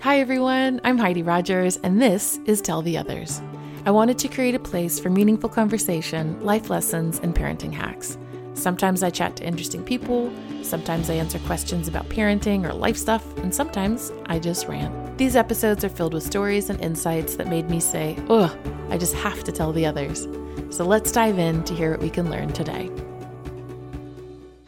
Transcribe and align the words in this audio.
Hi, 0.00 0.20
everyone. 0.20 0.80
I'm 0.84 0.96
Heidi 0.96 1.24
Rogers, 1.24 1.76
and 1.78 2.00
this 2.00 2.38
is 2.44 2.60
Tell 2.60 2.82
the 2.82 2.96
Others. 2.96 3.42
I 3.84 3.90
wanted 3.90 4.16
to 4.18 4.28
create 4.28 4.54
a 4.54 4.60
place 4.60 5.00
for 5.00 5.10
meaningful 5.10 5.50
conversation, 5.50 6.40
life 6.40 6.70
lessons, 6.70 7.18
and 7.18 7.34
parenting 7.34 7.72
hacks. 7.72 8.16
Sometimes 8.54 9.02
I 9.02 9.10
chat 9.10 9.34
to 9.36 9.44
interesting 9.44 9.82
people, 9.82 10.32
sometimes 10.62 11.10
I 11.10 11.14
answer 11.14 11.40
questions 11.40 11.88
about 11.88 12.08
parenting 12.10 12.64
or 12.64 12.72
life 12.72 12.96
stuff, 12.96 13.36
and 13.38 13.52
sometimes 13.52 14.12
I 14.26 14.38
just 14.38 14.68
rant. 14.68 15.18
These 15.18 15.34
episodes 15.34 15.84
are 15.84 15.88
filled 15.88 16.14
with 16.14 16.22
stories 16.22 16.70
and 16.70 16.80
insights 16.80 17.34
that 17.34 17.48
made 17.48 17.68
me 17.68 17.80
say, 17.80 18.16
ugh, 18.28 18.56
I 18.90 18.98
just 18.98 19.14
have 19.14 19.42
to 19.44 19.52
tell 19.52 19.72
the 19.72 19.84
others. 19.86 20.28
So 20.70 20.84
let's 20.84 21.10
dive 21.10 21.40
in 21.40 21.64
to 21.64 21.74
hear 21.74 21.90
what 21.90 22.00
we 22.00 22.10
can 22.10 22.30
learn 22.30 22.52
today. 22.52 22.88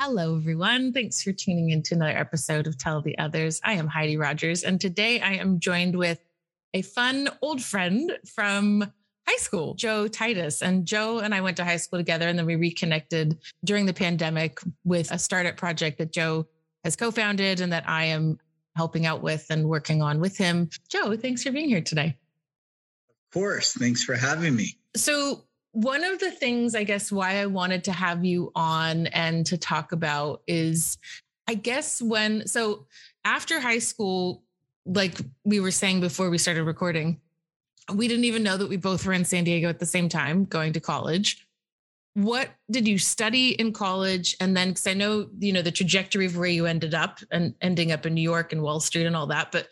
Hello, 0.02 0.34
everyone. 0.34 0.94
Thanks 0.94 1.22
for 1.22 1.30
tuning 1.30 1.68
in 1.72 1.82
to 1.82 1.94
another 1.94 2.16
episode 2.16 2.66
of 2.66 2.78
Tell 2.78 3.02
the 3.02 3.18
Others. 3.18 3.60
I 3.62 3.74
am 3.74 3.86
Heidi 3.86 4.16
Rogers, 4.16 4.64
and 4.64 4.80
today 4.80 5.20
I 5.20 5.34
am 5.34 5.60
joined 5.60 5.94
with 5.94 6.18
a 6.72 6.80
fun 6.80 7.28
old 7.42 7.62
friend 7.62 8.10
from 8.24 8.80
high 9.28 9.36
school, 9.36 9.74
Joe 9.74 10.08
Titus. 10.08 10.62
And 10.62 10.86
Joe 10.86 11.18
and 11.18 11.34
I 11.34 11.42
went 11.42 11.58
to 11.58 11.66
high 11.66 11.76
school 11.76 11.98
together, 11.98 12.26
and 12.28 12.38
then 12.38 12.46
we 12.46 12.56
reconnected 12.56 13.36
during 13.62 13.84
the 13.84 13.92
pandemic 13.92 14.58
with 14.84 15.10
a 15.10 15.18
startup 15.18 15.58
project 15.58 15.98
that 15.98 16.14
Joe 16.14 16.46
has 16.82 16.96
co 16.96 17.10
founded 17.10 17.60
and 17.60 17.70
that 17.74 17.86
I 17.86 18.04
am 18.04 18.38
helping 18.76 19.04
out 19.04 19.20
with 19.20 19.44
and 19.50 19.68
working 19.68 20.00
on 20.00 20.18
with 20.18 20.34
him. 20.34 20.70
Joe, 20.88 21.14
thanks 21.14 21.42
for 21.42 21.52
being 21.52 21.68
here 21.68 21.82
today. 21.82 22.16
Of 23.10 23.34
course. 23.34 23.74
Thanks 23.74 24.02
for 24.02 24.14
having 24.14 24.56
me. 24.56 24.78
So, 24.96 25.44
one 25.72 26.04
of 26.04 26.18
the 26.18 26.30
things 26.30 26.74
I 26.74 26.84
guess 26.84 27.12
why 27.12 27.36
I 27.36 27.46
wanted 27.46 27.84
to 27.84 27.92
have 27.92 28.24
you 28.24 28.50
on 28.54 29.06
and 29.08 29.46
to 29.46 29.56
talk 29.56 29.92
about 29.92 30.42
is 30.46 30.98
I 31.46 31.54
guess 31.54 32.00
when 32.00 32.46
so 32.46 32.86
after 33.24 33.60
high 33.60 33.78
school, 33.78 34.42
like 34.86 35.18
we 35.44 35.60
were 35.60 35.70
saying 35.70 36.00
before 36.00 36.30
we 36.30 36.38
started 36.38 36.64
recording, 36.64 37.20
we 37.94 38.08
didn't 38.08 38.24
even 38.24 38.42
know 38.42 38.56
that 38.56 38.68
we 38.68 38.76
both 38.76 39.04
were 39.04 39.12
in 39.12 39.24
San 39.24 39.44
Diego 39.44 39.68
at 39.68 39.78
the 39.78 39.86
same 39.86 40.08
time 40.08 40.44
going 40.44 40.72
to 40.72 40.80
college. 40.80 41.46
What 42.14 42.50
did 42.70 42.88
you 42.88 42.98
study 42.98 43.50
in 43.50 43.72
college? 43.72 44.36
And 44.40 44.56
then, 44.56 44.70
because 44.70 44.86
I 44.86 44.94
know, 44.94 45.28
you 45.38 45.52
know, 45.52 45.62
the 45.62 45.70
trajectory 45.70 46.26
of 46.26 46.36
where 46.36 46.48
you 46.48 46.66
ended 46.66 46.94
up 46.94 47.20
and 47.30 47.54
ending 47.60 47.92
up 47.92 48.04
in 48.04 48.14
New 48.14 48.20
York 48.20 48.52
and 48.52 48.62
Wall 48.62 48.80
Street 48.80 49.06
and 49.06 49.14
all 49.14 49.28
that, 49.28 49.52
but 49.52 49.68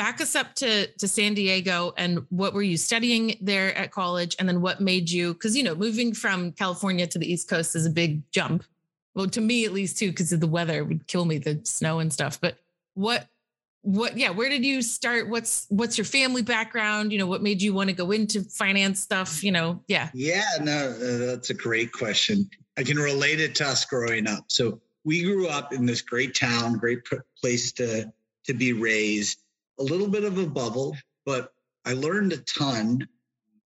back 0.00 0.18
us 0.22 0.34
up 0.34 0.54
to 0.54 0.86
to 0.86 1.06
San 1.06 1.34
Diego 1.34 1.92
and 1.98 2.24
what 2.30 2.54
were 2.54 2.62
you 2.62 2.78
studying 2.78 3.36
there 3.42 3.76
at 3.76 3.90
college 3.90 4.34
and 4.38 4.48
then 4.48 4.62
what 4.62 4.80
made 4.80 5.10
you 5.10 5.34
cuz 5.34 5.54
you 5.54 5.62
know 5.62 5.74
moving 5.74 6.14
from 6.14 6.52
California 6.52 7.06
to 7.06 7.18
the 7.18 7.30
East 7.30 7.50
Coast 7.50 7.76
is 7.76 7.84
a 7.84 7.90
big 7.90 8.22
jump. 8.32 8.64
Well 9.14 9.28
to 9.28 9.42
me 9.42 9.66
at 9.66 9.74
least 9.74 9.98
too 9.98 10.10
cuz 10.10 10.32
of 10.32 10.40
the 10.40 10.46
weather 10.46 10.84
would 10.84 11.06
kill 11.06 11.26
me 11.26 11.36
the 11.36 11.60
snow 11.64 11.98
and 11.98 12.10
stuff. 12.10 12.40
But 12.40 12.56
what 12.94 13.28
what 13.82 14.16
yeah, 14.16 14.30
where 14.30 14.48
did 14.48 14.64
you 14.64 14.80
start? 14.80 15.28
What's 15.28 15.66
what's 15.68 15.98
your 15.98 16.06
family 16.06 16.40
background? 16.40 17.12
You 17.12 17.18
know, 17.18 17.26
what 17.26 17.42
made 17.42 17.60
you 17.60 17.74
want 17.74 17.90
to 17.90 17.94
go 17.94 18.10
into 18.10 18.42
finance 18.44 19.00
stuff, 19.00 19.44
you 19.44 19.52
know? 19.52 19.82
Yeah. 19.86 20.08
Yeah, 20.14 20.50
no, 20.62 20.78
uh, 20.92 21.18
that's 21.26 21.50
a 21.50 21.54
great 21.54 21.92
question. 21.92 22.48
I 22.78 22.84
can 22.84 22.98
relate 22.98 23.38
it 23.38 23.54
to 23.56 23.66
us 23.66 23.84
growing 23.84 24.26
up. 24.26 24.44
So 24.48 24.80
we 25.04 25.22
grew 25.22 25.48
up 25.48 25.74
in 25.74 25.84
this 25.84 26.00
great 26.00 26.34
town, 26.34 26.78
great 26.78 27.00
place 27.38 27.72
to 27.72 28.10
to 28.44 28.54
be 28.54 28.72
raised 28.72 29.40
a 29.80 29.82
little 29.82 30.08
bit 30.08 30.24
of 30.24 30.38
a 30.38 30.46
bubble, 30.46 30.96
but 31.24 31.52
I 31.84 31.94
learned 31.94 32.32
a 32.32 32.36
ton 32.38 33.08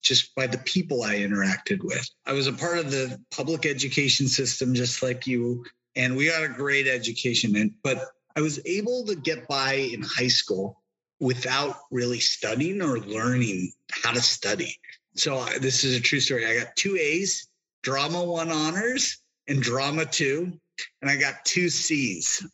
just 0.02 0.34
by 0.34 0.46
the 0.46 0.58
people 0.58 1.02
I 1.02 1.16
interacted 1.16 1.82
with. 1.82 2.08
I 2.24 2.32
was 2.32 2.46
a 2.46 2.52
part 2.52 2.78
of 2.78 2.90
the 2.90 3.18
public 3.30 3.66
education 3.66 4.28
system, 4.28 4.74
just 4.74 5.02
like 5.02 5.26
you, 5.26 5.64
and 5.96 6.16
we 6.16 6.28
got 6.28 6.44
a 6.44 6.48
great 6.48 6.86
education. 6.86 7.56
And 7.56 7.72
but 7.82 8.06
I 8.36 8.40
was 8.40 8.60
able 8.64 9.04
to 9.06 9.16
get 9.16 9.48
by 9.48 9.74
in 9.74 10.02
high 10.02 10.28
school 10.28 10.80
without 11.20 11.76
really 11.90 12.20
studying 12.20 12.82
or 12.82 13.00
learning 13.00 13.72
how 13.90 14.12
to 14.12 14.20
study. 14.20 14.76
So 15.16 15.38
I, 15.38 15.58
this 15.58 15.84
is 15.84 15.96
a 15.96 16.00
true 16.00 16.20
story. 16.20 16.46
I 16.46 16.58
got 16.58 16.76
two 16.76 16.96
A's, 16.96 17.48
drama 17.82 18.22
one 18.22 18.50
honors, 18.50 19.18
and 19.48 19.62
drama 19.62 20.05
two, 20.05 20.52
and 21.00 21.10
I 21.10 21.16
got 21.16 21.44
two 21.44 21.68
C's 21.68 22.46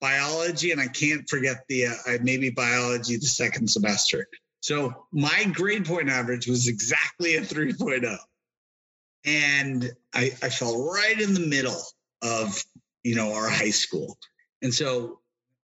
biology, 0.00 0.72
and 0.72 0.80
I 0.80 0.88
can't 0.88 1.28
forget 1.28 1.64
the 1.68 1.86
uh, 1.86 1.92
maybe 2.22 2.50
biology 2.50 3.16
the 3.16 3.26
second 3.26 3.68
semester. 3.68 4.26
So 4.60 5.06
my 5.12 5.44
grade 5.52 5.86
point 5.86 6.08
average 6.08 6.48
was 6.48 6.68
exactly 6.68 7.36
a 7.36 7.42
3.0. 7.42 8.18
And 9.24 9.90
I, 10.14 10.32
I 10.42 10.48
fell 10.48 10.90
right 10.90 11.20
in 11.20 11.34
the 11.34 11.46
middle 11.46 11.80
of, 12.22 12.64
you 13.02 13.14
know, 13.14 13.32
our 13.32 13.48
high 13.48 13.70
school. 13.70 14.18
And 14.62 14.72
so 14.72 15.20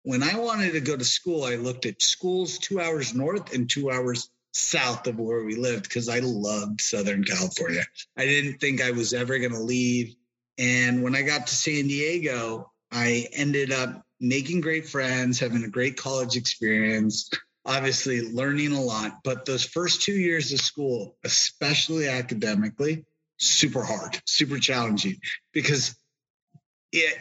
when 0.03 0.23
I 0.23 0.39
wanted 0.39 0.71
to 0.71 0.79
go 0.79 0.95
to 0.95 1.03
school, 1.03 1.43
I 1.43 1.55
looked 1.55 1.85
at 1.85 2.01
schools 2.01 2.57
two 2.57 2.79
hours 2.79 3.13
north 3.13 3.53
and 3.53 3.69
two 3.69 3.91
hours 3.91 4.29
south 4.53 5.05
of 5.05 5.19
where 5.19 5.43
we 5.43 5.55
lived 5.55 5.83
because 5.83 6.09
I 6.09 6.19
loved 6.19 6.81
Southern 6.81 7.23
California. 7.23 7.83
I 8.17 8.25
didn't 8.25 8.59
think 8.59 8.81
I 8.81 8.91
was 8.91 9.13
ever 9.13 9.37
going 9.37 9.51
to 9.51 9.61
leave. 9.61 10.15
And 10.57 11.03
when 11.03 11.15
I 11.15 11.21
got 11.21 11.45
to 11.47 11.55
San 11.55 11.87
Diego, 11.87 12.71
I 12.91 13.27
ended 13.33 13.71
up 13.71 14.06
making 14.19 14.61
great 14.61 14.87
friends, 14.87 15.39
having 15.39 15.63
a 15.63 15.69
great 15.69 15.97
college 15.97 16.35
experience, 16.35 17.29
obviously 17.65 18.21
learning 18.21 18.71
a 18.71 18.81
lot. 18.81 19.19
But 19.23 19.45
those 19.45 19.65
first 19.65 20.01
two 20.01 20.13
years 20.13 20.51
of 20.53 20.59
school, 20.59 21.17
especially 21.23 22.07
academically, 22.07 23.05
super 23.37 23.83
hard, 23.83 24.19
super 24.25 24.57
challenging 24.57 25.17
because 25.53 25.95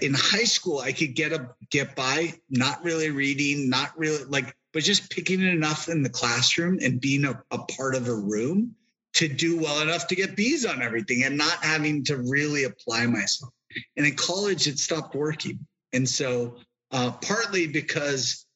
in 0.00 0.14
high 0.14 0.44
school 0.44 0.78
I 0.78 0.92
could 0.92 1.14
get 1.14 1.32
a 1.32 1.50
get 1.70 1.96
by, 1.96 2.34
not 2.48 2.84
really 2.84 3.10
reading, 3.10 3.68
not 3.68 3.98
really 3.98 4.24
like, 4.24 4.54
but 4.72 4.82
just 4.82 5.10
picking 5.10 5.42
enough 5.42 5.88
in 5.88 6.02
the 6.02 6.08
classroom 6.08 6.78
and 6.82 7.00
being 7.00 7.24
a, 7.24 7.42
a 7.50 7.58
part 7.58 7.94
of 7.94 8.08
a 8.08 8.14
room 8.14 8.74
to 9.14 9.28
do 9.28 9.58
well 9.58 9.80
enough 9.80 10.06
to 10.08 10.14
get 10.14 10.36
B's 10.36 10.66
on 10.66 10.82
everything 10.82 11.24
and 11.24 11.36
not 11.36 11.64
having 11.64 12.04
to 12.04 12.16
really 12.16 12.64
apply 12.64 13.06
myself. 13.06 13.52
And 13.96 14.06
in 14.06 14.14
college, 14.14 14.66
it 14.66 14.78
stopped 14.78 15.14
working. 15.14 15.66
And 15.92 16.08
so 16.08 16.58
uh, 16.90 17.12
partly 17.22 17.66
because 17.66 18.46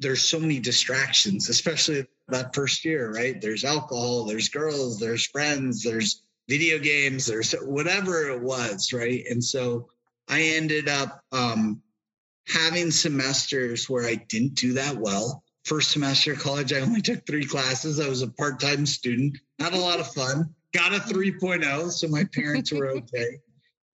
there's 0.00 0.22
so 0.22 0.38
many 0.38 0.60
distractions, 0.60 1.48
especially 1.48 2.06
that 2.28 2.54
first 2.54 2.84
year, 2.84 3.12
right? 3.12 3.40
There's 3.40 3.64
alcohol, 3.64 4.24
there's 4.24 4.48
girls, 4.48 4.98
there's 4.98 5.26
friends, 5.26 5.82
there's 5.82 6.22
video 6.48 6.78
games, 6.78 7.26
there's 7.26 7.52
whatever 7.52 8.30
it 8.30 8.40
was, 8.40 8.92
right? 8.92 9.24
And 9.28 9.42
so 9.42 9.88
I 10.28 10.42
ended 10.42 10.88
up 10.88 11.22
um, 11.32 11.82
having 12.46 12.90
semesters 12.90 13.88
where 13.88 14.06
I 14.06 14.14
didn't 14.14 14.54
do 14.54 14.74
that 14.74 14.96
well. 14.96 15.42
First 15.64 15.90
semester 15.90 16.32
of 16.32 16.38
college, 16.38 16.72
I 16.72 16.80
only 16.80 17.02
took 17.02 17.26
three 17.26 17.44
classes. 17.44 18.00
I 18.00 18.08
was 18.08 18.22
a 18.22 18.28
part 18.28 18.60
time 18.60 18.86
student, 18.86 19.36
not 19.58 19.74
a 19.74 19.78
lot 19.78 20.00
of 20.00 20.12
fun. 20.12 20.54
Got 20.72 20.94
a 20.94 20.98
3.0, 20.98 21.90
so 21.90 22.08
my 22.08 22.24
parents 22.32 22.72
were 22.72 22.90
okay. 22.96 23.40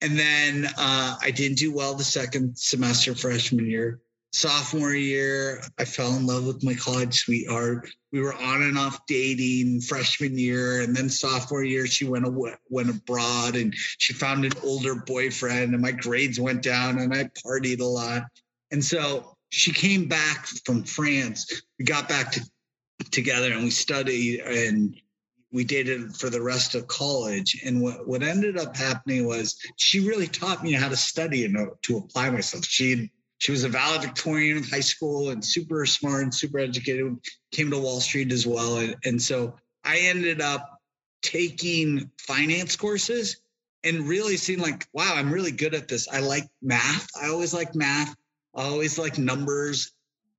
And 0.00 0.19
then 0.19 0.66
uh, 0.77 1.16
I 1.21 1.31
didn't 1.31 1.59
do 1.59 1.72
well 1.72 1.94
the 1.94 2.05
second 2.05 2.59
semester 2.59 3.15
freshman 3.15 3.66
year. 3.66 4.00
Sophomore 4.32 4.93
year, 4.93 5.62
I 5.78 5.84
fell 5.84 6.16
in 6.16 6.27
love 6.27 6.44
with 6.44 6.65
my 6.65 6.75
college 6.75 7.21
sweetheart. 7.21 7.88
We 8.10 8.21
were 8.21 8.34
on 8.34 8.62
and 8.62 8.77
off 8.77 9.06
dating 9.06 9.81
freshman 9.81 10.37
year, 10.37 10.81
and 10.81 10.94
then 10.94 11.09
sophomore 11.09 11.62
year, 11.62 11.87
she 11.87 12.05
went 12.05 12.27
away, 12.27 12.55
went 12.69 12.91
abroad, 12.91 13.55
and 13.55 13.72
she 13.77 14.12
found 14.12 14.44
an 14.44 14.53
older 14.65 14.97
boyfriend, 14.97 15.72
and 15.72 15.81
my 15.81 15.93
grades 15.93 16.41
went 16.41 16.62
down, 16.62 16.99
and 16.99 17.15
I 17.15 17.31
partied 17.47 17.81
a 17.81 17.84
lot. 17.84 18.25
And 18.72 18.84
so 18.84 19.37
she 19.50 19.72
came 19.72 20.09
back 20.09 20.47
from 20.66 20.82
France. 20.82 21.62
We 21.78 21.84
got 21.84 22.09
back 22.09 22.32
to, 22.32 22.50
together, 23.12 23.53
and 23.53 23.62
we 23.62 23.71
studied, 23.71 24.41
and 24.41 24.97
we 25.54 25.62
dated 25.62 26.16
for 26.16 26.31
the 26.31 26.42
rest 26.42 26.75
of 26.75 26.88
college. 26.88 27.62
And 27.65 27.81
what, 27.81 28.09
what 28.09 28.25
ended 28.25 28.59
up 28.59 28.76
happening 28.76 29.25
was 29.25 29.56
she 29.76 30.00
really 30.00 30.26
taught 30.26 30.65
me 30.65 30.72
how 30.72 30.88
to 30.88 30.97
study 30.97 31.44
and 31.44 31.69
to 31.82 31.97
apply 31.97 32.28
myself. 32.31 32.65
She 32.65 33.12
she 33.38 33.53
was 33.53 33.62
a 33.62 33.69
valedictorian 33.69 34.59
of 34.59 34.69
high 34.69 34.81
school 34.81 35.31
and 35.31 35.44
super 35.44 35.87
smart 35.87 36.25
and 36.25 36.34
super 36.34 36.59
educated. 36.59 37.17
Came 37.52 37.70
to 37.70 37.78
Wall 37.78 38.00
Street 38.00 38.32
as 38.32 38.46
well, 38.46 38.78
and, 38.78 38.96
and 39.05 39.23
so 39.23 39.55
I 39.84 39.99
ended 39.99 40.40
up 40.40 40.81
taking 41.23 42.11
finance 42.19 42.75
courses 42.75 43.37
and 43.84 44.08
really 44.08 44.37
seeing 44.37 44.61
like, 44.61 44.87
wow, 44.93 45.12
I'm 45.14 45.31
really 45.31 45.52
good 45.52 45.75
at 45.75 45.87
this. 45.87 46.08
I 46.08 46.19
like 46.19 46.49
math. 46.62 47.06
I 47.20 47.28
always 47.28 47.55
like 47.55 47.76
math. 47.76 48.14
I 48.56 48.64
always 48.64 48.99
like 48.99 49.19
numbers. 49.19 49.93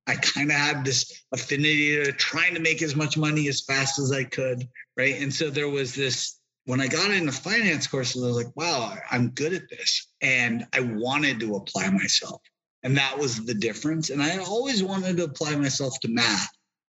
I 0.06 0.14
kind 0.16 0.50
of 0.50 0.56
had 0.56 0.84
this 0.84 1.24
affinity 1.32 1.96
to 1.96 2.12
trying 2.12 2.54
to 2.54 2.60
make 2.60 2.82
as 2.82 2.94
much 2.94 3.16
money 3.16 3.48
as 3.48 3.62
fast 3.62 3.98
as 3.98 4.12
I 4.12 4.24
could. 4.24 4.68
Right. 4.96 5.20
And 5.20 5.32
so 5.32 5.50
there 5.50 5.68
was 5.68 5.94
this 5.94 6.38
when 6.66 6.80
I 6.80 6.88
got 6.88 7.12
into 7.12 7.32
finance 7.32 7.86
courses, 7.86 8.22
I 8.22 8.26
was 8.26 8.36
like, 8.36 8.56
wow, 8.56 8.96
I'm 9.10 9.30
good 9.30 9.52
at 9.52 9.68
this. 9.70 10.08
And 10.20 10.66
I 10.72 10.80
wanted 10.80 11.40
to 11.40 11.54
apply 11.54 11.88
myself. 11.90 12.42
And 12.82 12.96
that 12.96 13.16
was 13.16 13.44
the 13.44 13.54
difference. 13.54 14.10
And 14.10 14.20
I 14.20 14.38
always 14.38 14.82
wanted 14.82 15.16
to 15.16 15.24
apply 15.24 15.54
myself 15.56 15.98
to 16.00 16.08
math. 16.08 16.50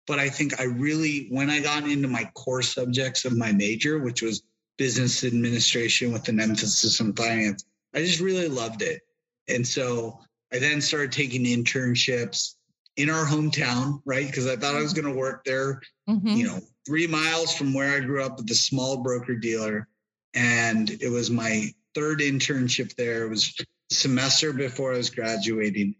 But 0.07 0.19
I 0.19 0.31
think 0.31 0.59
I 0.59 0.65
really, 0.65 1.29
when 1.31 1.51
I 1.51 1.61
got 1.61 1.85
into 1.85 2.09
my 2.09 2.25
core 2.35 2.63
subjects 2.63 3.27
of 3.27 3.37
my 3.37 3.53
major, 3.53 3.99
which 3.99 4.23
was 4.23 4.43
business 4.79 5.23
administration 5.23 6.13
with 6.13 6.29
an 6.29 6.41
emphasis 6.41 6.99
on 7.03 7.13
finance, 7.13 7.65
I 7.95 7.99
just 7.99 8.21
really 8.21 8.49
loved 8.49 8.81
it. 8.81 9.03
And 9.49 9.67
so 9.67 10.19
I 10.51 10.59
then 10.59 10.81
started 10.81 11.13
taking 11.13 11.45
internships 11.45 12.55
in 12.99 13.09
our 13.09 13.25
hometown, 13.25 14.03
right? 14.05 14.27
Because 14.27 14.49
I 14.49 14.57
thought 14.57 14.75
I 14.75 14.83
was 14.83 14.93
going 14.93 15.07
to 15.07 15.19
work 15.19 15.45
there, 15.45 15.81
mm-hmm. 16.11 16.29
you 16.29 16.47
know, 16.47 16.59
three 16.85 17.07
miles 17.07 17.55
from 17.55 17.73
where 17.73 17.97
I 17.97 18.01
grew 18.01 18.25
up 18.25 18.41
at 18.41 18.47
the 18.47 18.55
small 18.55 18.99
broker 18.99 19.37
dealer. 19.37 19.89
And 20.35 20.91
it 20.91 21.09
was 21.09 21.31
my 21.31 21.73
third 21.95 22.19
internship 22.19 22.95
there. 22.97 23.25
It 23.25 23.31
was 23.31 23.57
semester 23.91 24.53
before 24.53 24.93
I 24.93 24.97
was 24.97 25.11
graduating. 25.11 25.95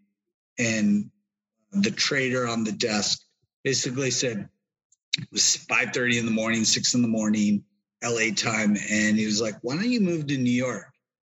And 0.59 1.09
the 1.71 1.93
trader 1.93 2.49
on 2.49 2.65
the 2.65 2.73
desk 2.73 3.21
basically 3.63 4.11
said, 4.11 4.49
it 5.17 5.29
was 5.31 5.65
5.30 5.71 6.19
in 6.19 6.27
the 6.27 6.33
morning, 6.33 6.65
6 6.65 6.95
in 6.95 7.03
the 7.03 7.09
morning, 7.09 7.63
LA 8.03 8.35
time. 8.35 8.77
And 8.91 9.17
he 9.17 9.25
was 9.25 9.41
like, 9.41 9.55
why 9.63 9.77
don't 9.77 9.91
you 9.91 10.01
move 10.01 10.27
to 10.27 10.37
New 10.37 10.51
York? 10.51 10.93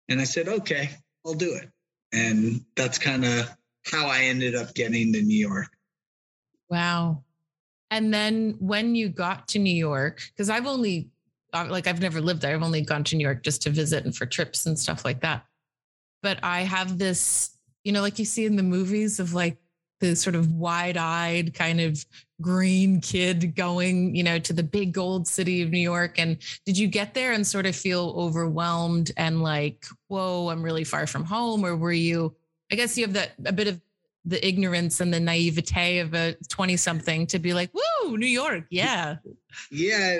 And 0.09 0.19
I 0.19 0.25
said, 0.25 0.49
okay, 0.49 0.89
I'll 1.25 1.33
do 1.33 1.53
it. 1.55 1.69
And 2.11 2.65
that's 2.75 2.97
kind 2.97 3.23
of 3.23 3.49
how 3.85 4.07
I 4.07 4.21
ended 4.21 4.55
up 4.55 4.73
getting 4.73 5.13
to 5.13 5.21
New 5.21 5.37
York. 5.37 5.69
Wow. 6.69 7.23
And 7.91 8.13
then 8.13 8.55
when 8.59 8.95
you 8.95 9.09
got 9.09 9.47
to 9.49 9.59
New 9.59 9.75
York, 9.75 10.21
because 10.35 10.49
I've 10.49 10.65
only, 10.65 11.09
uh, 11.53 11.67
like, 11.69 11.85
I've 11.85 12.01
never 12.01 12.21
lived 12.21 12.41
there, 12.41 12.55
I've 12.55 12.63
only 12.63 12.81
gone 12.81 13.03
to 13.05 13.15
New 13.15 13.23
York 13.23 13.43
just 13.43 13.61
to 13.63 13.69
visit 13.69 14.05
and 14.05 14.15
for 14.15 14.25
trips 14.25 14.65
and 14.65 14.79
stuff 14.79 15.05
like 15.05 15.21
that. 15.21 15.45
But 16.23 16.39
I 16.41 16.61
have 16.61 16.97
this, 16.97 17.57
you 17.83 17.91
know, 17.91 18.01
like 18.01 18.17
you 18.17 18.25
see 18.25 18.45
in 18.45 18.55
the 18.55 18.63
movies 18.63 19.19
of 19.19 19.33
like 19.33 19.57
the 19.99 20.15
sort 20.15 20.35
of 20.35 20.51
wide 20.53 20.97
eyed 20.97 21.53
kind 21.53 21.79
of 21.79 22.03
green 22.41 22.99
kid 22.99 23.55
going, 23.55 24.15
you 24.15 24.23
know, 24.23 24.39
to 24.39 24.53
the 24.53 24.63
big 24.63 24.97
old 24.97 25.27
city 25.27 25.61
of 25.61 25.69
New 25.69 25.79
York? 25.79 26.19
And 26.19 26.37
did 26.65 26.77
you 26.77 26.87
get 26.87 27.13
there 27.13 27.31
and 27.31 27.45
sort 27.45 27.65
of 27.65 27.75
feel 27.75 28.13
overwhelmed 28.17 29.11
and 29.17 29.41
like, 29.41 29.85
whoa, 30.07 30.49
I'm 30.49 30.61
really 30.63 30.83
far 30.83 31.07
from 31.07 31.23
home? 31.23 31.65
Or 31.65 31.75
were 31.75 31.93
you, 31.93 32.35
I 32.73 32.75
guess 32.75 32.97
you 32.97 33.05
have 33.05 33.13
that 33.13 33.31
a 33.45 33.53
bit 33.53 33.67
of 33.67 33.79
the 34.25 34.45
ignorance 34.45 35.01
and 35.01 35.13
the 35.13 35.19
naivete 35.19 35.99
of 35.99 36.13
a 36.13 36.35
20 36.49 36.77
something 36.77 37.27
to 37.27 37.39
be 37.39 37.53
like, 37.53 37.71
woo, 37.73 38.17
New 38.17 38.25
York. 38.25 38.65
Yeah. 38.69 39.17
Yeah. 39.69 40.19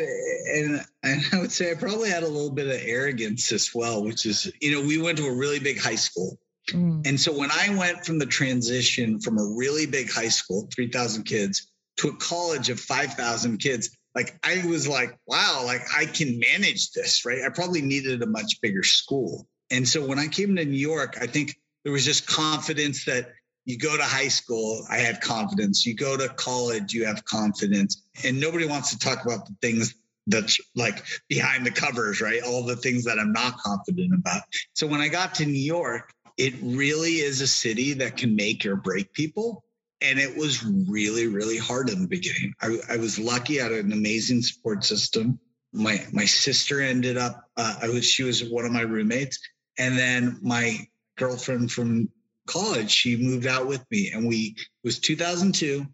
And, 0.54 0.86
and 1.04 1.22
I 1.32 1.40
would 1.40 1.52
say 1.52 1.72
I 1.72 1.76
probably 1.76 2.10
had 2.10 2.24
a 2.24 2.28
little 2.28 2.52
bit 2.52 2.68
of 2.68 2.82
arrogance 2.86 3.52
as 3.52 3.72
well, 3.74 4.04
which 4.04 4.26
is, 4.26 4.52
you 4.62 4.72
know, 4.72 4.86
we 4.86 5.02
went 5.02 5.18
to 5.20 5.26
a 5.26 5.34
really 5.34 5.60
big 5.60 5.80
high 5.80 5.96
school 5.96 6.38
Mm. 6.72 7.06
And 7.06 7.20
so 7.20 7.38
when 7.38 7.52
I 7.52 7.76
went 7.76 8.06
from 8.06 8.20
the 8.20 8.26
transition 8.26 9.20
from 9.20 9.38
a 9.38 9.46
really 9.46 9.86
big 9.86 10.12
high 10.12 10.30
school, 10.30 10.70
3,000 10.74 11.24
kids, 11.24 11.68
to 11.98 12.10
a 12.10 12.16
college 12.18 12.70
of 12.70 12.80
5,000 12.80 13.58
kids, 13.58 13.96
like 14.16 14.38
I 14.44 14.66
was 14.66 14.88
like, 14.88 15.18
wow, 15.28 15.64
like 15.66 15.82
I 15.96 16.06
can 16.06 16.40
manage 16.40 16.92
this, 16.92 17.26
right? 17.26 17.44
I 17.44 17.50
probably 17.50 17.82
needed 17.82 18.22
a 18.22 18.28
much 18.28 18.62
bigger 18.62 18.84
school. 18.84 19.48
And 19.72 19.88
so 19.88 20.06
when 20.06 20.20
I 20.20 20.28
came 20.28 20.56
to 20.56 20.66
New 20.66 20.78
York, 20.78 21.18
I 21.20 21.28
think 21.28 21.56
there 21.84 21.94
was 21.94 22.06
just 22.06 22.28
confidence 22.28 23.06
that 23.06 23.32
you 23.66 23.78
go 23.78 23.96
to 23.96 24.04
high 24.04 24.28
school, 24.28 24.86
I 24.90 24.98
had 24.98 25.22
confidence. 25.22 25.86
You 25.86 25.96
go 25.96 26.18
to 26.18 26.30
college, 26.30 26.94
you 26.94 27.06
have 27.06 27.24
confidence. 27.26 28.04
And 28.24 28.40
nobody 28.40 28.66
wants 28.66 28.92
to 28.92 29.00
talk 29.00 29.26
about 29.26 29.46
the 29.46 29.56
things 29.62 29.96
that's 30.28 30.60
like 30.76 31.04
behind 31.28 31.66
the 31.66 31.72
covers, 31.72 32.22
right? 32.22 32.42
All 32.44 32.64
the 32.66 32.76
things 32.76 33.06
that 33.06 33.20
I'm 33.20 33.32
not 33.32 33.58
confident 33.58 34.14
about. 34.14 34.42
So 34.74 34.88
when 34.88 35.02
I 35.02 35.08
got 35.08 35.36
to 35.36 35.46
New 35.46 35.54
York, 35.54 36.14
it 36.38 36.56
really 36.62 37.16
is 37.16 37.42
a 37.42 37.48
city 37.48 37.94
that 37.94 38.18
can 38.18 38.36
make 38.36 38.66
or 38.66 38.76
break 38.76 39.14
people. 39.14 39.64
And 40.02 40.20
it 40.20 40.36
was 40.36 40.66
really, 40.66 41.28
really 41.28 41.58
hard 41.58 41.90
in 41.90 42.02
the 42.02 42.08
beginning. 42.08 42.54
I, 42.62 42.78
I 42.90 42.98
was 42.98 43.18
lucky. 43.18 43.62
I 43.62 43.66
had 43.66 43.72
an 43.72 43.94
amazing 43.94 44.42
support 44.42 44.84
system. 44.84 45.40
My 45.72 46.06
my 46.12 46.26
sister 46.26 46.82
ended 46.82 47.18
up. 47.18 47.46
Uh, 47.56 47.76
I 47.82 47.88
was 47.88 48.06
she 48.06 48.24
was 48.24 48.44
one 48.44 48.66
of 48.66 48.72
my 48.72 48.82
roommates, 48.82 49.40
and 49.78 49.98
then 49.98 50.38
my 50.42 50.88
girlfriend 51.18 51.72
from 51.72 52.10
college 52.48 52.92
she 52.92 53.18
moved 53.18 53.48
out 53.48 53.68
with 53.68 53.86
me, 53.92 54.12
and 54.14 54.28
we 54.28 54.56
it 54.58 54.68
was 54.84 55.00
2002. 55.00 55.86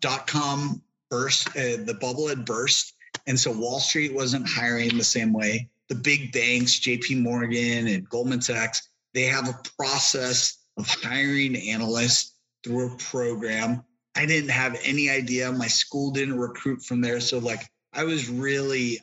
Dot 0.00 0.26
com 0.26 0.82
burst. 1.10 1.48
Uh, 1.50 1.78
the 1.84 1.96
bubble 2.00 2.26
had 2.26 2.44
burst, 2.44 2.94
and 3.26 3.38
so 3.38 3.52
Wall 3.52 3.78
Street 3.78 4.12
wasn't 4.12 4.48
hiring 4.48 4.98
the 4.98 5.04
same 5.04 5.32
way. 5.32 5.70
The 5.88 5.94
big 5.94 6.32
banks, 6.32 6.78
J.P. 6.78 7.16
Morgan 7.16 7.86
and 7.86 8.08
Goldman 8.08 8.40
Sachs, 8.40 8.88
they 9.14 9.24
have 9.24 9.48
a 9.48 9.60
process 9.76 10.58
of 10.76 10.88
hiring 10.88 11.54
analysts 11.56 12.34
through 12.64 12.92
a 12.92 12.96
program. 12.96 13.84
I 14.16 14.26
didn't 14.26 14.50
have 14.50 14.80
any 14.82 15.08
idea. 15.10 15.52
My 15.52 15.68
school 15.68 16.10
didn't 16.10 16.38
recruit 16.38 16.82
from 16.82 17.00
there. 17.00 17.20
So, 17.20 17.38
like, 17.38 17.70
I 17.92 18.04
was 18.04 18.28
really 18.28 19.00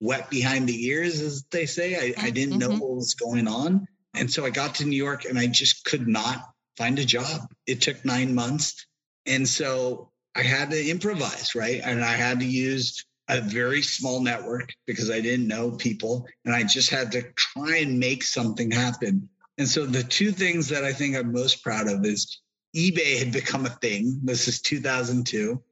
wet 0.00 0.30
behind 0.30 0.68
the 0.68 0.86
ears, 0.86 1.20
as 1.20 1.44
they 1.50 1.66
say. 1.66 1.96
I, 1.96 2.26
I 2.26 2.30
didn't 2.30 2.58
mm-hmm. 2.58 2.70
know 2.70 2.78
what 2.78 2.96
was 2.96 3.14
going 3.14 3.46
on. 3.46 3.86
And 4.14 4.30
so 4.30 4.44
I 4.44 4.50
got 4.50 4.74
to 4.76 4.84
New 4.84 4.96
York 4.96 5.24
and 5.24 5.38
I 5.38 5.46
just 5.46 5.84
could 5.84 6.06
not 6.06 6.50
find 6.76 6.98
a 6.98 7.04
job. 7.04 7.48
It 7.66 7.80
took 7.80 8.04
nine 8.04 8.34
months. 8.34 8.86
And 9.26 9.46
so 9.46 10.10
I 10.34 10.42
had 10.42 10.70
to 10.70 10.90
improvise, 10.90 11.54
right? 11.54 11.80
And 11.84 12.04
I 12.04 12.12
had 12.12 12.40
to 12.40 12.46
use 12.46 13.04
a 13.28 13.40
very 13.40 13.82
small 13.82 14.20
network 14.20 14.72
because 14.86 15.10
I 15.10 15.20
didn't 15.20 15.48
know 15.48 15.70
people. 15.70 16.26
And 16.44 16.54
I 16.54 16.64
just 16.64 16.90
had 16.90 17.12
to 17.12 17.22
try 17.36 17.78
and 17.78 17.98
make 17.98 18.22
something 18.22 18.70
happen. 18.70 19.28
And 19.58 19.68
so 19.68 19.86
the 19.86 20.02
two 20.02 20.32
things 20.32 20.68
that 20.68 20.84
I 20.84 20.92
think 20.92 21.16
I'm 21.16 21.32
most 21.32 21.62
proud 21.62 21.88
of 21.88 22.04
is 22.04 22.40
eBay 22.76 23.18
had 23.18 23.32
become 23.32 23.66
a 23.66 23.70
thing. 23.70 24.20
This 24.22 24.48
is 24.48 24.60
2002. 24.62 25.62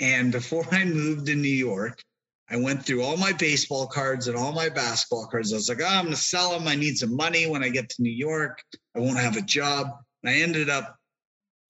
And 0.00 0.32
before 0.32 0.66
I 0.70 0.84
moved 0.84 1.26
to 1.26 1.34
New 1.34 1.48
York, 1.48 2.02
I 2.50 2.56
went 2.56 2.84
through 2.84 3.02
all 3.02 3.16
my 3.16 3.32
baseball 3.32 3.86
cards 3.86 4.26
and 4.26 4.36
all 4.36 4.52
my 4.52 4.70
basketball 4.70 5.26
cards. 5.26 5.52
I 5.52 5.56
was 5.56 5.68
like, 5.68 5.80
oh, 5.82 5.86
I'm 5.86 6.04
going 6.04 6.14
to 6.14 6.20
sell 6.20 6.50
them. 6.52 6.66
I 6.66 6.76
need 6.76 6.96
some 6.96 7.14
money 7.14 7.46
when 7.46 7.62
I 7.62 7.68
get 7.68 7.90
to 7.90 8.02
New 8.02 8.10
York. 8.10 8.62
I 8.96 9.00
won't 9.00 9.18
have 9.18 9.36
a 9.36 9.42
job. 9.42 9.88
And 10.22 10.34
I 10.34 10.40
ended 10.40 10.70
up 10.70 10.96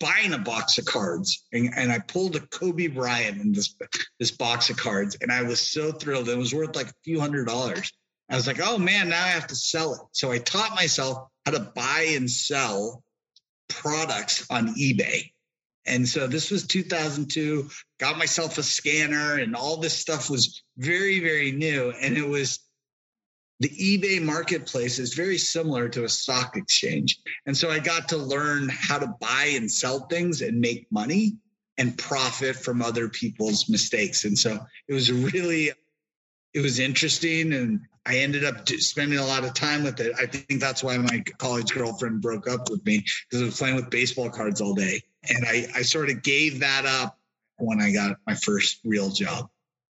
buying 0.00 0.32
a 0.32 0.38
box 0.38 0.78
of 0.78 0.84
cards 0.84 1.44
and, 1.52 1.70
and 1.76 1.90
I 1.90 1.98
pulled 1.98 2.36
a 2.36 2.40
Kobe 2.40 2.86
Bryant 2.86 3.40
in 3.40 3.52
this, 3.52 3.74
this 4.20 4.30
box 4.30 4.70
of 4.70 4.76
cards. 4.76 5.16
And 5.20 5.32
I 5.32 5.42
was 5.42 5.60
so 5.60 5.90
thrilled. 5.90 6.28
It 6.28 6.38
was 6.38 6.54
worth 6.54 6.76
like 6.76 6.88
a 6.88 6.94
few 7.04 7.18
hundred 7.18 7.48
dollars. 7.48 7.92
I 8.30 8.36
was 8.36 8.46
like, 8.46 8.60
oh 8.62 8.78
man, 8.78 9.08
now 9.08 9.24
I 9.24 9.28
have 9.28 9.48
to 9.48 9.56
sell 9.56 9.94
it. 9.94 10.00
So 10.12 10.30
I 10.30 10.38
taught 10.38 10.74
myself 10.74 11.28
how 11.44 11.52
to 11.52 11.72
buy 11.74 12.12
and 12.14 12.30
sell 12.30 13.02
products 13.68 14.46
on 14.50 14.74
eBay. 14.74 15.32
And 15.88 16.08
so 16.08 16.26
this 16.26 16.50
was 16.50 16.66
2002, 16.66 17.68
got 17.98 18.18
myself 18.18 18.58
a 18.58 18.62
scanner 18.62 19.38
and 19.38 19.56
all 19.56 19.78
this 19.78 19.94
stuff 19.94 20.28
was 20.30 20.62
very, 20.76 21.20
very 21.20 21.50
new. 21.50 21.92
And 22.00 22.16
it 22.16 22.28
was 22.28 22.60
the 23.60 23.68
eBay 23.68 24.22
marketplace 24.22 24.98
is 24.98 25.14
very 25.14 25.38
similar 25.38 25.88
to 25.88 26.04
a 26.04 26.08
stock 26.08 26.56
exchange. 26.56 27.18
And 27.46 27.56
so 27.56 27.70
I 27.70 27.80
got 27.80 28.08
to 28.10 28.16
learn 28.16 28.68
how 28.68 28.98
to 28.98 29.14
buy 29.20 29.52
and 29.56 29.70
sell 29.70 30.06
things 30.06 30.42
and 30.42 30.60
make 30.60 30.86
money 30.92 31.38
and 31.76 31.96
profit 31.96 32.56
from 32.56 32.82
other 32.82 33.08
people's 33.08 33.68
mistakes. 33.68 34.24
And 34.24 34.38
so 34.38 34.58
it 34.86 34.94
was 34.94 35.10
really, 35.10 35.72
it 36.54 36.60
was 36.60 36.78
interesting. 36.78 37.52
And 37.52 37.80
I 38.06 38.18
ended 38.18 38.44
up 38.44 38.68
spending 38.68 39.18
a 39.18 39.26
lot 39.26 39.44
of 39.44 39.54
time 39.54 39.82
with 39.82 40.00
it. 40.00 40.12
I 40.18 40.26
think 40.26 40.60
that's 40.60 40.82
why 40.82 40.96
my 40.96 41.22
college 41.38 41.72
girlfriend 41.72 42.20
broke 42.20 42.48
up 42.48 42.70
with 42.70 42.84
me 42.86 43.04
because 43.28 43.42
I 43.42 43.46
was 43.46 43.58
playing 43.58 43.76
with 43.76 43.90
baseball 43.90 44.30
cards 44.30 44.60
all 44.60 44.74
day. 44.74 45.02
And 45.28 45.44
I, 45.46 45.66
I 45.74 45.82
sort 45.82 46.10
of 46.10 46.22
gave 46.22 46.60
that 46.60 46.84
up 46.86 47.18
when 47.58 47.80
I 47.80 47.92
got 47.92 48.16
my 48.26 48.34
first 48.34 48.80
real 48.84 49.10
job. 49.10 49.48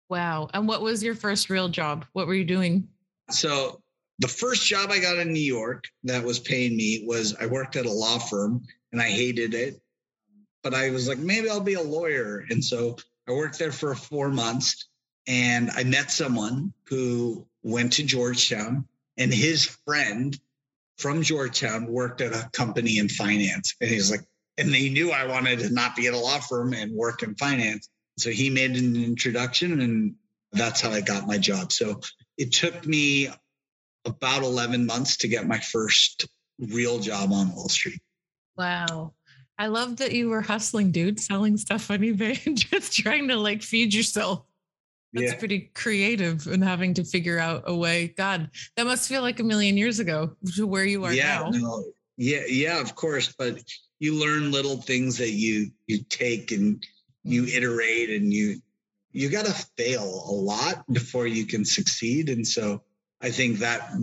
Wow. 0.10 0.50
And 0.54 0.68
what 0.68 0.82
was 0.82 1.04
your 1.04 1.16
first 1.16 1.50
real 1.50 1.70
job? 1.70 2.06
What 2.14 2.28
were 2.28 2.34
you 2.34 2.46
doing? 2.46 2.88
So, 3.30 3.80
the 4.20 4.28
first 4.28 4.68
job 4.68 4.92
I 4.92 5.00
got 5.00 5.18
in 5.18 5.34
New 5.34 5.40
York 5.40 5.86
that 6.04 6.24
was 6.24 6.40
paying 6.40 6.78
me 6.78 7.04
was 7.06 7.36
I 7.36 7.48
worked 7.48 7.76
at 7.76 7.88
a 7.88 7.92
law 7.92 8.20
firm 8.20 8.62
and 8.92 9.02
I 9.02 9.10
hated 9.10 9.56
it. 9.56 9.82
But 10.62 10.76
I 10.76 10.92
was 10.92 11.08
like, 11.08 11.18
maybe 11.18 11.50
I'll 11.50 11.60
be 11.60 11.74
a 11.74 11.82
lawyer. 11.82 12.46
And 12.50 12.64
so 12.64 12.96
I 13.28 13.32
worked 13.32 13.58
there 13.58 13.72
for 13.72 13.96
four 13.96 14.30
months 14.30 14.88
and 15.28 15.72
I 15.72 15.84
met 15.84 16.12
someone 16.12 16.74
who 16.86 17.46
went 17.64 17.94
to 17.94 18.04
Georgetown, 18.04 18.86
and 19.18 19.34
his 19.34 19.66
friend 19.86 20.38
from 20.98 21.22
Georgetown 21.22 21.88
worked 21.88 22.22
at 22.22 22.34
a 22.34 22.50
company 22.52 22.98
in 22.98 23.10
finance. 23.10 23.76
And 23.80 23.90
he's 23.90 24.12
like, 24.12 24.22
and 24.58 24.74
they 24.74 24.90
knew 24.90 25.12
I 25.12 25.26
wanted 25.26 25.60
to 25.60 25.70
not 25.74 25.96
be 25.96 26.08
at 26.08 26.14
a 26.14 26.18
law 26.18 26.40
firm 26.40 26.74
and 26.74 26.92
work 26.92 27.24
in 27.24 27.36
finance. 27.36 27.90
So 28.18 28.30
he 28.30 28.50
made 28.50 28.72
an 28.72 28.96
introduction, 28.96 29.82
and 29.82 30.16
that's 30.52 30.82
how 30.82 30.92
I 30.92 31.02
got 31.02 31.28
my 31.28 31.38
job. 31.38 31.72
So 31.72 32.00
it 32.38 32.52
took 32.52 32.86
me 32.86 33.30
about 34.06 34.44
11 34.44 34.86
months 34.86 35.18
to 35.18 35.28
get 35.28 35.48
my 35.48 35.60
first 35.60 36.28
real 36.60 37.00
job 37.00 37.32
on 37.32 37.54
Wall 37.56 37.70
Street. 37.70 38.02
Wow. 38.58 39.14
I 39.58 39.68
love 39.68 39.98
that 39.98 40.14
you 40.14 40.30
were 40.30 40.42
hustling, 40.42 40.92
dude, 40.92 41.20
selling 41.20 41.58
stuff 41.58 41.90
on 41.92 42.00
eBay 42.00 42.46
and 42.48 42.58
just 42.58 42.94
trying 42.94 43.28
to 43.30 43.36
like 43.36 43.62
feed 43.62 43.94
yourself. 43.94 44.46
That's 45.14 45.34
yeah. 45.34 45.38
pretty 45.38 45.72
creative 45.76 46.48
and 46.48 46.64
having 46.64 46.96
to 46.96 47.04
figure 47.04 47.38
out 47.38 47.64
a 47.68 47.76
way. 47.76 48.08
God, 48.18 48.50
that 48.76 48.86
must 48.86 49.08
feel 49.08 49.22
like 49.22 49.40
a 49.40 49.44
million 49.44 49.78
years 49.78 50.00
ago 50.00 50.36
to 50.56 50.66
where 50.66 50.86
you 50.86 51.06
are 51.06 51.14
yeah, 51.14 51.40
now. 51.40 51.50
No, 51.50 51.84
yeah, 52.18 52.42
yeah, 52.48 52.82
of 52.82 52.96
course. 52.96 53.34
But 53.38 53.60
you 54.04 54.20
learn 54.20 54.52
little 54.52 54.82
things 54.82 55.18
that 55.20 55.32
you 55.32 55.72
you 55.88 56.04
take 56.10 56.52
and 56.52 56.86
you 57.24 57.44
mm-hmm. 57.44 57.58
iterate 57.58 58.10
and 58.10 58.34
you 58.34 58.62
you 59.14 59.30
got 59.30 59.46
to 59.46 59.66
fail 59.78 60.26
a 60.28 60.34
lot 60.34 60.84
before 60.92 61.26
you 61.26 61.46
can 61.46 61.64
succeed. 61.64 62.28
And 62.28 62.46
so 62.46 62.82
I 63.22 63.30
think 63.30 63.60
that 63.60 63.94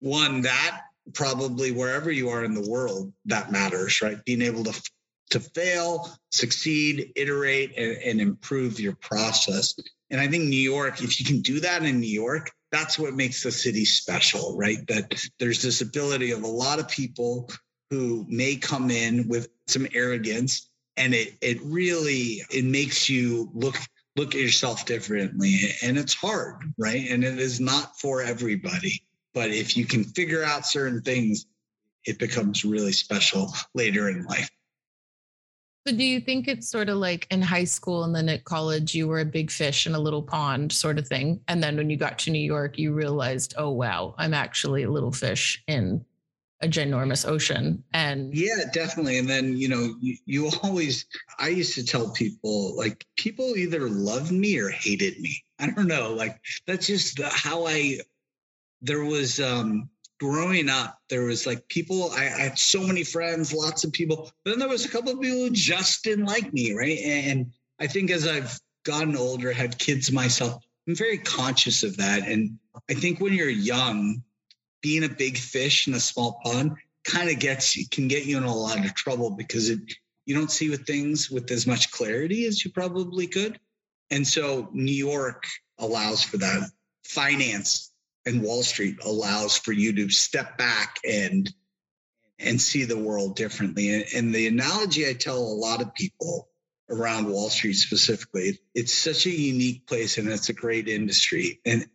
one 0.00 0.42
that 0.42 0.80
probably 1.12 1.72
wherever 1.72 2.10
you 2.10 2.30
are 2.30 2.42
in 2.42 2.54
the 2.54 2.70
world 2.70 3.12
that 3.26 3.52
matters, 3.52 4.00
right? 4.00 4.24
Being 4.24 4.40
able 4.40 4.64
to 4.64 4.90
to 5.30 5.40
fail, 5.40 6.08
succeed, 6.30 7.12
iterate, 7.14 7.74
and, 7.76 7.98
and 7.98 8.20
improve 8.22 8.80
your 8.80 8.94
process. 8.96 9.74
And 10.08 10.20
I 10.20 10.28
think 10.28 10.44
New 10.44 10.56
York, 10.56 11.02
if 11.02 11.20
you 11.20 11.26
can 11.26 11.42
do 11.42 11.60
that 11.60 11.82
in 11.82 12.00
New 12.00 12.06
York, 12.06 12.50
that's 12.72 12.98
what 12.98 13.14
makes 13.14 13.42
the 13.42 13.52
city 13.52 13.84
special, 13.84 14.56
right? 14.56 14.86
That 14.86 15.22
there's 15.38 15.60
this 15.60 15.82
ability 15.82 16.30
of 16.30 16.44
a 16.44 16.46
lot 16.64 16.78
of 16.78 16.88
people 16.88 17.50
who 17.90 18.26
may 18.28 18.56
come 18.56 18.90
in 18.90 19.28
with 19.28 19.48
some 19.66 19.86
arrogance 19.94 20.70
and 20.96 21.14
it 21.14 21.34
it 21.40 21.58
really 21.62 22.42
it 22.50 22.64
makes 22.64 23.08
you 23.08 23.50
look 23.54 23.76
look 24.16 24.34
at 24.34 24.40
yourself 24.40 24.86
differently. 24.86 25.58
And 25.82 25.98
it's 25.98 26.14
hard 26.14 26.72
right? 26.78 27.06
And 27.10 27.24
it 27.24 27.38
is 27.38 27.60
not 27.60 27.98
for 27.98 28.22
everybody. 28.22 29.02
But 29.32 29.50
if 29.50 29.76
you 29.76 29.84
can 29.84 30.04
figure 30.04 30.44
out 30.44 30.66
certain 30.66 31.02
things 31.02 31.46
it 32.04 32.18
becomes 32.18 32.64
really 32.64 32.92
special 32.92 33.50
later 33.74 34.10
in 34.10 34.24
life. 34.24 34.50
So 35.86 35.94
do 35.94 36.04
you 36.04 36.20
think 36.20 36.48
it's 36.48 36.68
sort 36.68 36.88
of 36.88 36.96
like 36.96 37.26
in 37.30 37.42
high 37.42 37.64
school 37.64 38.04
and 38.04 38.14
then 38.14 38.28
at 38.28 38.44
college 38.44 38.94
you 38.94 39.08
were 39.08 39.20
a 39.20 39.24
big 39.24 39.50
fish 39.50 39.86
in 39.86 39.94
a 39.94 39.98
little 39.98 40.22
pond 40.22 40.72
sort 40.72 40.98
of 40.98 41.06
thing? 41.06 41.40
And 41.48 41.62
then 41.62 41.76
when 41.76 41.90
you 41.90 41.96
got 41.96 42.18
to 42.20 42.30
new 42.30 42.38
york 42.38 42.78
you 42.78 42.92
realized 42.92 43.54
oh 43.58 43.70
wow 43.70 44.14
i'm 44.18 44.34
actually 44.34 44.82
a 44.82 44.90
little 44.90 45.12
fish 45.12 45.62
in 45.66 46.04
a 46.64 46.68
ginormous 46.68 47.28
ocean. 47.28 47.84
And 47.92 48.34
yeah 48.34 48.64
definitely. 48.72 49.18
And 49.18 49.28
then 49.28 49.56
you 49.56 49.68
know 49.68 49.94
you, 50.00 50.16
you, 50.24 50.50
always 50.62 51.06
i 51.38 51.48
used 51.48 51.74
to 51.74 51.84
tell 51.84 52.10
people 52.10 52.76
like 52.76 53.04
people 53.16 53.56
either 53.56 53.88
loved 53.88 54.32
me 54.32 54.58
or 54.58 54.70
hated 54.70 55.20
me. 55.20 55.44
I 55.58 55.70
don't 55.70 55.86
know. 55.86 56.12
Like 56.12 56.40
that's 56.66 56.86
just 56.86 57.18
the, 57.18 57.28
how 57.28 57.66
i 57.66 57.98
there 58.82 59.04
was 59.04 59.40
um 59.40 59.88
growing 60.20 60.68
up 60.68 60.98
there 61.10 61.24
was 61.24 61.46
like 61.46 61.66
people 61.68 62.10
I, 62.12 62.22
I 62.24 62.40
had 62.48 62.58
so 62.58 62.82
many 62.82 63.04
friends 63.04 63.52
lots 63.52 63.84
of 63.84 63.92
people 63.92 64.30
then 64.44 64.58
there 64.58 64.68
was 64.68 64.84
a 64.84 64.88
couple 64.88 65.12
of 65.12 65.20
people 65.20 65.38
who 65.38 65.50
just 65.50 66.02
didn't 66.04 66.26
like 66.26 66.52
me 66.52 66.72
right? 66.72 66.98
And 66.98 67.52
i 67.78 67.86
think 67.86 68.10
as 68.10 68.26
i've 68.26 68.58
gotten 68.84 69.16
older 69.16 69.52
had 69.52 69.78
kids 69.78 70.12
myself 70.12 70.62
i'm 70.88 70.94
very 70.94 71.18
conscious 71.18 71.82
of 71.82 71.96
that. 71.98 72.26
And 72.26 72.58
i 72.88 72.94
think 72.94 73.20
when 73.20 73.34
you're 73.34 73.48
young 73.48 74.22
being 74.84 75.02
a 75.02 75.08
big 75.08 75.38
fish 75.38 75.88
in 75.88 75.94
a 75.94 75.98
small 76.00 76.38
pond 76.44 76.76
kind 77.04 77.30
of 77.30 77.38
gets 77.38 77.74
you 77.74 77.88
can 77.90 78.06
get 78.06 78.26
you 78.26 78.36
in 78.36 78.42
a 78.42 78.54
lot 78.54 78.84
of 78.84 78.94
trouble 78.94 79.30
because 79.30 79.70
it 79.70 79.80
you 80.26 80.34
don't 80.34 80.50
see 80.50 80.68
with 80.68 80.86
things 80.86 81.30
with 81.30 81.50
as 81.50 81.66
much 81.66 81.90
clarity 81.90 82.44
as 82.44 82.62
you 82.62 82.70
probably 82.70 83.26
could. 83.26 83.58
And 84.10 84.26
so 84.26 84.68
New 84.72 84.92
York 84.92 85.44
allows 85.78 86.22
for 86.22 86.36
that. 86.36 86.70
Finance 87.06 87.92
and 88.26 88.42
Wall 88.42 88.62
Street 88.62 88.98
allows 89.02 89.56
for 89.56 89.72
you 89.72 89.94
to 89.94 90.10
step 90.10 90.58
back 90.58 90.98
and 91.02 91.50
and 92.38 92.60
see 92.60 92.84
the 92.84 92.98
world 92.98 93.36
differently. 93.36 94.04
And 94.14 94.34
the 94.34 94.48
analogy 94.48 95.08
I 95.08 95.14
tell 95.14 95.38
a 95.38 95.60
lot 95.66 95.80
of 95.80 95.94
people 95.94 96.50
around 96.90 97.30
Wall 97.30 97.48
Street 97.48 97.74
specifically, 97.74 98.58
it's 98.74 98.92
such 98.92 99.24
a 99.24 99.30
unique 99.30 99.86
place 99.86 100.18
and 100.18 100.28
it's 100.28 100.50
a 100.50 100.54
great 100.54 100.88
industry. 100.88 101.60
And 101.64 101.86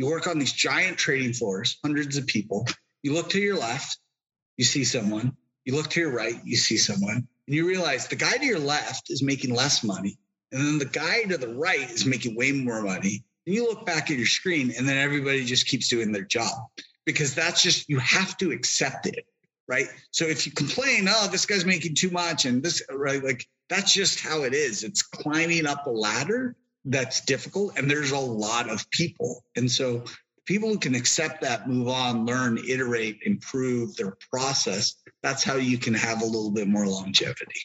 you 0.00 0.06
work 0.06 0.26
on 0.26 0.38
these 0.38 0.54
giant 0.54 0.96
trading 0.96 1.34
floors, 1.34 1.76
hundreds 1.84 2.16
of 2.16 2.26
people. 2.26 2.66
You 3.02 3.12
look 3.12 3.28
to 3.30 3.38
your 3.38 3.58
left, 3.58 3.98
you 4.56 4.64
see 4.64 4.82
someone. 4.82 5.36
You 5.66 5.76
look 5.76 5.88
to 5.88 6.00
your 6.00 6.10
right, 6.10 6.40
you 6.42 6.56
see 6.56 6.78
someone. 6.78 7.16
And 7.16 7.54
you 7.54 7.68
realize 7.68 8.08
the 8.08 8.16
guy 8.16 8.38
to 8.38 8.46
your 8.46 8.58
left 8.58 9.10
is 9.10 9.22
making 9.22 9.54
less 9.54 9.84
money. 9.84 10.18
And 10.52 10.62
then 10.62 10.78
the 10.78 10.86
guy 10.86 11.24
to 11.24 11.36
the 11.36 11.54
right 11.54 11.90
is 11.90 12.06
making 12.06 12.34
way 12.34 12.50
more 12.50 12.80
money. 12.80 13.24
And 13.44 13.54
you 13.54 13.68
look 13.68 13.84
back 13.84 14.10
at 14.10 14.16
your 14.16 14.24
screen, 14.24 14.72
and 14.74 14.88
then 14.88 14.96
everybody 14.96 15.44
just 15.44 15.66
keeps 15.66 15.90
doing 15.90 16.12
their 16.12 16.24
job 16.24 16.54
because 17.04 17.34
that's 17.34 17.62
just, 17.62 17.86
you 17.90 17.98
have 17.98 18.38
to 18.38 18.52
accept 18.52 19.06
it. 19.06 19.26
Right. 19.68 19.88
So 20.12 20.24
if 20.24 20.46
you 20.46 20.52
complain, 20.52 21.08
oh, 21.10 21.28
this 21.30 21.44
guy's 21.44 21.66
making 21.66 21.96
too 21.96 22.10
much, 22.10 22.46
and 22.46 22.62
this, 22.62 22.82
right, 22.90 23.22
like 23.22 23.46
that's 23.68 23.92
just 23.92 24.18
how 24.18 24.44
it 24.44 24.54
is. 24.54 24.82
It's 24.82 25.02
climbing 25.02 25.66
up 25.66 25.86
a 25.86 25.90
ladder 25.90 26.56
that's 26.84 27.20
difficult 27.22 27.76
and 27.78 27.90
there's 27.90 28.12
a 28.12 28.18
lot 28.18 28.70
of 28.70 28.88
people. 28.90 29.44
And 29.56 29.70
so 29.70 30.04
people 30.46 30.68
who 30.68 30.78
can 30.78 30.94
accept 30.94 31.42
that 31.42 31.68
move 31.68 31.88
on 31.88 32.26
learn 32.26 32.58
iterate 32.58 33.18
improve 33.24 33.96
their 33.96 34.16
process. 34.32 34.96
That's 35.22 35.44
how 35.44 35.56
you 35.56 35.78
can 35.78 35.94
have 35.94 36.22
a 36.22 36.24
little 36.24 36.50
bit 36.50 36.68
more 36.68 36.86
longevity. 36.86 37.60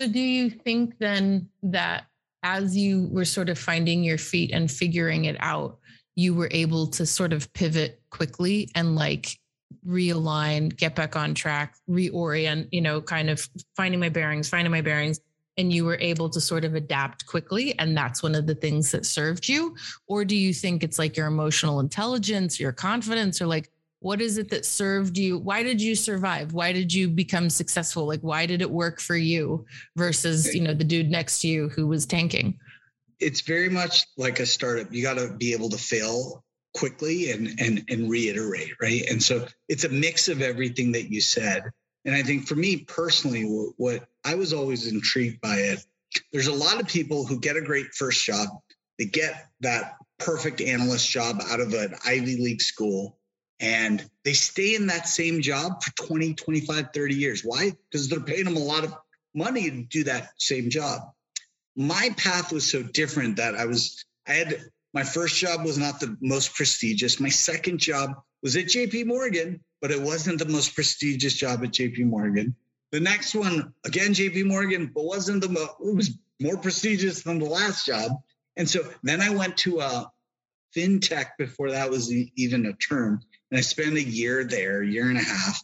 So 0.00 0.08
do 0.08 0.20
you 0.20 0.50
think 0.50 0.98
then 0.98 1.48
that 1.62 2.06
as 2.42 2.76
you 2.76 3.08
were 3.10 3.24
sort 3.24 3.48
of 3.48 3.58
finding 3.58 4.04
your 4.04 4.18
feet 4.18 4.50
and 4.52 4.70
figuring 4.70 5.24
it 5.24 5.36
out 5.40 5.78
you 6.16 6.34
were 6.34 6.48
able 6.52 6.86
to 6.86 7.06
sort 7.06 7.32
of 7.32 7.52
pivot 7.54 8.00
quickly 8.10 8.70
and 8.74 8.94
like 8.94 9.38
realign 9.86 10.74
get 10.76 10.94
back 10.94 11.16
on 11.16 11.34
track 11.34 11.74
reorient 11.88 12.68
you 12.70 12.80
know 12.80 13.00
kind 13.00 13.28
of 13.28 13.48
finding 13.76 13.98
my 13.98 14.08
bearings 14.08 14.48
finding 14.48 14.70
my 14.70 14.80
bearings 14.80 15.20
and 15.56 15.72
you 15.72 15.84
were 15.84 15.98
able 16.00 16.28
to 16.30 16.40
sort 16.40 16.64
of 16.64 16.74
adapt 16.74 17.26
quickly 17.26 17.78
and 17.78 17.96
that's 17.96 18.22
one 18.22 18.34
of 18.34 18.46
the 18.46 18.54
things 18.54 18.90
that 18.92 19.06
served 19.06 19.48
you? 19.48 19.76
Or 20.06 20.24
do 20.24 20.36
you 20.36 20.52
think 20.52 20.82
it's 20.82 20.98
like 20.98 21.16
your 21.16 21.26
emotional 21.26 21.80
intelligence 21.80 22.58
your 22.58 22.72
confidence 22.72 23.40
or 23.40 23.46
like 23.46 23.70
what 24.00 24.20
is 24.20 24.36
it 24.36 24.50
that 24.50 24.66
served 24.66 25.16
you? 25.16 25.38
Why 25.38 25.62
did 25.62 25.80
you 25.80 25.94
survive? 25.94 26.52
Why 26.52 26.72
did 26.72 26.92
you 26.92 27.08
become 27.08 27.48
successful? 27.48 28.06
Like 28.06 28.20
why 28.20 28.44
did 28.44 28.60
it 28.60 28.70
work 28.70 29.00
for 29.00 29.16
you 29.16 29.64
versus 29.96 30.54
you 30.54 30.60
know 30.60 30.74
the 30.74 30.84
dude 30.84 31.10
next 31.10 31.40
to 31.40 31.48
you 31.48 31.70
who 31.70 31.86
was 31.86 32.04
tanking? 32.04 32.58
It's 33.18 33.40
very 33.40 33.70
much 33.70 34.04
like 34.18 34.40
a 34.40 34.46
startup. 34.46 34.92
You 34.92 35.02
got 35.02 35.14
to 35.14 35.32
be 35.32 35.54
able 35.54 35.70
to 35.70 35.78
fail 35.78 36.44
quickly 36.74 37.30
and 37.30 37.58
and 37.58 37.84
and 37.88 38.10
reiterate 38.10 38.72
right? 38.78 39.08
And 39.08 39.22
so 39.22 39.46
it's 39.68 39.84
a 39.84 39.88
mix 39.88 40.28
of 40.28 40.42
everything 40.42 40.92
that 40.92 41.10
you 41.10 41.22
said. 41.22 41.62
And 42.04 42.14
I 42.14 42.22
think 42.22 42.46
for 42.46 42.56
me 42.56 42.76
personally, 42.78 43.44
what 43.78 44.06
I 44.24 44.34
was 44.34 44.52
always 44.52 44.86
intrigued 44.86 45.40
by 45.40 45.56
it, 45.56 45.84
there's 46.32 46.46
a 46.46 46.52
lot 46.52 46.80
of 46.80 46.88
people 46.88 47.26
who 47.26 47.40
get 47.40 47.56
a 47.56 47.60
great 47.60 47.94
first 47.94 48.24
job, 48.24 48.48
they 48.98 49.06
get 49.06 49.48
that 49.60 49.96
perfect 50.18 50.60
analyst 50.60 51.08
job 51.10 51.40
out 51.50 51.60
of 51.60 51.72
an 51.74 51.94
Ivy 52.04 52.36
League 52.36 52.62
school, 52.62 53.18
and 53.60 54.08
they 54.24 54.32
stay 54.32 54.74
in 54.74 54.86
that 54.88 55.08
same 55.08 55.42
job 55.42 55.82
for 55.82 55.90
20, 56.06 56.34
25, 56.34 56.88
30 56.94 57.14
years. 57.14 57.42
Why? 57.42 57.72
Because 57.90 58.08
they're 58.08 58.20
paying 58.20 58.44
them 58.44 58.56
a 58.56 58.60
lot 58.60 58.84
of 58.84 58.94
money 59.34 59.70
to 59.70 59.82
do 59.82 60.04
that 60.04 60.30
same 60.38 60.70
job. 60.70 61.02
My 61.76 62.10
path 62.16 62.52
was 62.52 62.70
so 62.70 62.82
different 62.82 63.36
that 63.36 63.56
I 63.56 63.66
was, 63.66 64.04
I 64.28 64.32
had 64.32 64.60
my 64.92 65.02
first 65.02 65.36
job 65.36 65.64
was 65.64 65.76
not 65.76 65.98
the 65.98 66.16
most 66.20 66.54
prestigious. 66.54 67.18
My 67.18 67.28
second 67.28 67.78
job 67.78 68.14
was 68.42 68.56
at 68.56 68.66
JP 68.66 69.06
Morgan, 69.06 69.60
but 69.80 69.90
it 69.90 70.00
wasn't 70.00 70.38
the 70.38 70.44
most 70.46 70.74
prestigious 70.74 71.34
job 71.34 71.64
at 71.64 71.72
JP 71.72 72.06
Morgan. 72.06 72.54
The 72.94 73.00
next 73.00 73.34
one, 73.34 73.74
again, 73.84 74.14
JP 74.14 74.44
Morgan, 74.44 74.92
but 74.94 75.02
wasn't 75.02 75.42
the 75.42 75.48
mo- 75.48 75.76
it 75.84 75.96
was 75.96 76.16
more 76.40 76.56
prestigious 76.56 77.24
than 77.24 77.40
the 77.40 77.44
last 77.44 77.84
job. 77.84 78.12
And 78.56 78.70
so 78.70 78.88
then 79.02 79.20
I 79.20 79.30
went 79.30 79.56
to 79.58 79.80
a 79.80 80.12
fintech 80.76 81.30
before 81.36 81.72
that 81.72 81.90
was 81.90 82.12
even 82.12 82.66
a 82.66 82.72
term. 82.74 83.20
And 83.50 83.58
I 83.58 83.62
spent 83.62 83.96
a 83.96 84.00
year 84.00 84.44
there, 84.44 84.80
year 84.80 85.08
and 85.08 85.18
a 85.18 85.24
half. 85.24 85.60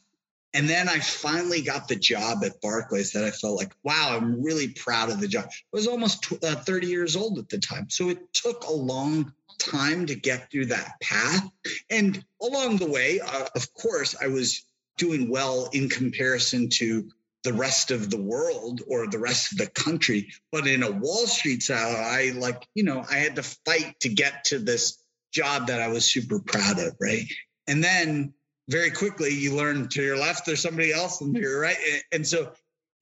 And 0.54 0.68
then 0.68 0.88
I 0.88 0.98
finally 0.98 1.62
got 1.62 1.86
the 1.86 1.94
job 1.94 2.42
at 2.42 2.60
Barclays 2.60 3.12
that 3.12 3.22
I 3.22 3.30
felt 3.30 3.56
like, 3.56 3.74
wow, 3.84 4.16
I'm 4.16 4.42
really 4.42 4.66
proud 4.66 5.10
of 5.10 5.20
the 5.20 5.28
job. 5.28 5.44
I 5.44 5.52
was 5.70 5.86
almost 5.86 6.32
uh, 6.42 6.56
30 6.56 6.88
years 6.88 7.14
old 7.14 7.38
at 7.38 7.48
the 7.48 7.58
time. 7.58 7.90
So 7.90 8.08
it 8.08 8.32
took 8.32 8.64
a 8.64 8.72
long 8.72 9.32
time 9.56 10.06
to 10.06 10.16
get 10.16 10.50
through 10.50 10.66
that 10.66 10.94
path. 11.00 11.48
And 11.90 12.24
along 12.42 12.78
the 12.78 12.90
way, 12.90 13.20
uh, 13.20 13.46
of 13.54 13.72
course, 13.74 14.16
I 14.20 14.26
was 14.26 14.64
doing 14.96 15.30
well 15.30 15.70
in 15.72 15.88
comparison 15.88 16.68
to 16.70 17.08
the 17.42 17.52
rest 17.52 17.90
of 17.90 18.10
the 18.10 18.20
world 18.20 18.82
or 18.86 19.06
the 19.06 19.18
rest 19.18 19.52
of 19.52 19.58
the 19.58 19.68
country. 19.68 20.28
But 20.52 20.66
in 20.66 20.82
a 20.82 20.90
Wall 20.90 21.26
Street 21.26 21.62
style, 21.62 21.96
I 21.96 22.32
like, 22.36 22.66
you 22.74 22.84
know, 22.84 23.04
I 23.10 23.16
had 23.16 23.36
to 23.36 23.42
fight 23.42 23.98
to 24.00 24.08
get 24.08 24.44
to 24.46 24.58
this 24.58 25.02
job 25.32 25.66
that 25.68 25.80
I 25.80 25.88
was 25.88 26.04
super 26.04 26.40
proud 26.40 26.78
of. 26.78 26.94
Right. 27.00 27.24
And 27.66 27.82
then 27.82 28.34
very 28.68 28.90
quickly 28.90 29.30
you 29.30 29.54
learn 29.54 29.88
to 29.88 30.02
your 30.02 30.16
left, 30.18 30.46
there's 30.46 30.60
somebody 30.60 30.92
else 30.92 31.20
and 31.20 31.34
to 31.34 31.40
your 31.40 31.60
right. 31.60 31.76
And 32.12 32.26
so 32.26 32.52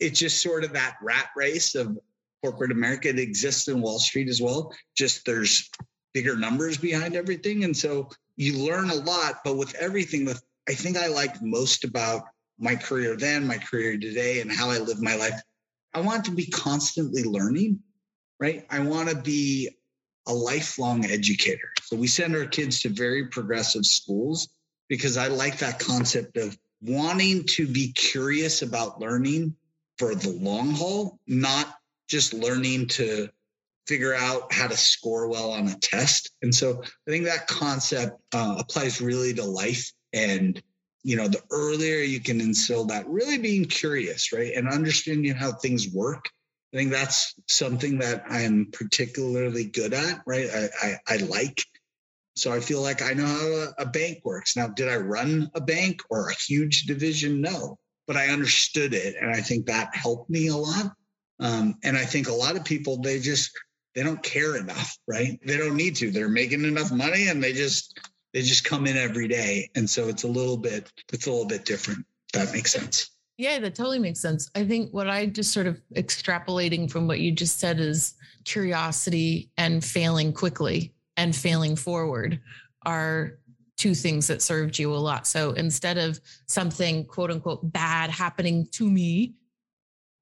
it's 0.00 0.18
just 0.18 0.42
sort 0.42 0.64
of 0.64 0.73
that 0.73 0.97
rat 1.02 1.28
race 1.37 1.75
of 1.75 1.99
corporate 2.42 2.71
America. 2.71 3.09
It 3.09 3.18
exists 3.18 3.68
in 3.68 3.80
Wall 3.80 3.99
Street 3.99 4.28
as 4.28 4.40
well. 4.40 4.73
Just 4.97 5.25
there's 5.25 5.68
bigger 6.14 6.37
numbers 6.37 6.76
behind 6.76 7.16
everything. 7.16 7.64
And 7.64 7.76
so 7.76 8.09
you 8.37 8.64
learn 8.64 8.90
a 8.90 8.95
lot, 8.95 9.40
but 9.45 9.57
with 9.57 9.75
everything 9.75 10.25
that 10.26 10.40
I 10.68 10.75
think 10.75 10.97
I 10.97 11.09
like 11.09 11.42
most 11.42 11.85
about 11.85 12.23
my 12.59 12.77
career 12.77 13.17
then, 13.17 13.47
my 13.47 13.59
career 13.59 13.99
today, 13.99 14.41
and 14.41 14.50
how 14.50 14.71
I 14.71 14.79
live 14.79 15.00
my 15.00 15.15
life, 15.17 15.41
I 15.95 16.00
want 16.00 16.25
to 16.27 16.31
be 16.31 16.47
constantly 16.47 17.25
learning, 17.25 17.81
right? 18.38 18.67
I 18.71 18.81
want 18.81 19.09
to 19.09 19.17
be 19.17 19.71
a 20.27 20.33
lifelong 20.33 21.07
educator. 21.07 21.73
So 21.83 21.97
we 21.97 22.07
send 22.07 22.37
our 22.37 22.45
kids 22.45 22.81
to 22.83 22.91
very 22.91 23.29
progressive 23.29 23.87
schools 23.87 24.49
because 24.88 25.17
I 25.17 25.29
like 25.29 25.59
that 25.59 25.79
concept 25.79 26.37
of 26.37 26.57
wanting 26.83 27.45
to 27.45 27.67
be 27.67 27.93
curious 27.93 28.62
about 28.62 29.00
learning 29.00 29.57
for 29.99 30.15
the 30.15 30.31
long 30.31 30.71
haul, 30.73 31.19
not 31.27 31.75
just 32.09 32.33
learning 32.35 32.88
to 32.88 33.29
figure 33.87 34.15
out 34.15 34.53
how 34.53 34.69
to 34.69 34.77
score 34.77 35.29
well 35.29 35.50
on 35.50 35.69
a 35.69 35.75
test. 35.79 36.31
And 36.43 36.55
so 36.55 36.83
I 36.83 37.11
think 37.11 37.25
that 37.25 37.47
concept 37.47 38.21
uh, 38.33 38.57
applies 38.59 39.00
really 39.00 39.35
to 39.35 39.45
life. 39.45 39.93
And 40.12 40.62
you 41.09 41.17
know, 41.17 41.27
the 41.27 41.41
earlier 41.50 42.03
you 42.03 42.21
can 42.21 42.38
instill 42.38 42.85
that, 42.85 43.09
really 43.09 43.38
being 43.38 43.65
curious, 43.65 44.31
right? 44.31 44.53
And 44.55 44.69
understanding 44.69 45.35
how 45.35 45.53
things 45.53 45.88
work. 45.88 46.29
I 46.75 46.77
think 46.77 46.91
that's 46.91 47.33
something 47.47 48.00
that 48.00 48.25
I'm 48.29 48.69
particularly 48.71 49.65
good 49.65 49.95
at, 49.95 50.21
right? 50.27 50.50
I, 50.55 50.69
I, 50.83 50.99
I 51.15 51.17
like. 51.17 51.65
So 52.37 52.53
I 52.53 52.61
feel 52.61 52.83
like 52.83 53.00
I 53.00 53.15
know 53.15 53.25
how 53.25 53.47
a, 53.47 53.85
a 53.85 53.87
bank 53.87 54.19
works. 54.23 54.55
Now, 54.55 54.69
did 54.69 54.91
I 54.91 54.97
run 54.97 55.50
a 55.55 55.62
bank 55.62 56.03
or 56.11 56.29
a 56.29 56.35
huge 56.35 56.83
division? 56.83 57.41
No, 57.41 57.79
but 58.07 58.19
I 58.19 58.27
understood 58.27 58.93
it. 58.93 59.17
And 59.19 59.31
I 59.31 59.41
think 59.41 59.65
that 59.65 59.97
helped 59.97 60.29
me 60.29 60.49
a 60.49 60.57
lot. 60.57 60.93
Um, 61.41 61.77
and 61.85 61.97
I 61.97 62.05
think 62.05 62.29
a 62.29 62.35
lot 62.35 62.57
of 62.57 62.67
people, 62.67 63.00
they 63.00 63.19
just, 63.19 63.50
they 63.95 64.03
don't 64.03 64.23
care 64.23 64.59
enough, 64.59 64.95
right? 65.07 65.41
They 65.43 65.57
don't 65.57 65.75
need 65.75 65.97
to. 65.97 66.11
They're 66.11 66.29
making 66.29 66.65
enough 66.65 66.93
money 66.93 67.29
and 67.29 67.43
they 67.43 67.55
just 67.55 67.99
they 68.38 68.45
just 68.45 68.62
come 68.62 68.87
in 68.87 68.97
every 68.97 69.26
day. 69.26 69.68
And 69.75 69.90
so 69.90 70.07
it's 70.07 70.23
a 70.23 70.28
little 70.28 70.57
bit 70.57 70.92
it's 71.12 71.26
a 71.26 71.30
little 71.30 71.47
bit 71.47 71.64
different. 71.64 72.07
that 72.35 72.52
makes 72.52 72.71
sense. 72.71 73.11
Yeah, 73.37 73.59
that 73.59 73.75
totally 73.75 73.99
makes 73.99 74.21
sense. 74.21 74.49
I 74.54 74.64
think 74.64 74.92
what 74.92 75.11
I 75.11 75.26
just 75.26 75.52
sort 75.52 75.66
of 75.66 75.80
extrapolating 75.97 76.88
from 76.88 77.09
what 77.09 77.18
you 77.18 77.33
just 77.33 77.59
said 77.59 77.80
is 77.80 78.14
curiosity 78.45 79.50
and 79.57 79.85
failing 79.85 80.33
quickly 80.33 80.95
and 81.16 81.35
failing 81.35 81.75
forward 81.75 82.40
are 82.87 83.38
two 83.76 83.95
things 83.95 84.28
that 84.28 84.40
served 84.40 84.78
you 84.78 84.92
a 84.92 84.97
lot. 84.97 85.26
So 85.26 85.50
instead 85.52 85.99
of 85.99 86.21
something 86.47 87.07
quote 87.07 87.33
unquote 87.33 87.73
bad 87.73 88.11
happening 88.11 88.68
to 88.73 88.88
me, 88.88 89.35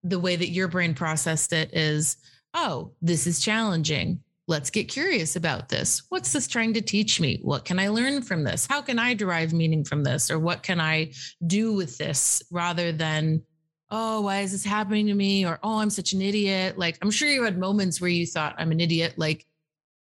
the 0.04 0.18
way 0.18 0.36
that 0.36 0.48
your 0.48 0.68
brain 0.68 0.94
processed 0.94 1.52
it 1.52 1.74
is 1.74 2.16
oh, 2.54 2.92
this 3.02 3.26
is 3.26 3.40
challenging. 3.40 4.20
Let's 4.48 4.70
get 4.70 4.88
curious 4.88 5.34
about 5.34 5.68
this. 5.68 6.04
What's 6.08 6.32
this 6.32 6.46
trying 6.46 6.74
to 6.74 6.80
teach 6.80 7.20
me? 7.20 7.40
What 7.42 7.64
can 7.64 7.80
I 7.80 7.88
learn 7.88 8.22
from 8.22 8.44
this? 8.44 8.66
How 8.66 8.80
can 8.80 8.98
I 8.98 9.12
derive 9.12 9.52
meaning 9.52 9.84
from 9.84 10.04
this? 10.04 10.30
Or 10.30 10.38
what 10.38 10.62
can 10.62 10.80
I 10.80 11.12
do 11.46 11.72
with 11.74 11.98
this 11.98 12.42
rather 12.52 12.92
than, 12.92 13.42
oh, 13.90 14.20
why 14.20 14.40
is 14.40 14.52
this 14.52 14.64
happening 14.64 15.06
to 15.08 15.14
me? 15.14 15.44
Or, 15.44 15.58
oh, 15.64 15.78
I'm 15.78 15.90
such 15.90 16.12
an 16.12 16.22
idiot. 16.22 16.78
Like, 16.78 16.96
I'm 17.02 17.10
sure 17.10 17.28
you 17.28 17.42
had 17.42 17.58
moments 17.58 18.00
where 18.00 18.10
you 18.10 18.24
thought, 18.24 18.54
I'm 18.56 18.70
an 18.70 18.78
idiot. 18.78 19.14
Like, 19.16 19.46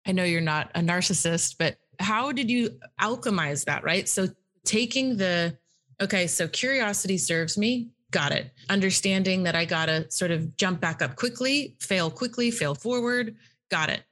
I 0.06 0.12
know 0.12 0.26
you're 0.26 0.42
not 0.42 0.72
a 0.76 0.82
narcissist, 0.82 1.56
but 1.58 1.78
how 2.00 2.34
did 2.34 2.50
you 2.52 2.78
alchemize 3.00 3.64
that? 3.66 3.86
Right. 3.86 4.10
So, 4.10 4.28
taking 4.66 5.16
the, 5.16 5.58
okay, 6.02 6.28
so 6.28 6.48
curiosity 6.50 7.18
serves 7.18 7.58
me 7.58 7.90
got 8.14 8.32
it. 8.32 8.52
Understanding 8.70 9.44
that 9.44 9.56
I 9.56 9.66
got 9.66 9.88
to 9.88 10.10
sort 10.10 10.32
of 10.32 10.56
jump 10.56 10.80
back 10.80 11.02
up 11.02 11.18
quickly, 11.18 11.76
fail 11.80 12.10
quickly, 12.10 12.52
fail 12.52 12.76
forward, 12.76 13.36
got 13.70 13.90
it. 13.90 14.04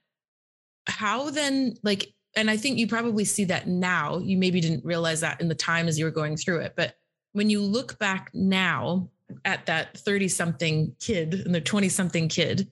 How 0.86 1.30
then, 1.30 1.76
like, 1.82 2.12
and 2.36 2.50
I 2.50 2.56
think 2.56 2.78
you 2.78 2.86
probably 2.86 3.24
see 3.24 3.44
that 3.44 3.68
now. 3.68 4.18
You 4.18 4.38
maybe 4.38 4.60
didn't 4.60 4.84
realize 4.84 5.20
that 5.20 5.40
in 5.40 5.48
the 5.48 5.54
time 5.54 5.88
as 5.88 5.98
you 5.98 6.04
were 6.04 6.10
going 6.10 6.36
through 6.36 6.60
it. 6.60 6.74
But 6.76 6.94
when 7.32 7.50
you 7.50 7.60
look 7.60 7.98
back 7.98 8.30
now 8.32 9.10
at 9.44 9.66
that 9.66 9.96
30 9.98 10.28
something 10.28 10.94
kid 11.00 11.34
and 11.34 11.54
the 11.54 11.60
20 11.60 11.88
something 11.88 12.28
kid, 12.28 12.70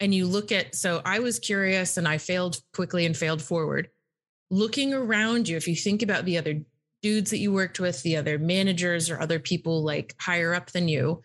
and 0.00 0.14
you 0.14 0.26
look 0.26 0.50
at, 0.50 0.74
so 0.74 1.02
I 1.04 1.18
was 1.18 1.38
curious 1.38 1.96
and 1.96 2.08
I 2.08 2.18
failed 2.18 2.60
quickly 2.72 3.04
and 3.04 3.16
failed 3.16 3.42
forward. 3.42 3.88
Looking 4.50 4.94
around 4.94 5.48
you, 5.48 5.56
if 5.56 5.68
you 5.68 5.76
think 5.76 6.02
about 6.02 6.24
the 6.24 6.38
other 6.38 6.60
dudes 7.02 7.30
that 7.30 7.38
you 7.38 7.52
worked 7.52 7.80
with, 7.80 8.02
the 8.02 8.16
other 8.16 8.38
managers 8.38 9.10
or 9.10 9.20
other 9.20 9.38
people 9.38 9.82
like 9.82 10.14
higher 10.18 10.54
up 10.54 10.70
than 10.70 10.88
you, 10.88 11.22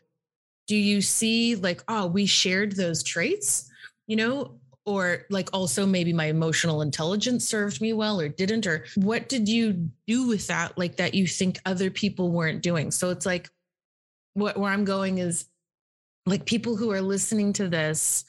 do 0.68 0.76
you 0.76 1.02
see 1.02 1.56
like, 1.56 1.84
oh, 1.88 2.08
we 2.08 2.26
shared 2.26 2.76
those 2.76 3.04
traits, 3.04 3.70
you 4.08 4.16
know? 4.16 4.60
Or 4.86 5.26
like 5.30 5.50
also 5.52 5.86
maybe 5.86 6.14
my 6.14 6.26
emotional 6.26 6.82
intelligence 6.82 7.48
served 7.48 7.82
me 7.82 7.94
well 7.94 8.22
or 8.22 8.30
didn't? 8.30 8.68
Or 8.68 8.86
what 8.96 9.30
did 9.30 9.50
you 9.50 9.90
do 10.06 10.28
with 10.28 10.48
that, 10.48 10.78
like 10.78 10.98
that 10.98 11.16
you 11.16 11.26
think 11.26 11.60
other 11.66 11.90
people 11.90 12.32
weren't 12.32 12.62
doing? 12.62 12.92
So 12.92 13.10
it's 13.10 13.26
like, 13.26 13.50
what 14.36 14.58
where 14.58 14.72
I'm 14.72 14.86
going 14.86 15.18
is 15.18 15.46
like 16.26 16.46
people 16.46 16.76
who 16.76 16.92
are 16.92 17.02
listening 17.02 17.54
to 17.54 17.68
this 17.68 18.26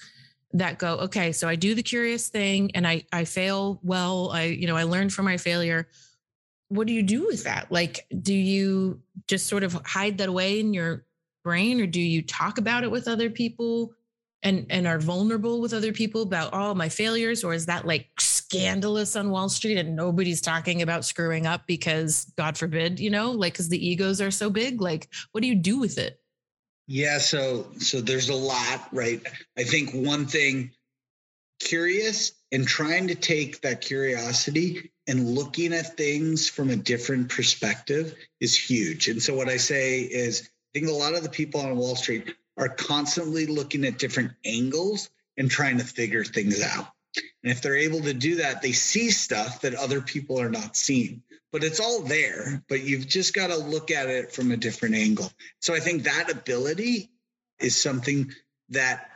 that 0.53 0.79
go 0.79 0.95
okay 0.99 1.33
so 1.33 1.49
i 1.49 1.57
do 1.57 1.75
the 1.75 1.83
curious 1.83 2.29
thing 2.29 2.71
and 2.75 2.87
i 2.87 3.03
i 3.13 3.25
fail 3.25 3.81
well 3.83 4.31
i 4.31 4.45
you 4.45 4.67
know 4.67 4.77
i 4.77 4.85
learn 4.85 5.11
from 5.11 5.25
my 5.25 5.37
failure 5.37 5.89
what 6.69 6.87
do 6.87 6.93
you 6.93 7.03
do 7.03 7.27
with 7.27 7.45
that? 7.45 7.71
Like, 7.71 8.07
do 8.23 8.35
you 8.35 9.01
just 9.29 9.47
sort 9.47 9.63
of 9.63 9.75
hide 9.85 10.19
that 10.19 10.29
away 10.29 10.61
in 10.61 10.75
your 10.75 11.05
brain 11.45 11.81
or 11.81 11.87
do 11.87 12.01
you 12.01 12.23
talk 12.23 12.59
about 12.59 12.83
it 12.83 12.91
with 12.91 13.07
other 13.07 13.31
people 13.31 13.93
and 14.47 14.65
and 14.71 14.87
are 14.87 15.01
vulnerable 15.01 15.61
with 15.61 15.75
other 15.75 15.93
people 15.93 16.23
about 16.23 16.53
all 16.53 16.71
oh, 16.71 16.75
my 16.75 16.89
failures 16.89 17.43
or 17.43 17.53
is 17.53 17.67
that 17.67 17.85
like 17.85 18.09
scandalous 18.21 19.17
on 19.17 19.31
Wall 19.31 19.49
Street 19.49 19.77
and 19.77 19.97
nobody's 19.97 20.41
talking 20.41 20.83
about 20.83 21.05
screwing 21.05 21.47
up 21.47 21.67
because 21.67 22.33
god 22.37 22.57
forbid, 22.57 23.01
you 23.01 23.11
know, 23.11 23.33
like 23.33 23.55
cuz 23.55 23.69
the 23.69 23.87
egos 23.87 24.21
are 24.21 24.31
so 24.31 24.49
big, 24.49 24.81
like 24.81 25.09
what 25.33 25.41
do 25.41 25.49
you 25.49 25.57
do 25.57 25.79
with 25.79 25.99
it? 25.99 26.21
Yeah, 26.87 27.19
so 27.19 27.67
so 27.79 28.01
there's 28.01 28.29
a 28.29 28.35
lot, 28.35 28.89
right? 28.93 29.21
I 29.59 29.65
think 29.65 29.93
one 29.93 30.27
thing 30.27 30.71
curious 31.59 32.33
and 32.53 32.69
trying 32.69 33.09
to 33.09 33.17
take 33.17 33.61
that 33.63 33.81
curiosity 33.81 34.93
and 35.09 35.35
looking 35.35 35.73
at 35.73 35.97
things 35.97 36.49
from 36.49 36.71
a 36.71 36.77
different 36.77 37.31
perspective 37.31 38.15
is 38.41 38.57
huge. 38.57 39.09
And 39.09 39.21
so, 39.21 39.35
what 39.35 39.49
I 39.49 39.57
say 39.57 40.03
is, 40.03 40.43
I 40.43 40.79
think 40.79 40.89
a 40.89 40.93
lot 40.93 41.15
of 41.15 41.25
the 41.25 41.29
people 41.29 41.61
on 41.61 41.77
Wall 41.77 41.97
Street 41.97 42.35
are 42.57 42.69
constantly 42.69 43.47
looking 43.47 43.85
at 43.85 43.99
different 43.99 44.33
angles 44.45 45.11
and 45.37 45.51
trying 45.51 45.79
to 45.79 45.85
figure 45.85 46.25
things 46.25 46.63
out. 46.63 46.89
And 47.43 47.53
if 47.53 47.63
they're 47.63 47.77
able 47.77 48.01
to 48.03 48.15
do 48.15 48.37
that, 48.37 48.63
they 48.63 48.73
see 48.73 49.11
stuff 49.11 49.61
that 49.63 49.75
other 49.75 50.01
people 50.01 50.41
are 50.41 50.49
not 50.49 50.77
seeing. 50.77 51.23
But 51.53 51.65
it's 51.65 51.81
all 51.81 52.03
there, 52.03 52.63
but 52.69 52.83
you've 52.83 53.07
just 53.07 53.33
got 53.33 53.49
to 53.49 53.57
look 53.57 53.91
at 53.91 54.09
it 54.09 54.33
from 54.33 54.51
a 54.51 54.57
different 54.57 54.95
angle. 54.95 55.31
So 55.61 55.75
I 55.75 55.81
think 55.81 56.03
that 56.03 56.31
ability 56.31 57.11
is 57.61 57.77
something 57.77 58.33
that 58.71 59.11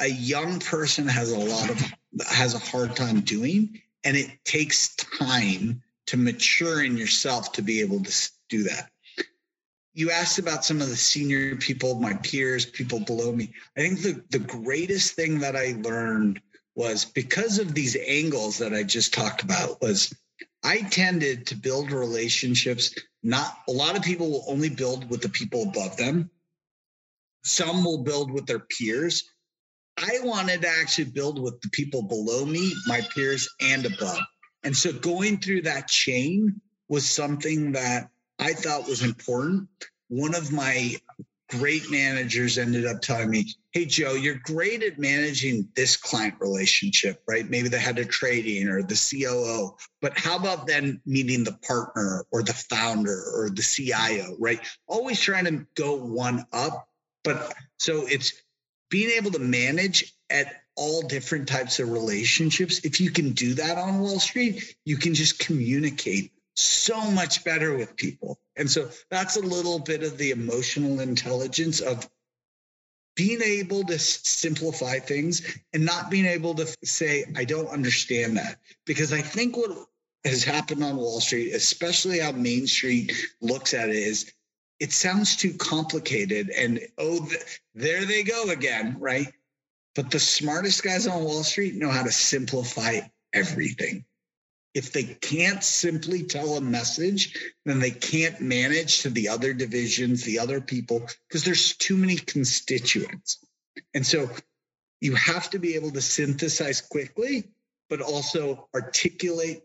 a 0.00 0.08
young 0.08 0.58
person 0.58 1.06
has 1.06 1.32
a 1.32 1.38
lot 1.38 1.70
of 1.70 1.80
has 2.26 2.54
a 2.54 2.58
hard 2.58 2.96
time 2.96 3.20
doing 3.20 3.80
and 4.02 4.16
it 4.16 4.30
takes 4.44 4.94
time 4.96 5.82
to 6.06 6.16
mature 6.16 6.82
in 6.82 6.96
yourself 6.96 7.52
to 7.52 7.62
be 7.62 7.80
able 7.80 8.02
to 8.02 8.30
do 8.48 8.64
that 8.64 8.90
you 9.94 10.10
asked 10.10 10.38
about 10.38 10.64
some 10.64 10.82
of 10.82 10.88
the 10.88 10.96
senior 10.96 11.56
people 11.56 11.94
my 11.94 12.14
peers 12.14 12.66
people 12.66 13.00
below 13.00 13.32
me. 13.32 13.52
I 13.76 13.80
think 13.80 14.02
the, 14.02 14.24
the 14.30 14.44
greatest 14.44 15.14
thing 15.14 15.38
that 15.40 15.56
i 15.56 15.76
learned 15.78 16.40
was 16.74 17.04
because 17.04 17.58
of 17.58 17.74
these 17.74 17.96
angles 18.06 18.58
that 18.58 18.74
i 18.74 18.82
just 18.82 19.14
talked 19.14 19.42
about 19.42 19.80
was 19.80 20.12
i 20.64 20.78
tended 20.82 21.46
to 21.46 21.56
build 21.56 21.92
relationships. 21.92 22.94
Not 23.22 23.56
a 23.68 23.72
lot 23.72 23.96
of 23.96 24.02
people 24.02 24.30
will 24.30 24.44
only 24.48 24.68
build 24.68 25.08
with 25.08 25.22
the 25.22 25.30
people 25.30 25.62
above 25.62 25.96
them. 25.96 26.30
Some 27.44 27.84
will 27.84 28.02
build 28.02 28.30
with 28.30 28.46
their 28.46 28.60
peers. 28.60 29.24
I 29.96 30.18
wanted 30.22 30.62
to 30.62 30.68
actually 30.68 31.10
build 31.10 31.40
with 31.40 31.60
the 31.60 31.68
people 31.70 32.02
below 32.02 32.44
me, 32.44 32.74
my 32.86 33.00
peers, 33.14 33.48
and 33.60 33.86
above. 33.86 34.18
And 34.64 34.76
so 34.76 34.92
going 34.92 35.38
through 35.38 35.62
that 35.62 35.88
chain 35.88 36.60
was 36.88 37.08
something 37.08 37.72
that 37.72 38.10
I 38.38 38.52
thought 38.52 38.88
was 38.88 39.02
important. 39.02 39.68
One 40.08 40.34
of 40.34 40.52
my 40.52 40.96
great 41.50 41.90
managers 41.90 42.58
ended 42.58 42.86
up 42.86 43.00
telling 43.00 43.30
me, 43.30 43.46
Hey, 43.72 43.84
Joe, 43.84 44.14
you're 44.14 44.40
great 44.44 44.82
at 44.82 44.98
managing 44.98 45.68
this 45.74 45.96
client 45.96 46.34
relationship, 46.40 47.22
right? 47.26 47.48
Maybe 47.48 47.68
the 47.68 47.78
head 47.78 47.98
of 47.98 48.08
trading 48.08 48.68
or 48.68 48.82
the 48.82 48.94
COO, 48.94 49.76
but 50.00 50.16
how 50.16 50.36
about 50.36 50.66
then 50.66 51.00
meeting 51.04 51.44
the 51.44 51.58
partner 51.66 52.24
or 52.30 52.42
the 52.42 52.54
founder 52.54 53.24
or 53.34 53.50
the 53.50 53.62
CIO, 53.62 54.36
right? 54.38 54.60
Always 54.86 55.20
trying 55.20 55.44
to 55.44 55.66
go 55.74 55.96
one 55.96 56.46
up. 56.52 56.88
But 57.24 57.54
so 57.78 58.06
it's 58.06 58.32
being 58.90 59.10
able 59.16 59.32
to 59.32 59.40
manage 59.40 60.14
at 60.30 60.62
all 60.76 61.02
different 61.02 61.48
types 61.48 61.78
of 61.78 61.90
relationships, 61.90 62.80
if 62.84 63.00
you 63.00 63.10
can 63.10 63.32
do 63.32 63.54
that 63.54 63.78
on 63.78 64.00
Wall 64.00 64.18
Street, 64.18 64.76
you 64.84 64.96
can 64.96 65.14
just 65.14 65.38
communicate 65.38 66.32
so 66.54 67.10
much 67.10 67.44
better 67.44 67.76
with 67.76 67.96
people. 67.96 68.38
And 68.56 68.70
so 68.70 68.88
that's 69.10 69.36
a 69.36 69.40
little 69.40 69.78
bit 69.78 70.02
of 70.02 70.18
the 70.18 70.30
emotional 70.30 71.00
intelligence 71.00 71.80
of 71.80 72.08
being 73.16 73.42
able 73.42 73.84
to 73.84 73.98
simplify 73.98 74.98
things 74.98 75.58
and 75.72 75.84
not 75.84 76.10
being 76.10 76.26
able 76.26 76.54
to 76.54 76.66
say, 76.84 77.24
I 77.36 77.44
don't 77.44 77.68
understand 77.68 78.36
that. 78.36 78.58
Because 78.86 79.12
I 79.12 79.20
think 79.20 79.56
what 79.56 79.70
has 80.24 80.42
happened 80.42 80.82
on 80.82 80.96
Wall 80.96 81.20
Street, 81.20 81.52
especially 81.52 82.18
how 82.18 82.32
Main 82.32 82.66
Street 82.66 83.12
looks 83.40 83.74
at 83.74 83.88
it, 83.88 83.96
is 83.96 84.32
it 84.80 84.92
sounds 84.92 85.36
too 85.36 85.54
complicated 85.54 86.50
and 86.50 86.80
oh 86.98 87.24
th- 87.24 87.60
there 87.74 88.04
they 88.04 88.22
go 88.22 88.50
again 88.50 88.96
right 88.98 89.32
but 89.94 90.10
the 90.10 90.20
smartest 90.20 90.82
guys 90.82 91.06
on 91.06 91.24
wall 91.24 91.44
street 91.44 91.74
know 91.74 91.90
how 91.90 92.02
to 92.02 92.12
simplify 92.12 93.00
everything 93.32 94.04
if 94.74 94.92
they 94.92 95.04
can't 95.04 95.62
simply 95.62 96.24
tell 96.24 96.56
a 96.56 96.60
message 96.60 97.36
then 97.64 97.78
they 97.78 97.90
can't 97.90 98.40
manage 98.40 99.02
to 99.02 99.10
the 99.10 99.28
other 99.28 99.54
divisions 99.54 100.24
the 100.24 100.38
other 100.38 100.60
people 100.60 101.08
because 101.28 101.44
there's 101.44 101.76
too 101.76 101.96
many 101.96 102.16
constituents. 102.16 103.38
And 103.94 104.04
so 104.04 104.28
you 105.00 105.14
have 105.14 105.50
to 105.50 105.58
be 105.58 105.76
able 105.76 105.92
to 105.92 106.02
synthesize 106.02 106.80
quickly 106.80 107.44
but 107.88 108.00
also 108.00 108.68
articulate 108.74 109.62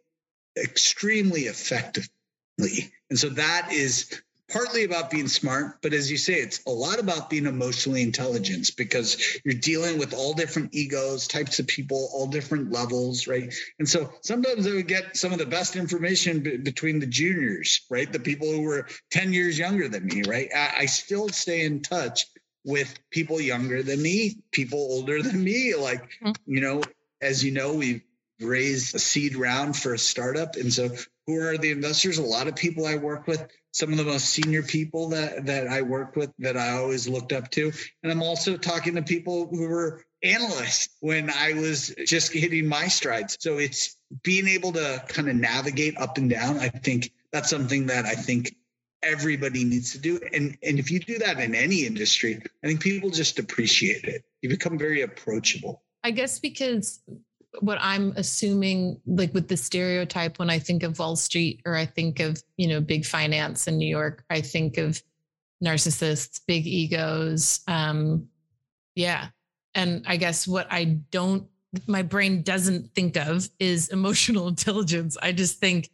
extremely 0.58 1.42
effectively. 1.42 2.92
And 3.10 3.18
so 3.18 3.30
that 3.30 3.72
is 3.72 4.22
partly 4.50 4.84
about 4.84 5.12
being 5.12 5.28
smart, 5.28 5.82
but 5.82 5.94
as 5.94 6.10
you 6.10 6.18
say, 6.18 6.34
it's 6.34 6.62
a 6.66 6.72
lot 6.72 7.00
about 7.00 7.30
being 7.30 7.46
emotionally 7.46 8.02
intelligent 8.02 8.76
because 8.76 9.40
you're 9.46 9.54
dealing 9.54 9.98
with 9.98 10.14
all 10.14 10.34
different 10.34 10.74
egos, 10.74 11.28
types 11.28 11.60
of 11.60 11.68
people, 11.68 12.10
all 12.14 12.28
different 12.28 12.72
levels, 12.72 13.28
right? 13.28 13.54
And 13.80 13.88
so 13.88 14.12
sometimes 14.22 14.68
I 14.68 14.72
would 14.72 14.88
get 14.88 15.16
some 15.16 15.32
of 15.32 15.40
the 15.40 15.46
best 15.46 15.76
information 15.76 16.42
b- 16.42 16.58
between 16.58 17.00
the 17.00 17.08
juniors, 17.08 17.82
right? 17.90 18.12
The 18.12 18.20
people 18.20 18.52
who 18.52 18.62
were 18.62 18.88
10 19.12 19.34
years 19.34 19.58
younger 19.58 19.88
than 19.88 20.06
me, 20.06 20.24
right? 20.28 20.50
I, 20.56 20.72
I 20.80 20.86
still 20.86 21.30
stay 21.30 21.66
in 21.66 21.82
touch 21.82 22.26
with 22.66 23.00
people 23.12 23.40
younger 23.40 23.84
than 23.84 24.02
me, 24.02 24.40
people 24.52 24.80
older 24.80 25.22
than 25.22 25.44
me. 25.44 25.76
Like, 25.76 26.04
mm-hmm. 26.22 26.32
you 26.46 26.62
know, 26.62 26.82
as 27.22 27.44
you 27.44 27.52
know, 27.52 27.74
we've 27.74 28.02
raised 28.40 28.96
a 28.96 29.00
seed 29.00 29.36
round 29.36 29.76
for 29.76 29.94
a 29.94 30.00
startup. 30.00 30.56
And 30.56 30.74
so 30.74 30.90
who 31.28 31.40
are 31.40 31.58
the 31.58 31.72
investors? 31.72 32.18
A 32.18 32.24
lot 32.24 32.48
of 32.48 32.56
people 32.56 32.86
I 32.86 32.96
work 32.96 33.28
with, 33.28 33.46
some 33.72 33.92
of 33.92 33.98
the 33.98 34.04
most 34.04 34.26
senior 34.26 34.64
people 34.64 35.10
that, 35.10 35.46
that 35.46 35.68
I 35.68 35.82
work 35.82 36.16
with 36.16 36.32
that 36.40 36.58
I 36.58 36.72
always 36.72 37.08
looked 37.08 37.34
up 37.34 37.52
to. 37.52 37.72
And 38.04 38.12
I'm 38.12 38.24
also 38.24 38.58
talking 38.58 38.96
to 38.96 39.02
people 39.02 39.48
who 39.48 39.68
were 39.68 40.04
analysts 40.24 40.90
when 41.00 41.30
I 41.30 41.54
was 41.54 41.94
just 42.06 42.34
hitting 42.34 42.68
my 42.68 42.88
strides. 42.88 43.38
So 43.40 43.58
it's 43.58 43.96
being 44.24 44.48
able 44.48 44.74
to 44.74 45.04
kind 45.08 45.30
of 45.30 45.36
navigate 45.36 45.98
up 45.98 46.18
and 46.18 46.30
down. 46.30 46.60
I 46.60 46.70
think 46.70 47.12
that's 47.32 47.50
something 47.50 47.88
that 47.88 48.06
I 48.06 48.16
think 48.16 48.56
everybody 49.02 49.64
needs 49.64 49.94
to 49.94 50.00
do. 50.00 50.20
And 50.34 50.58
and 50.64 50.80
if 50.80 50.92
you 50.92 51.00
do 51.00 51.20
that 51.20 51.40
in 51.40 51.56
any 51.56 51.86
industry, 51.86 52.42
I 52.64 52.68
think 52.68 52.82
people 52.82 53.10
just 53.10 53.40
appreciate 53.40 54.04
it. 54.06 54.24
You 54.42 54.50
become 54.50 54.78
very 54.78 55.02
approachable. 55.02 55.84
I 56.04 56.12
guess 56.12 56.40
because 56.40 57.00
what 57.62 57.80
I'm 57.82 58.14
assuming, 58.16 59.02
like 59.06 59.34
with 59.34 59.48
the 59.48 59.58
stereotype, 59.58 60.40
when 60.40 60.50
I 60.50 60.60
think 60.60 60.84
of 60.84 61.00
Wall 61.00 61.16
Street 61.16 61.62
or 61.66 61.76
I 61.76 61.86
think 61.86 62.20
of, 62.20 62.42
you 62.58 62.68
know, 62.68 62.82
big 62.82 63.06
finance 63.06 63.68
in 63.68 63.78
New 63.78 63.88
York, 63.88 64.24
I 64.30 64.42
think 64.42 64.78
of 64.78 65.02
narcissists, 65.64 66.42
big 66.48 66.66
egos. 66.68 67.62
Um, 67.68 68.28
yeah. 68.96 69.30
And 69.76 70.04
I 70.08 70.18
guess 70.18 70.48
what 70.48 70.68
I 70.72 70.86
don't, 71.12 71.48
my 71.88 72.02
brain 72.02 72.42
doesn't 72.44 72.94
think 72.96 73.18
of 73.18 73.50
is 73.60 73.90
emotional 73.94 74.48
intelligence. 74.48 75.18
I 75.22 75.32
just 75.32 75.60
think 75.60 75.90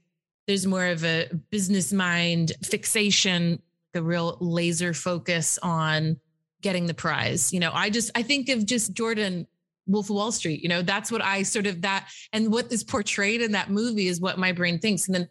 there's 0.47 0.67
more 0.67 0.85
of 0.85 1.03
a 1.03 1.29
business 1.49 1.91
mind 1.91 2.53
fixation, 2.63 3.61
the 3.93 4.03
real 4.03 4.37
laser 4.39 4.93
focus 4.93 5.57
on 5.63 6.19
getting 6.61 6.85
the 6.85 6.93
prize. 6.93 7.51
You 7.53 7.59
know, 7.59 7.71
I 7.73 7.89
just 7.89 8.11
I 8.15 8.21
think 8.21 8.49
of 8.49 8.65
just 8.65 8.93
Jordan 8.93 9.47
Wolf 9.87 10.09
of 10.09 10.15
Wall 10.15 10.31
Street. 10.31 10.61
You 10.61 10.69
know, 10.69 10.81
that's 10.81 11.11
what 11.11 11.23
I 11.23 11.43
sort 11.43 11.67
of 11.67 11.81
that 11.81 12.09
and 12.33 12.51
what 12.51 12.71
is 12.71 12.83
portrayed 12.83 13.41
in 13.41 13.51
that 13.53 13.69
movie 13.69 14.07
is 14.07 14.19
what 14.19 14.37
my 14.37 14.51
brain 14.51 14.79
thinks. 14.79 15.07
And 15.07 15.15
then 15.15 15.29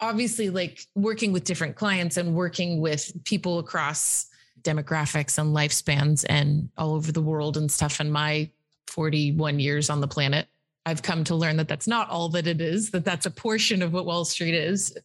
obviously 0.00 0.50
like 0.50 0.80
working 0.94 1.32
with 1.32 1.44
different 1.44 1.76
clients 1.76 2.16
and 2.16 2.34
working 2.34 2.80
with 2.80 3.12
people 3.24 3.58
across 3.58 4.26
demographics 4.62 5.38
and 5.38 5.54
lifespans 5.54 6.24
and 6.28 6.68
all 6.76 6.94
over 6.94 7.12
the 7.12 7.22
world 7.22 7.56
and 7.56 7.70
stuff 7.70 8.00
in 8.00 8.10
my 8.10 8.50
41 8.88 9.58
years 9.60 9.90
on 9.90 10.00
the 10.00 10.08
planet 10.08 10.48
I've 10.88 11.02
come 11.02 11.22
to 11.24 11.34
learn 11.34 11.58
that 11.58 11.68
that's 11.68 11.86
not 11.86 12.08
all 12.08 12.30
that 12.30 12.46
it 12.46 12.62
is, 12.62 12.90
that 12.92 13.04
that's 13.04 13.26
a 13.26 13.30
portion 13.30 13.82
of 13.82 13.92
what 13.92 14.06
Wall 14.06 14.24
Street 14.24 14.54
is, 14.54 14.96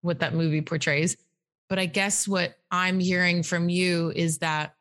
what 0.00 0.20
that 0.20 0.32
movie 0.32 0.60
portrays. 0.60 1.16
But 1.68 1.80
I 1.80 1.86
guess 1.86 2.28
what 2.28 2.54
I'm 2.70 3.00
hearing 3.00 3.42
from 3.42 3.68
you 3.68 4.12
is 4.14 4.38
that 4.38 4.76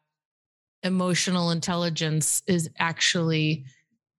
emotional 0.83 1.51
intelligence 1.51 2.41
is 2.47 2.69
actually 2.77 3.65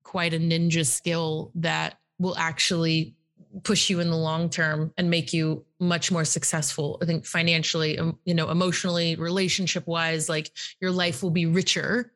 quite 0.03 0.35
a 0.35 0.39
ninja 0.39 0.87
skill 0.87 1.53
that 1.57 1.99
will 2.19 2.37
actually 2.37 3.15
push 3.63 3.89
you 3.89 4.01
in 4.01 4.11
the 4.11 4.17
long 4.17 4.51
term 4.51 4.93
and 4.99 5.11
make 5.11 5.33
you 5.33 5.65
much 5.79 6.11
more 6.11 6.25
successful. 6.25 6.99
I 7.03 7.07
think 7.07 7.25
financially 7.25 7.99
you 8.25 8.35
know 8.35 8.51
emotionally 8.51 9.17
relationship 9.17 9.87
wise 9.87 10.29
like 10.29 10.51
your 10.81 10.91
life 10.91 11.23
will 11.23 11.31
be 11.31 11.47
richer 11.47 12.13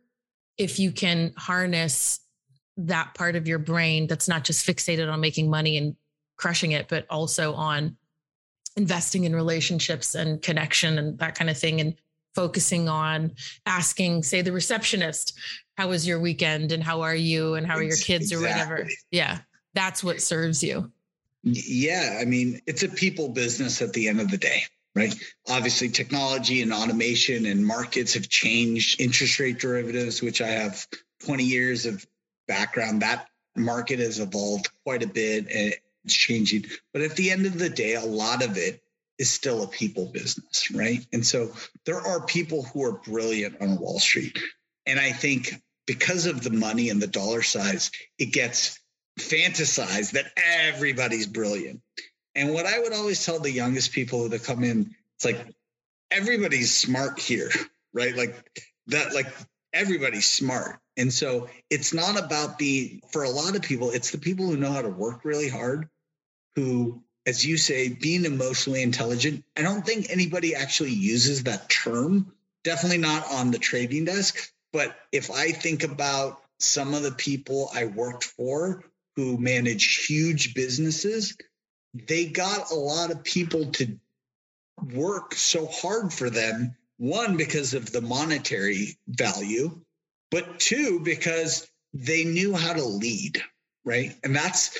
if 0.56 0.78
you 0.78 0.90
can 0.90 1.32
harness 1.36 2.20
that 2.76 3.14
part 3.14 3.36
of 3.36 3.48
your 3.48 3.58
brain 3.58 4.06
that's 4.06 4.28
not 4.28 4.44
just 4.44 4.66
fixated 4.66 5.10
on 5.10 5.20
making 5.20 5.50
money 5.50 5.76
and 5.76 5.96
crushing 6.36 6.72
it, 6.72 6.88
but 6.88 7.06
also 7.10 7.54
on 7.54 7.96
investing 8.76 9.24
in 9.24 9.34
relationships 9.34 10.14
and 10.14 10.40
connection 10.40 10.98
and 10.98 11.18
that 11.18 11.34
kind 11.34 11.50
of 11.50 11.58
thing. 11.58 11.80
And 11.80 11.94
focusing 12.34 12.88
on 12.88 13.32
asking 13.66 14.22
say 14.22 14.42
the 14.42 14.52
receptionist 14.52 15.38
how 15.76 15.88
was 15.88 16.06
your 16.06 16.20
weekend 16.20 16.72
and 16.72 16.82
how 16.82 17.00
are 17.00 17.14
you 17.14 17.54
and 17.54 17.66
how 17.66 17.76
are 17.76 17.82
your 17.82 17.96
kids 17.96 18.32
exactly. 18.32 18.36
or 18.36 18.50
whatever 18.50 18.88
yeah 19.10 19.38
that's 19.74 20.04
what 20.04 20.20
serves 20.20 20.62
you 20.62 20.90
yeah 21.42 22.18
i 22.20 22.24
mean 22.24 22.60
it's 22.66 22.82
a 22.82 22.88
people 22.88 23.28
business 23.28 23.82
at 23.82 23.92
the 23.92 24.08
end 24.08 24.20
of 24.20 24.30
the 24.30 24.38
day 24.38 24.62
right 24.94 25.14
obviously 25.48 25.88
technology 25.88 26.62
and 26.62 26.72
automation 26.72 27.46
and 27.46 27.64
markets 27.64 28.14
have 28.14 28.28
changed 28.28 29.00
interest 29.00 29.38
rate 29.40 29.58
derivatives 29.58 30.22
which 30.22 30.40
i 30.40 30.48
have 30.48 30.86
20 31.24 31.44
years 31.44 31.86
of 31.86 32.06
background, 32.46 33.02
that 33.02 33.28
market 33.56 33.98
has 33.98 34.18
evolved 34.18 34.70
quite 34.84 35.02
a 35.02 35.06
bit 35.06 35.46
and 35.54 35.74
it's 36.04 36.14
changing. 36.14 36.64
But 36.92 37.02
at 37.02 37.14
the 37.16 37.30
end 37.30 37.46
of 37.46 37.58
the 37.58 37.68
day, 37.68 37.94
a 37.94 38.04
lot 38.04 38.42
of 38.42 38.56
it 38.56 38.82
is 39.18 39.30
still 39.30 39.62
a 39.62 39.68
people 39.68 40.06
business, 40.06 40.70
right? 40.70 41.04
And 41.12 41.26
so 41.26 41.50
there 41.84 42.00
are 42.00 42.24
people 42.24 42.62
who 42.62 42.84
are 42.84 42.92
brilliant 42.92 43.60
on 43.60 43.78
Wall 43.78 43.98
Street. 43.98 44.38
And 44.86 44.98
I 44.98 45.10
think 45.10 45.54
because 45.86 46.26
of 46.26 46.42
the 46.42 46.50
money 46.50 46.90
and 46.90 47.02
the 47.02 47.06
dollar 47.06 47.42
size, 47.42 47.90
it 48.18 48.26
gets 48.26 48.78
fantasized 49.18 50.12
that 50.12 50.30
everybody's 50.36 51.26
brilliant. 51.26 51.80
And 52.34 52.54
what 52.54 52.66
I 52.66 52.78
would 52.78 52.92
always 52.92 53.24
tell 53.24 53.40
the 53.40 53.50
youngest 53.50 53.92
people 53.92 54.28
that 54.28 54.44
come 54.44 54.62
in, 54.62 54.94
it's 55.16 55.24
like 55.24 55.44
everybody's 56.10 56.74
smart 56.74 57.18
here, 57.18 57.50
right? 57.92 58.14
Like 58.14 58.62
that, 58.86 59.14
like 59.14 59.26
everybody's 59.72 60.28
smart. 60.28 60.78
And 60.96 61.12
so 61.12 61.48
it's 61.70 61.92
not 61.92 62.18
about 62.18 62.58
the, 62.58 63.00
for 63.10 63.24
a 63.24 63.30
lot 63.30 63.56
of 63.56 63.62
people, 63.62 63.90
it's 63.90 64.10
the 64.10 64.18
people 64.18 64.46
who 64.46 64.56
know 64.56 64.72
how 64.72 64.82
to 64.82 64.88
work 64.88 65.24
really 65.24 65.48
hard, 65.48 65.88
who, 66.54 67.02
as 67.28 67.44
you 67.44 67.58
say, 67.58 67.90
being 67.90 68.24
emotionally 68.24 68.82
intelligent. 68.82 69.44
I 69.54 69.60
don't 69.60 69.84
think 69.84 70.06
anybody 70.08 70.54
actually 70.54 70.92
uses 70.92 71.42
that 71.42 71.68
term, 71.68 72.32
definitely 72.64 72.98
not 72.98 73.30
on 73.30 73.50
the 73.50 73.58
trading 73.58 74.06
desk. 74.06 74.50
But 74.72 74.96
if 75.12 75.30
I 75.30 75.52
think 75.52 75.84
about 75.84 76.40
some 76.58 76.94
of 76.94 77.02
the 77.02 77.12
people 77.12 77.68
I 77.74 77.84
worked 77.84 78.24
for 78.24 78.82
who 79.14 79.36
manage 79.36 80.06
huge 80.06 80.54
businesses, 80.54 81.36
they 81.92 82.24
got 82.24 82.70
a 82.70 82.74
lot 82.74 83.10
of 83.10 83.24
people 83.24 83.72
to 83.72 83.98
work 84.94 85.34
so 85.34 85.66
hard 85.66 86.10
for 86.10 86.30
them 86.30 86.76
one, 86.96 87.36
because 87.36 87.74
of 87.74 87.92
the 87.92 88.00
monetary 88.00 88.98
value, 89.06 89.80
but 90.30 90.58
two, 90.58 91.00
because 91.00 91.68
they 91.92 92.24
knew 92.24 92.54
how 92.54 92.72
to 92.72 92.84
lead, 92.84 93.40
right? 93.84 94.16
And 94.24 94.34
that's 94.34 94.76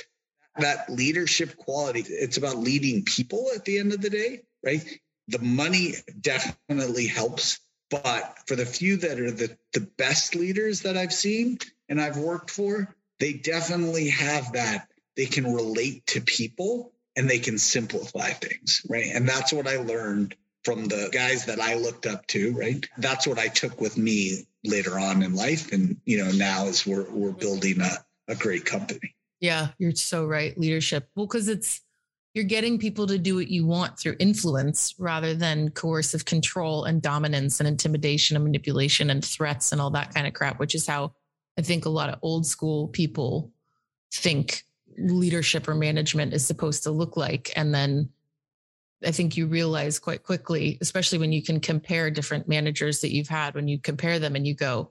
that 0.58 0.90
leadership 0.90 1.56
quality. 1.56 2.00
It's 2.00 2.36
about 2.36 2.58
leading 2.58 3.04
people 3.04 3.48
at 3.54 3.64
the 3.64 3.78
end 3.78 3.92
of 3.92 4.00
the 4.00 4.10
day, 4.10 4.42
right? 4.64 4.82
The 5.28 5.38
money 5.38 5.94
definitely 6.20 7.06
helps, 7.06 7.60
but 7.90 8.38
for 8.46 8.56
the 8.56 8.66
few 8.66 8.96
that 8.98 9.20
are 9.20 9.30
the, 9.30 9.56
the 9.72 9.80
best 9.80 10.34
leaders 10.34 10.82
that 10.82 10.96
I've 10.96 11.12
seen 11.12 11.58
and 11.88 12.00
I've 12.00 12.16
worked 12.16 12.50
for, 12.50 12.94
they 13.18 13.34
definitely 13.34 14.10
have 14.10 14.52
that. 14.52 14.88
They 15.16 15.26
can 15.26 15.52
relate 15.52 16.06
to 16.08 16.20
people 16.20 16.92
and 17.16 17.28
they 17.28 17.40
can 17.40 17.58
simplify 17.58 18.30
things, 18.30 18.82
right? 18.88 19.08
And 19.12 19.28
that's 19.28 19.52
what 19.52 19.66
I 19.66 19.78
learned 19.78 20.36
from 20.64 20.86
the 20.86 21.08
guys 21.12 21.46
that 21.46 21.60
I 21.60 21.74
looked 21.74 22.06
up 22.06 22.26
to, 22.28 22.52
right? 22.52 22.86
That's 22.98 23.26
what 23.26 23.38
I 23.38 23.48
took 23.48 23.80
with 23.80 23.96
me 23.96 24.46
later 24.64 24.98
on 24.98 25.22
in 25.22 25.34
life. 25.34 25.72
And, 25.72 25.96
you 26.04 26.18
know, 26.24 26.30
now 26.30 26.66
as 26.66 26.86
we're, 26.86 27.08
we're 27.10 27.32
building 27.32 27.80
a, 27.80 27.90
a 28.28 28.34
great 28.34 28.64
company. 28.64 29.14
Yeah, 29.40 29.68
you're 29.79 29.94
so 29.94 30.27
right. 30.27 30.59
Leadership. 30.59 31.09
Well, 31.14 31.27
because 31.27 31.48
it's, 31.48 31.81
you're 32.35 32.44
getting 32.44 32.79
people 32.79 33.07
to 33.07 33.18
do 33.18 33.35
what 33.35 33.48
you 33.48 33.66
want 33.66 33.98
through 33.98 34.16
influence 34.18 34.94
rather 34.98 35.35
than 35.35 35.70
coercive 35.70 36.24
control 36.24 36.85
and 36.85 37.03
dominance 37.03 37.61
and 37.61 37.68
intimidation 37.68 38.37
and 38.37 38.44
manipulation 38.44 39.11
and 39.11 39.24
threats 39.24 39.72
and 39.72 39.81
all 39.81 39.90
that 39.90 40.14
kind 40.14 40.27
of 40.27 40.35
crap, 40.35 40.61
which 40.61 40.74
is 40.74 40.87
how 40.87 41.14
I 41.59 41.62
think 41.62 41.85
a 41.85 41.90
lot 41.90 42.11
of 42.11 42.18
old 42.22 42.46
school 42.46 42.88
people 42.88 43.53
think 44.12 44.62
leadership 44.96 45.68
or 45.68 45.74
management 45.74 46.33
is 46.33 46.46
supposed 46.46 46.85
to 46.85 46.90
look 46.90 47.16
like. 47.16 47.53
And 47.57 47.74
then 47.74 48.11
I 49.05 49.12
think 49.12 49.37
you 49.37 49.46
realize 49.46 49.98
quite 49.98 50.22
quickly, 50.22 50.79
especially 50.81 51.18
when 51.18 51.33
you 51.33 51.42
can 51.42 51.61
compare 51.61 52.11
different 52.11 52.48
managers 52.48 53.01
that 53.01 53.12
you've 53.12 53.29
had, 53.29 53.55
when 53.55 53.68
you 53.68 53.79
compare 53.79 54.18
them 54.18 54.37
and 54.37 54.46
you 54.46 54.55
go, 54.55 54.90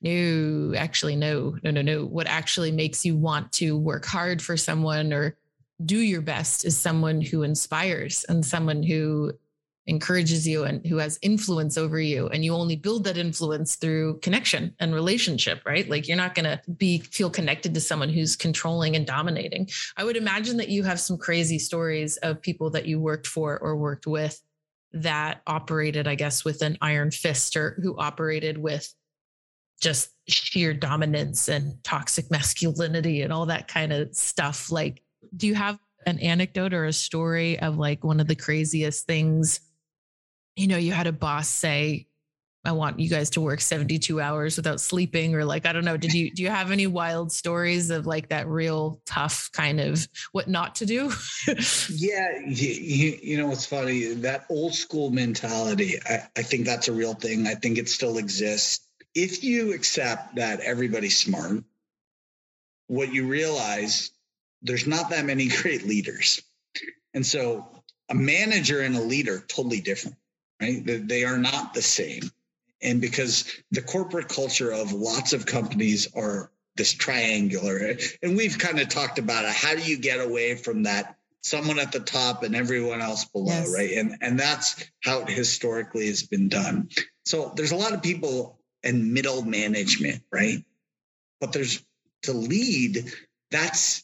no, 0.00 0.74
actually, 0.76 1.16
no, 1.16 1.56
no, 1.62 1.70
no, 1.70 1.82
no. 1.82 2.04
What 2.04 2.26
actually 2.26 2.72
makes 2.72 3.04
you 3.04 3.16
want 3.16 3.52
to 3.52 3.76
work 3.76 4.04
hard 4.04 4.42
for 4.42 4.56
someone 4.56 5.12
or 5.12 5.36
do 5.84 5.98
your 5.98 6.22
best 6.22 6.64
is 6.64 6.76
someone 6.76 7.20
who 7.20 7.42
inspires 7.42 8.24
and 8.28 8.44
someone 8.44 8.82
who 8.82 9.32
encourages 9.88 10.48
you 10.48 10.64
and 10.64 10.84
who 10.84 10.96
has 10.96 11.18
influence 11.22 11.78
over 11.78 12.00
you 12.00 12.26
and 12.28 12.44
you 12.44 12.52
only 12.52 12.74
build 12.74 13.04
that 13.04 13.16
influence 13.16 13.76
through 13.76 14.18
connection 14.18 14.74
and 14.80 14.92
relationship 14.92 15.62
right 15.64 15.88
like 15.88 16.08
you're 16.08 16.16
not 16.16 16.34
going 16.34 16.44
to 16.44 16.60
be 16.72 16.98
feel 16.98 17.30
connected 17.30 17.72
to 17.72 17.80
someone 17.80 18.08
who's 18.08 18.34
controlling 18.34 18.96
and 18.96 19.06
dominating 19.06 19.68
i 19.96 20.02
would 20.02 20.16
imagine 20.16 20.56
that 20.56 20.70
you 20.70 20.82
have 20.82 20.98
some 20.98 21.16
crazy 21.16 21.56
stories 21.56 22.16
of 22.16 22.42
people 22.42 22.68
that 22.68 22.86
you 22.86 22.98
worked 22.98 23.28
for 23.28 23.60
or 23.60 23.76
worked 23.76 24.08
with 24.08 24.42
that 25.02 25.42
operated, 25.46 26.08
I 26.08 26.14
guess, 26.14 26.44
with 26.44 26.62
an 26.62 26.78
iron 26.80 27.10
fist 27.10 27.56
or 27.56 27.78
who 27.82 27.96
operated 27.98 28.58
with 28.58 28.92
just 29.80 30.10
sheer 30.28 30.74
dominance 30.74 31.48
and 31.48 31.82
toxic 31.84 32.30
masculinity 32.30 33.22
and 33.22 33.32
all 33.32 33.46
that 33.46 33.68
kind 33.68 33.92
of 33.92 34.14
stuff. 34.14 34.70
Like, 34.70 35.02
do 35.36 35.46
you 35.46 35.54
have 35.54 35.78
an 36.06 36.18
anecdote 36.20 36.72
or 36.72 36.86
a 36.86 36.92
story 36.92 37.58
of 37.58 37.78
like 37.78 38.04
one 38.04 38.20
of 38.20 38.26
the 38.26 38.34
craziest 38.34 39.06
things? 39.06 39.60
You 40.56 40.68
know, 40.68 40.76
you 40.78 40.92
had 40.92 41.06
a 41.06 41.12
boss 41.12 41.48
say, 41.48 42.06
I 42.66 42.72
want 42.72 42.98
you 42.98 43.08
guys 43.08 43.30
to 43.30 43.40
work 43.40 43.60
72 43.60 44.20
hours 44.20 44.56
without 44.56 44.80
sleeping 44.80 45.36
or 45.36 45.44
like 45.44 45.66
I 45.66 45.72
don't 45.72 45.84
know. 45.84 45.96
Did 45.96 46.12
you 46.12 46.32
do 46.32 46.42
you 46.42 46.48
have 46.48 46.72
any 46.72 46.88
wild 46.88 47.30
stories 47.30 47.90
of 47.90 48.06
like 48.06 48.30
that 48.30 48.48
real 48.48 49.00
tough 49.06 49.50
kind 49.52 49.78
of 49.78 50.06
what 50.32 50.48
not 50.48 50.74
to 50.76 50.86
do? 50.86 51.12
Yeah 51.88 52.40
you, 52.44 53.18
you, 53.22 53.36
know 53.36 53.46
what's 53.46 53.66
funny. 53.66 54.14
That 54.14 54.46
old 54.50 54.74
school 54.74 55.10
mentality 55.10 55.94
I, 56.04 56.26
I 56.36 56.42
think 56.42 56.66
that's 56.66 56.88
a 56.88 56.92
real 56.92 57.14
thing. 57.14 57.46
I 57.46 57.54
think 57.54 57.78
it 57.78 57.88
still 57.88 58.18
exists 58.18 58.85
if 59.16 59.42
you 59.42 59.72
accept 59.72 60.36
that 60.36 60.60
everybody's 60.60 61.16
smart 61.16 61.64
what 62.86 63.12
you 63.12 63.26
realize 63.26 64.12
there's 64.62 64.86
not 64.86 65.10
that 65.10 65.24
many 65.24 65.48
great 65.62 65.84
leaders. 65.84 66.42
And 67.14 67.24
so 67.24 67.66
a 68.08 68.14
manager 68.14 68.80
and 68.80 68.94
a 68.94 69.00
leader 69.00 69.42
totally 69.48 69.80
different 69.80 70.16
right? 70.60 70.82
They 70.84 71.24
are 71.24 71.38
not 71.38 71.74
the 71.74 71.82
same. 71.82 72.22
And 72.82 73.00
because 73.00 73.50
the 73.70 73.82
corporate 73.82 74.28
culture 74.28 74.70
of 74.70 74.92
lots 74.92 75.32
of 75.32 75.46
companies 75.46 76.08
are 76.14 76.50
this 76.76 76.92
triangular 76.92 77.96
and 78.22 78.36
we've 78.36 78.58
kind 78.58 78.78
of 78.78 78.88
talked 78.90 79.18
about 79.18 79.46
it 79.46 79.50
how 79.50 79.74
do 79.74 79.80
you 79.80 79.96
get 79.96 80.20
away 80.20 80.54
from 80.54 80.82
that 80.82 81.16
someone 81.40 81.78
at 81.78 81.90
the 81.90 82.00
top 82.00 82.42
and 82.42 82.54
everyone 82.54 83.00
else 83.00 83.24
below 83.24 83.46
yes. 83.46 83.72
right? 83.74 83.92
And 83.92 84.18
and 84.20 84.38
that's 84.38 84.84
how 85.02 85.20
it 85.20 85.30
historically 85.30 86.08
has 86.08 86.22
been 86.24 86.50
done. 86.50 86.90
So 87.24 87.52
there's 87.56 87.72
a 87.72 87.76
lot 87.76 87.94
of 87.94 88.02
people 88.02 88.55
in 88.86 89.12
middle 89.12 89.42
management 89.42 90.22
right 90.32 90.64
but 91.40 91.52
there's 91.52 91.84
to 92.22 92.32
lead 92.32 93.12
that's 93.50 94.02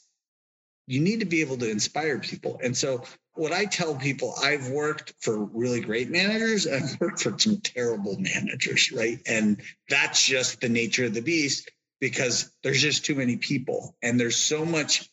you 0.87 1.01
need 1.01 1.21
to 1.21 1.27
be 1.27 1.41
able 1.41 1.57
to 1.57 1.71
inspire 1.71 2.19
people 2.19 2.61
and 2.63 2.77
so 2.77 3.05
what 3.35 3.53
I 3.53 3.65
tell 3.65 3.95
people, 3.95 4.35
I've 4.43 4.69
worked 4.69 5.15
for 5.21 5.37
really 5.45 5.81
great 5.81 6.11
managers 6.11 6.67
and 6.67 6.85
I've 6.85 7.01
worked 7.01 7.21
for 7.21 7.39
some 7.39 7.61
terrible 7.61 8.19
managers, 8.19 8.93
right? 8.93 9.21
And 9.27 9.63
that's 9.89 10.25
just 10.25 10.61
the 10.61 10.69
nature 10.69 11.07
of 11.07 11.15
the 11.15 11.23
beast 11.23 11.71
because 12.01 12.51
there's 12.63 12.83
just 12.83 13.07
too 13.07 13.15
many 13.15 13.37
people 13.37 13.97
and 14.03 14.21
there's 14.21 14.37
so 14.37 14.65
much 14.65 15.09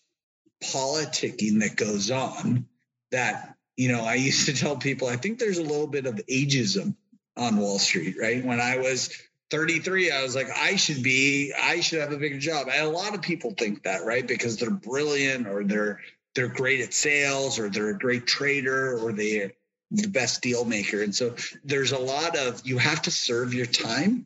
politicking 0.63 1.61
that 1.61 1.77
goes 1.77 2.11
on 2.11 2.65
that, 3.11 3.55
you 3.77 3.89
know, 3.89 4.03
I 4.03 4.15
used 4.15 4.47
to 4.47 4.53
tell 4.53 4.75
people, 4.75 5.07
I 5.07 5.15
think 5.15 5.39
there's 5.39 5.59
a 5.59 5.63
little 5.63 5.87
bit 5.87 6.05
of 6.05 6.15
ageism 6.29 6.95
on 7.37 7.57
Wall 7.57 7.79
Street, 7.79 8.17
right? 8.19 8.43
When 8.43 8.59
I 8.59 8.79
was 8.79 9.17
33, 9.51 10.11
I 10.11 10.23
was 10.23 10.35
like, 10.35 10.49
I 10.55 10.75
should 10.75 11.01
be, 11.01 11.53
I 11.59 11.79
should 11.79 12.01
have 12.01 12.11
a 12.11 12.17
bigger 12.17 12.37
job. 12.37 12.67
And 12.71 12.85
a 12.85 12.89
lot 12.89 13.15
of 13.15 13.21
people 13.21 13.51
think 13.51 13.83
that, 13.83 14.05
right? 14.05 14.27
Because 14.27 14.57
they're 14.57 14.69
brilliant 14.69 15.47
or 15.47 15.63
they're, 15.63 16.01
they're 16.35 16.47
great 16.47 16.81
at 16.81 16.93
sales 16.93 17.57
or 17.59 17.69
they're 17.69 17.89
a 17.89 17.97
great 17.97 18.27
trader 18.27 18.97
or 18.99 19.11
they're 19.11 19.51
the 19.91 20.07
best 20.07 20.41
deal 20.41 20.65
maker. 20.65 21.01
And 21.01 21.13
so 21.15 21.35
there's 21.63 21.91
a 21.91 21.99
lot 21.99 22.37
of 22.37 22.61
you 22.65 22.77
have 22.77 23.01
to 23.03 23.11
serve 23.11 23.53
your 23.53 23.65
time. 23.65 24.25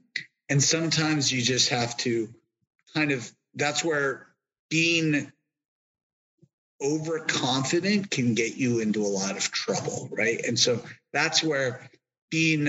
And 0.49 0.62
sometimes 0.62 1.31
you 1.31 1.41
just 1.41 1.69
have 1.69 1.95
to 1.97 2.29
kind 2.93 3.12
of 3.12 3.31
that's 3.55 3.83
where 3.83 4.27
being 4.69 5.31
overconfident 6.81 8.12
can 8.12 8.33
get 8.33 8.55
you 8.55 8.79
into 8.79 9.01
a 9.01 9.07
lot 9.07 9.38
of 9.38 9.51
trouble, 9.51 10.09
right? 10.12 10.43
And 10.45 10.59
so 10.59 10.81
that's 11.13 11.41
where 11.41 11.89
being 12.29 12.67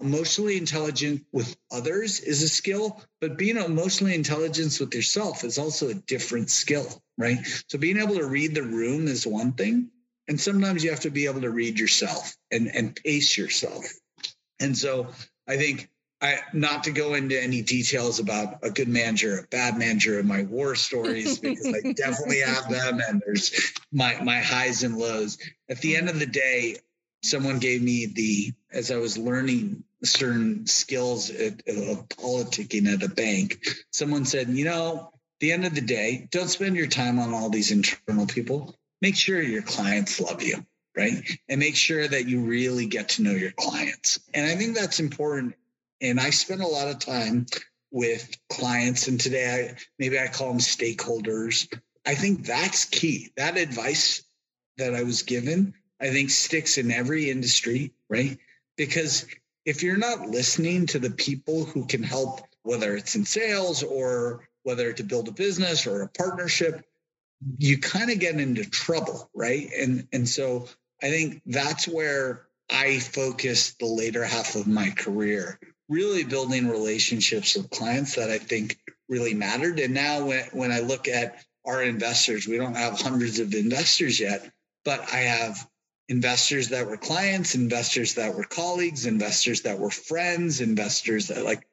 emotionally 0.00 0.56
intelligent 0.56 1.24
with 1.32 1.56
others 1.70 2.20
is 2.20 2.42
a 2.42 2.48
skill, 2.48 3.00
but 3.20 3.36
being 3.36 3.56
emotionally 3.56 4.14
intelligent 4.14 4.76
with 4.80 4.94
yourself 4.94 5.44
is 5.44 5.58
also 5.58 5.88
a 5.88 5.94
different 5.94 6.50
skill, 6.50 6.86
right? 7.18 7.38
So 7.68 7.78
being 7.78 7.98
able 7.98 8.16
to 8.16 8.26
read 8.26 8.54
the 8.54 8.62
room 8.62 9.08
is 9.08 9.26
one 9.26 9.52
thing. 9.52 9.90
And 10.28 10.40
sometimes 10.40 10.84
you 10.84 10.90
have 10.90 11.00
to 11.00 11.10
be 11.10 11.26
able 11.26 11.40
to 11.42 11.50
read 11.50 11.78
yourself 11.78 12.36
and, 12.50 12.68
and 12.68 12.94
pace 12.94 13.36
yourself. 13.36 13.84
And 14.60 14.76
so 14.76 15.08
I 15.48 15.56
think 15.56 15.88
I 16.22 16.38
not 16.52 16.84
to 16.84 16.92
go 16.92 17.14
into 17.14 17.40
any 17.42 17.62
details 17.62 18.20
about 18.20 18.58
a 18.62 18.70
good 18.70 18.88
manager, 18.88 19.38
a 19.38 19.46
bad 19.48 19.78
manager, 19.78 20.18
and 20.18 20.28
my 20.28 20.42
war 20.42 20.74
stories 20.74 21.38
because 21.38 21.66
I 21.66 21.92
definitely 21.96 22.40
have 22.40 22.68
them, 22.68 23.00
and 23.00 23.22
there's 23.24 23.72
my 23.90 24.20
my 24.22 24.38
highs 24.38 24.82
and 24.82 24.96
lows. 24.98 25.38
At 25.70 25.80
the 25.80 25.96
end 25.96 26.10
of 26.10 26.18
the 26.18 26.26
day, 26.26 26.76
someone 27.22 27.58
gave 27.58 27.82
me 27.82 28.06
the 28.06 28.52
as 28.70 28.90
I 28.90 28.96
was 28.96 29.16
learning 29.16 29.82
certain 30.04 30.66
skills 30.66 31.30
at, 31.30 31.62
of 31.68 32.08
politicking 32.08 32.92
at 32.92 33.02
a 33.02 33.08
bank. 33.08 33.66
Someone 33.92 34.24
said, 34.24 34.48
you 34.48 34.64
know, 34.64 35.12
the 35.40 35.52
end 35.52 35.64
of 35.64 35.74
the 35.74 35.80
day, 35.80 36.28
don't 36.30 36.48
spend 36.48 36.76
your 36.76 36.86
time 36.86 37.18
on 37.18 37.32
all 37.32 37.48
these 37.48 37.70
internal 37.70 38.26
people. 38.26 38.74
Make 39.00 39.16
sure 39.16 39.40
your 39.40 39.62
clients 39.62 40.20
love 40.20 40.42
you, 40.42 40.64
right? 40.96 41.22
And 41.48 41.60
make 41.60 41.76
sure 41.76 42.06
that 42.06 42.28
you 42.28 42.42
really 42.42 42.86
get 42.86 43.10
to 43.10 43.22
know 43.22 43.32
your 43.32 43.52
clients. 43.52 44.20
And 44.34 44.46
I 44.46 44.56
think 44.56 44.76
that's 44.76 45.00
important. 45.00 45.54
And 46.02 46.20
I 46.20 46.30
spend 46.30 46.60
a 46.60 46.66
lot 46.66 46.88
of 46.88 46.98
time 46.98 47.46
with 47.90 48.36
clients, 48.48 49.08
and 49.08 49.20
today 49.20 49.72
I 49.72 49.76
maybe 49.98 50.18
I 50.18 50.28
call 50.28 50.48
them 50.48 50.58
stakeholders. 50.58 51.72
I 52.06 52.14
think 52.14 52.46
that's 52.46 52.84
key. 52.84 53.32
That 53.36 53.56
advice 53.56 54.22
that 54.78 54.94
I 54.94 55.02
was 55.02 55.22
given, 55.22 55.74
I 56.00 56.10
think 56.10 56.30
sticks 56.30 56.78
in 56.78 56.90
every 56.90 57.30
industry, 57.30 57.92
right? 58.08 58.38
Because 58.76 59.26
if 59.64 59.82
you're 59.82 59.96
not 59.96 60.28
listening 60.28 60.86
to 60.86 60.98
the 60.98 61.10
people 61.10 61.64
who 61.64 61.86
can 61.86 62.02
help, 62.02 62.40
whether 62.62 62.96
it's 62.96 63.14
in 63.14 63.24
sales 63.24 63.82
or 63.82 64.48
whether 64.62 64.92
to 64.92 65.02
build 65.02 65.28
a 65.28 65.32
business 65.32 65.86
or 65.86 66.02
a 66.02 66.08
partnership, 66.08 66.84
you 67.58 67.78
kind 67.78 68.10
of 68.10 68.18
get 68.18 68.38
into 68.38 68.68
trouble, 68.68 69.30
right? 69.34 69.68
And 69.78 70.06
and 70.12 70.28
so 70.28 70.68
I 71.02 71.10
think 71.10 71.42
that's 71.46 71.88
where 71.88 72.46
I 72.70 72.98
focused 72.98 73.78
the 73.78 73.86
later 73.86 74.24
half 74.24 74.54
of 74.54 74.66
my 74.66 74.90
career, 74.90 75.58
really 75.88 76.24
building 76.24 76.68
relationships 76.68 77.56
with 77.56 77.70
clients 77.70 78.16
that 78.16 78.30
I 78.30 78.38
think 78.38 78.78
really 79.08 79.34
mattered. 79.34 79.80
And 79.80 79.94
now 79.94 80.26
when, 80.26 80.44
when 80.52 80.72
I 80.72 80.80
look 80.80 81.08
at 81.08 81.44
our 81.66 81.82
investors, 81.82 82.46
we 82.46 82.58
don't 82.58 82.76
have 82.76 83.00
hundreds 83.00 83.40
of 83.40 83.54
investors 83.54 84.20
yet, 84.20 84.50
but 84.84 85.00
I 85.12 85.18
have 85.18 85.66
investors 86.10 86.70
that 86.70 86.88
were 86.88 86.96
clients, 86.96 87.54
investors 87.54 88.14
that 88.14 88.34
were 88.34 88.42
colleagues, 88.42 89.06
investors 89.06 89.62
that 89.62 89.78
were 89.78 89.90
friends, 89.90 90.60
investors 90.60 91.28
that 91.28 91.44
like 91.44 91.64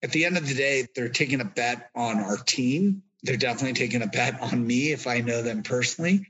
at 0.00 0.12
the 0.12 0.24
end 0.24 0.38
of 0.38 0.48
the 0.48 0.54
day, 0.54 0.86
they're 0.94 1.08
taking 1.08 1.40
a 1.40 1.44
bet 1.44 1.90
on 1.94 2.20
our 2.20 2.36
team. 2.36 3.02
They're 3.24 3.36
definitely 3.36 3.74
taking 3.74 4.00
a 4.00 4.06
bet 4.06 4.40
on 4.40 4.64
me 4.64 4.92
if 4.92 5.08
I 5.08 5.20
know 5.20 5.42
them 5.42 5.64
personally. 5.64 6.28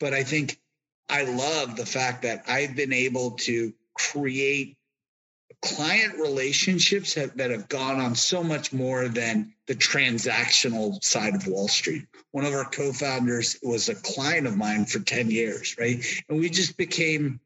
But 0.00 0.14
I 0.14 0.24
think 0.24 0.58
I 1.08 1.24
love 1.24 1.76
the 1.76 1.86
fact 1.86 2.22
that 2.22 2.44
I've 2.48 2.74
been 2.74 2.94
able 2.94 3.32
to 3.42 3.74
create 3.94 4.78
client 5.62 6.18
relationships 6.18 7.14
have, 7.14 7.36
that 7.36 7.50
have 7.50 7.68
gone 7.68 8.00
on 8.00 8.14
so 8.14 8.42
much 8.42 8.72
more 8.72 9.08
than 9.08 9.52
the 9.66 9.74
transactional 9.74 11.02
side 11.02 11.34
of 11.34 11.46
Wall 11.46 11.68
Street. 11.68 12.06
One 12.30 12.44
of 12.44 12.54
our 12.54 12.64
co-founders 12.64 13.58
was 13.62 13.88
a 13.88 13.94
client 13.94 14.46
of 14.46 14.56
mine 14.56 14.84
for 14.84 15.00
10 15.00 15.30
years, 15.30 15.76
right? 15.78 16.04
And 16.28 16.38
we 16.38 16.50
just 16.50 16.76
became 16.76 17.40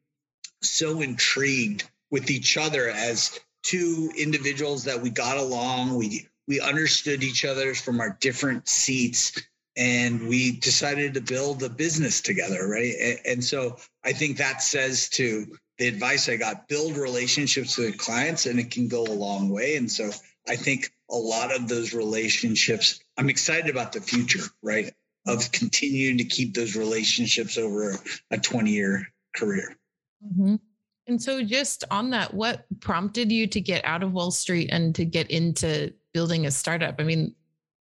so 0.62 1.00
intrigued 1.00 1.88
with 2.10 2.30
each 2.30 2.56
other 2.56 2.90
as 2.90 3.38
two 3.62 4.10
individuals 4.16 4.84
that 4.84 5.00
we 5.00 5.10
got 5.10 5.36
along. 5.36 5.96
We 5.96 6.26
we 6.48 6.60
understood 6.60 7.22
each 7.22 7.44
other 7.44 7.74
from 7.74 8.00
our 8.00 8.16
different 8.20 8.68
seats 8.68 9.40
and 9.76 10.26
we 10.26 10.58
decided 10.58 11.14
to 11.14 11.20
build 11.20 11.62
a 11.62 11.68
business 11.68 12.20
together, 12.20 12.66
right? 12.66 12.92
And, 13.00 13.18
and 13.24 13.44
so 13.44 13.76
I 14.04 14.12
think 14.12 14.38
that 14.38 14.60
says 14.60 15.08
to 15.10 15.46
the 15.80 15.88
advice 15.88 16.28
I 16.28 16.36
got 16.36 16.68
build 16.68 16.98
relationships 16.98 17.78
with 17.78 17.96
clients 17.96 18.44
and 18.44 18.60
it 18.60 18.70
can 18.70 18.86
go 18.86 19.02
a 19.02 19.16
long 19.16 19.48
way. 19.48 19.76
And 19.76 19.90
so 19.90 20.10
I 20.46 20.54
think 20.54 20.92
a 21.10 21.16
lot 21.16 21.56
of 21.56 21.68
those 21.68 21.94
relationships, 21.94 23.00
I'm 23.16 23.30
excited 23.30 23.70
about 23.70 23.92
the 23.92 24.02
future, 24.02 24.44
right? 24.62 24.92
Of 25.26 25.50
continuing 25.52 26.18
to 26.18 26.24
keep 26.24 26.52
those 26.52 26.76
relationships 26.76 27.56
over 27.56 27.96
a 28.30 28.36
20 28.36 28.70
year 28.70 29.10
career. 29.34 29.74
Mm-hmm. 30.22 30.56
And 31.06 31.20
so, 31.20 31.42
just 31.42 31.84
on 31.90 32.10
that, 32.10 32.32
what 32.34 32.66
prompted 32.80 33.32
you 33.32 33.46
to 33.48 33.60
get 33.60 33.84
out 33.84 34.02
of 34.02 34.12
Wall 34.12 34.30
Street 34.30 34.68
and 34.70 34.94
to 34.94 35.04
get 35.04 35.30
into 35.30 35.92
building 36.12 36.46
a 36.46 36.50
startup? 36.50 36.96
I 36.98 37.04
mean, 37.04 37.34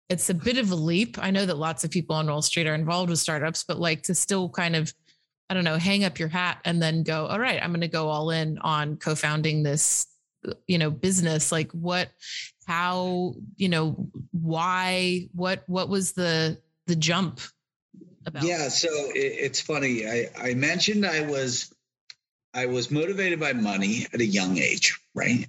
it's 0.09 0.29
a 0.29 0.33
bit 0.33 0.57
of 0.57 0.71
a 0.71 0.75
leap. 0.75 1.17
I 1.19 1.31
know 1.31 1.45
that 1.45 1.57
lots 1.57 1.83
of 1.83 1.91
people 1.91 2.15
on 2.15 2.27
Wall 2.27 2.41
Street 2.41 2.67
are 2.67 2.75
involved 2.75 3.09
with 3.09 3.19
startups, 3.19 3.65
but 3.67 3.79
like 3.79 4.03
to 4.03 4.15
still 4.15 4.49
kind 4.49 4.75
of 4.75 4.93
I 5.49 5.53
don't 5.53 5.63
know, 5.63 5.77
hang 5.77 6.03
up 6.03 6.19
your 6.19 6.27
hat 6.27 6.59
and 6.65 6.81
then 6.81 7.03
go, 7.03 7.25
all 7.25 7.39
right, 7.39 7.61
I'm 7.61 7.71
going 7.71 7.81
to 7.81 7.87
go 7.87 8.09
all 8.09 8.31
in 8.31 8.57
on 8.59 8.97
co-founding 8.97 9.63
this, 9.63 10.05
uh, 10.47 10.53
you 10.67 10.77
know, 10.77 10.91
business. 10.91 11.51
Like 11.51 11.71
what, 11.71 12.09
how, 12.65 13.35
you 13.55 13.69
know, 13.69 14.09
why, 14.31 15.29
what, 15.33 15.63
what 15.67 15.87
was 15.87 16.11
the, 16.11 16.59
the 16.87 16.95
jump 16.95 17.39
about? 18.25 18.43
Yeah. 18.43 18.67
So 18.67 18.89
it, 18.89 19.19
it's 19.39 19.61
funny. 19.61 20.05
I, 20.05 20.29
I 20.37 20.53
mentioned 20.53 21.05
I 21.05 21.21
was, 21.21 21.73
I 22.53 22.65
was 22.65 22.91
motivated 22.91 23.39
by 23.39 23.53
money 23.53 24.05
at 24.13 24.19
a 24.19 24.25
young 24.25 24.57
age, 24.57 24.99
right? 25.15 25.47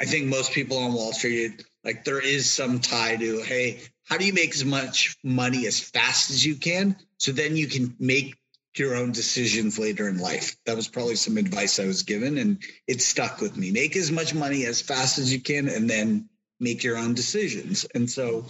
I 0.00 0.04
think 0.04 0.26
most 0.26 0.52
people 0.52 0.76
on 0.78 0.92
Wall 0.92 1.12
Street, 1.12 1.64
like 1.84 2.04
there 2.04 2.20
is 2.20 2.50
some 2.50 2.80
tie 2.80 3.16
to, 3.16 3.40
hey, 3.42 3.80
how 4.04 4.18
do 4.18 4.26
you 4.26 4.34
make 4.34 4.52
as 4.52 4.64
much 4.64 5.16
money 5.24 5.66
as 5.66 5.80
fast 5.80 6.30
as 6.30 6.44
you 6.44 6.56
can? 6.56 6.96
So 7.18 7.32
then 7.32 7.56
you 7.56 7.68
can 7.68 7.94
make 7.98 8.36
your 8.78 8.96
own 8.96 9.12
decisions 9.12 9.78
later 9.78 10.08
in 10.08 10.18
life. 10.18 10.56
That 10.66 10.76
was 10.76 10.88
probably 10.88 11.16
some 11.16 11.36
advice 11.36 11.78
I 11.78 11.86
was 11.86 12.02
given, 12.02 12.38
and 12.38 12.62
it 12.86 13.00
stuck 13.00 13.40
with 13.40 13.56
me. 13.56 13.70
Make 13.70 13.96
as 13.96 14.10
much 14.10 14.34
money 14.34 14.66
as 14.66 14.80
fast 14.80 15.18
as 15.18 15.32
you 15.32 15.40
can, 15.40 15.68
and 15.68 15.88
then 15.88 16.28
make 16.60 16.82
your 16.82 16.96
own 16.96 17.14
decisions. 17.14 17.84
And 17.94 18.10
so 18.10 18.46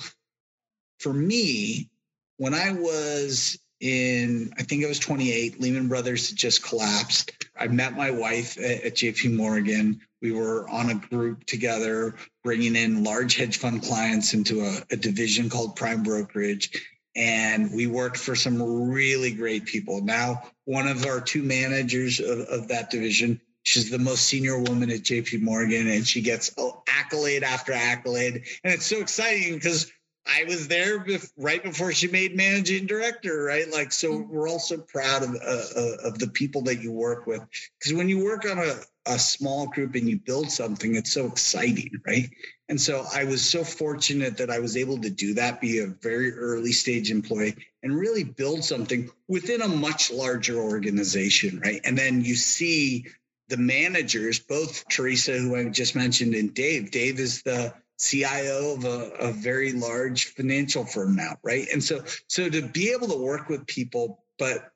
for 1.00 1.12
me, 1.12 1.90
when 2.37 2.54
I 2.54 2.72
was 2.72 3.58
in, 3.80 4.52
I 4.58 4.62
think 4.62 4.84
I 4.84 4.88
was 4.88 4.98
28, 4.98 5.60
Lehman 5.60 5.88
Brothers 5.88 6.30
had 6.30 6.38
just 6.38 6.62
collapsed. 6.62 7.32
I 7.58 7.68
met 7.68 7.96
my 7.96 8.10
wife 8.10 8.58
at, 8.58 8.84
at 8.84 8.94
JP 8.94 9.37
Morgan. 9.37 10.00
We 10.22 10.32
were 10.32 10.68
on 10.68 10.90
a 10.90 10.94
group 10.94 11.44
together, 11.44 12.14
bringing 12.42 12.76
in 12.76 13.04
large 13.04 13.37
hedge 13.37 13.58
fund 13.58 13.82
clients 13.82 14.32
into 14.32 14.62
a, 14.62 14.78
a 14.90 14.96
division 14.96 15.50
called 15.50 15.76
Prime 15.76 16.02
Brokerage 16.02 16.93
and 17.16 17.72
we 17.72 17.87
worked 17.87 18.16
for 18.16 18.35
some 18.35 18.90
really 18.90 19.31
great 19.33 19.66
people. 19.66 20.03
Now, 20.03 20.42
one 20.64 20.88
of 20.88 21.07
our 21.07 21.20
two 21.20 21.42
managers 21.42 22.20
of, 22.20 22.40
of, 22.40 22.68
that 22.68 22.90
division, 22.90 23.40
she's 23.62 23.90
the 23.90 23.98
most 23.98 24.22
senior 24.27 24.59
woman 24.59 24.90
at 24.90 25.00
JP 25.00 25.42
Morgan, 25.42 25.88
and 25.88 26.07
she 26.07 26.22
gets 26.22 26.55
accolade 26.88 27.42
after 27.42 27.72
accolade. 27.72 28.44
And 28.64 28.74
it's 28.74 28.87
so 28.87 29.00
exciting 29.00 29.55
because 29.55 29.92
I 30.26 30.44
was 30.44 30.68
there 30.68 31.00
bef- 31.00 31.30
right 31.37 31.62
before 31.62 31.92
she 31.92 32.08
made 32.08 32.34
managing 32.34 32.87
director, 32.87 33.44
right? 33.44 33.70
Like, 33.70 33.92
so 33.92 34.12
mm-hmm. 34.12 34.32
we're 34.32 34.48
all 34.48 34.58
so 34.58 34.78
proud 34.78 35.22
of, 35.22 35.34
uh, 35.34 35.64
uh, 35.76 36.08
of 36.08 36.18
the 36.18 36.28
people 36.28 36.62
that 36.62 36.82
you 36.82 36.92
work 36.92 37.26
with. 37.26 37.42
Because 37.78 37.94
when 37.94 38.08
you 38.08 38.24
work 38.24 38.48
on 38.50 38.58
a, 38.58 38.74
a 39.06 39.18
small 39.18 39.66
group 39.66 39.94
and 39.94 40.08
you 40.08 40.18
build 40.18 40.50
something, 40.50 40.94
it's 40.94 41.12
so 41.12 41.26
exciting, 41.26 42.00
right? 42.06 42.30
And 42.70 42.80
so 42.80 43.04
I 43.12 43.24
was 43.24 43.44
so 43.44 43.64
fortunate 43.64 44.38
that 44.38 44.50
I 44.50 44.60
was 44.60 44.78
able 44.78 44.98
to 45.02 45.10
do 45.10 45.34
that, 45.34 45.60
be 45.60 45.80
a 45.80 45.87
very 45.87 46.32
early 46.32 46.72
stage 46.72 47.10
employee 47.10 47.56
and 47.82 47.94
really 47.94 48.24
build 48.24 48.64
something 48.64 49.10
within 49.28 49.60
a 49.60 49.68
much 49.68 50.10
larger 50.10 50.58
organization, 50.58 51.60
right? 51.60 51.82
And 51.84 51.98
then 51.98 52.24
you 52.24 52.34
see 52.34 53.06
the 53.48 53.58
managers, 53.58 54.38
both 54.38 54.88
Teresa, 54.88 55.32
who 55.32 55.54
I 55.54 55.64
just 55.68 55.94
mentioned, 55.94 56.34
and 56.34 56.54
Dave. 56.54 56.90
Dave 56.90 57.20
is 57.20 57.42
the 57.42 57.74
CIO 57.98 58.74
of 58.74 58.85
a, 58.85 59.11
a 59.28 59.33
very 59.33 59.72
large 59.72 60.26
financial 60.35 60.85
firm 60.85 61.16
now, 61.16 61.37
right? 61.42 61.66
And 61.72 61.83
so, 61.83 62.02
so 62.26 62.48
to 62.48 62.62
be 62.62 62.92
able 62.92 63.09
to 63.09 63.18
work 63.18 63.48
with 63.48 63.66
people, 63.66 64.24
but 64.38 64.72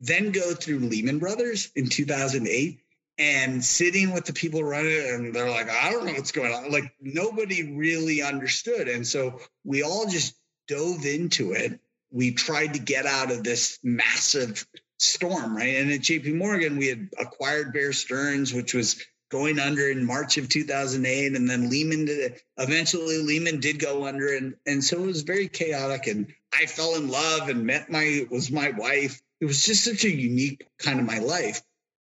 then 0.00 0.32
go 0.32 0.52
through 0.54 0.80
Lehman 0.80 1.18
Brothers 1.18 1.70
in 1.76 1.88
2008 1.88 2.80
and 3.18 3.64
sitting 3.64 4.12
with 4.12 4.24
the 4.24 4.32
people 4.32 4.64
running 4.64 4.90
it 4.90 5.14
and 5.14 5.34
they're 5.34 5.50
like 5.50 5.68
i 5.70 5.90
don't 5.90 6.06
know 6.06 6.12
what's 6.12 6.32
going 6.32 6.52
on. 6.52 6.70
Like 6.72 6.92
nobody 7.00 7.74
really 7.76 8.22
understood. 8.22 8.88
And 8.88 9.06
so 9.06 9.40
we 9.64 9.82
all 9.82 10.08
just 10.08 10.34
dove 10.66 11.04
into 11.04 11.52
it. 11.52 11.78
We 12.10 12.32
tried 12.32 12.74
to 12.74 12.80
get 12.80 13.06
out 13.06 13.30
of 13.30 13.44
this 13.44 13.78
massive 13.82 14.66
storm 14.98 15.56
right? 15.56 15.76
And 15.76 15.92
at 15.92 16.00
jp 16.00 16.34
morgan 16.34 16.78
we 16.78 16.88
had 16.88 17.10
acquired 17.18 17.72
bear 17.72 17.92
stearns 17.92 18.52
which 18.52 18.74
was 18.74 19.04
going 19.32 19.58
under 19.58 19.90
in 19.90 20.04
march 20.04 20.38
of 20.38 20.48
2008 20.48 21.34
and 21.34 21.50
then 21.50 21.68
lehman 21.68 22.04
did 22.04 22.40
eventually 22.58 23.18
lehman 23.18 23.58
did 23.58 23.80
go 23.80 24.06
under 24.06 24.36
and 24.36 24.54
and 24.66 24.84
so 24.84 25.02
it 25.02 25.06
was 25.06 25.22
very 25.22 25.48
chaotic 25.48 26.06
and 26.06 26.32
i 26.54 26.66
fell 26.66 26.94
in 26.94 27.08
love 27.08 27.48
and 27.48 27.66
met 27.66 27.90
my 27.90 28.24
was 28.30 28.50
my 28.50 28.70
wife 28.70 29.20
it 29.40 29.46
was 29.46 29.64
just 29.64 29.84
such 29.84 30.04
a 30.04 30.14
unique 30.14 30.68
kind 30.78 31.00
of 31.00 31.06
my 31.06 31.18
life 31.18 31.62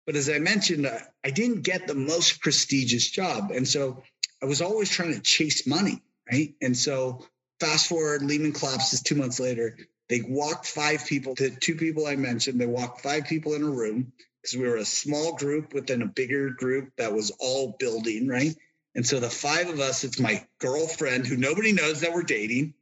but 0.06 0.16
as 0.16 0.30
I 0.30 0.40
mentioned, 0.40 0.86
uh, 0.86 1.00
I 1.24 1.30
didn't 1.30 1.62
get 1.62 1.88
the 1.88 1.96
most 1.96 2.42
prestigious 2.42 3.10
job. 3.10 3.52
And 3.52 3.68
so 3.68 4.04
I 4.42 4.46
was 4.46 4.62
always 4.62 4.90
trying 4.90 5.14
to 5.14 5.22
chase 5.22 5.66
money. 5.66 6.02
Right. 6.30 6.56
And 6.62 6.76
so 6.76 7.26
fast 7.60 7.88
forward, 7.88 8.24
Lehman 8.24 8.54
collapses 8.54 9.02
two 9.02 9.16
months 9.16 9.40
later. 9.40 9.78
They 10.10 10.22
walked 10.22 10.68
five 10.68 11.06
people, 11.06 11.36
the 11.36 11.50
two 11.50 11.76
people 11.76 12.06
I 12.06 12.16
mentioned, 12.16 12.60
they 12.60 12.66
walked 12.66 13.02
five 13.02 13.26
people 13.26 13.54
in 13.54 13.64
a 13.64 13.70
room 13.70 14.12
because 14.44 14.58
we 14.58 14.68
were 14.68 14.76
a 14.76 14.86
small 14.86 15.34
group 15.34 15.74
within 15.74 16.04
a 16.04 16.08
bigger 16.08 16.52
group 16.52 16.92
that 16.98 17.14
was 17.14 17.32
all 17.40 17.76
building. 17.80 18.28
Right. 18.28 18.56
And 18.94 19.08
so 19.08 19.20
the 19.20 19.30
five 19.30 19.70
of 19.70 19.80
us, 19.80 20.04
it's 20.04 20.20
my 20.20 20.46
girlfriend 20.60 21.26
who 21.26 21.38
nobody 21.38 21.74
knows 21.74 22.02
that 22.02 22.14
we're 22.14 22.22
dating, 22.22 22.76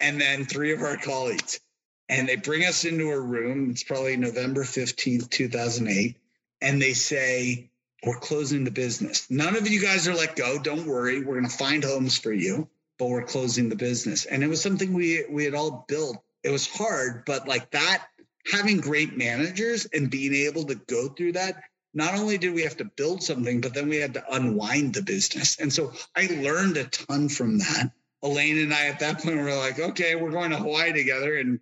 and 0.00 0.18
then 0.18 0.46
three 0.46 0.72
of 0.72 0.80
our 0.80 0.96
colleagues. 0.96 1.60
And 2.08 2.26
they 2.26 2.36
bring 2.36 2.64
us 2.64 2.86
into 2.86 3.10
a 3.10 3.20
room. 3.20 3.70
It's 3.70 3.82
probably 3.82 4.16
November 4.16 4.64
15th, 4.64 5.28
2008 5.28 6.16
and 6.62 6.80
they 6.80 6.94
say, 6.94 7.70
We're 8.06 8.18
closing 8.18 8.64
the 8.64 8.70
business. 8.70 9.30
None 9.30 9.56
of 9.56 9.68
you 9.68 9.82
guys 9.82 10.08
are 10.08 10.14
let 10.14 10.36
go. 10.36 10.56
Oh, 10.56 10.62
don't 10.62 10.86
worry. 10.86 11.20
We're 11.20 11.38
going 11.38 11.50
to 11.50 11.56
find 11.56 11.84
homes 11.84 12.16
for 12.16 12.32
you, 12.32 12.68
but 12.98 13.08
we're 13.08 13.24
closing 13.24 13.68
the 13.68 13.76
business. 13.76 14.24
And 14.24 14.42
it 14.42 14.46
was 14.46 14.62
something 14.62 14.94
we, 14.94 15.24
we 15.28 15.44
had 15.44 15.54
all 15.54 15.84
built. 15.88 16.16
It 16.42 16.50
was 16.50 16.66
hard, 16.66 17.24
but 17.26 17.46
like 17.46 17.70
that, 17.72 18.06
having 18.50 18.78
great 18.78 19.16
managers 19.16 19.86
and 19.86 20.10
being 20.10 20.34
able 20.34 20.64
to 20.64 20.74
go 20.74 21.08
through 21.08 21.32
that 21.32 21.62
not 21.94 22.14
only 22.14 22.38
did 22.38 22.54
we 22.54 22.62
have 22.62 22.76
to 22.78 22.84
build 22.84 23.22
something, 23.22 23.60
but 23.60 23.74
then 23.74 23.88
we 23.88 23.96
had 23.96 24.14
to 24.14 24.34
unwind 24.34 24.94
the 24.94 25.02
business. 25.02 25.58
And 25.58 25.72
so 25.72 25.92
I 26.16 26.26
learned 26.26 26.76
a 26.76 26.84
ton 26.84 27.28
from 27.28 27.58
that. 27.58 27.92
Elaine 28.22 28.58
and 28.58 28.72
I 28.72 28.86
at 28.86 29.00
that 29.00 29.18
point 29.18 29.36
were 29.36 29.54
like, 29.54 29.78
okay, 29.78 30.14
we're 30.14 30.30
going 30.30 30.50
to 30.50 30.56
Hawaii 30.56 30.92
together. 30.92 31.36
And 31.36 31.60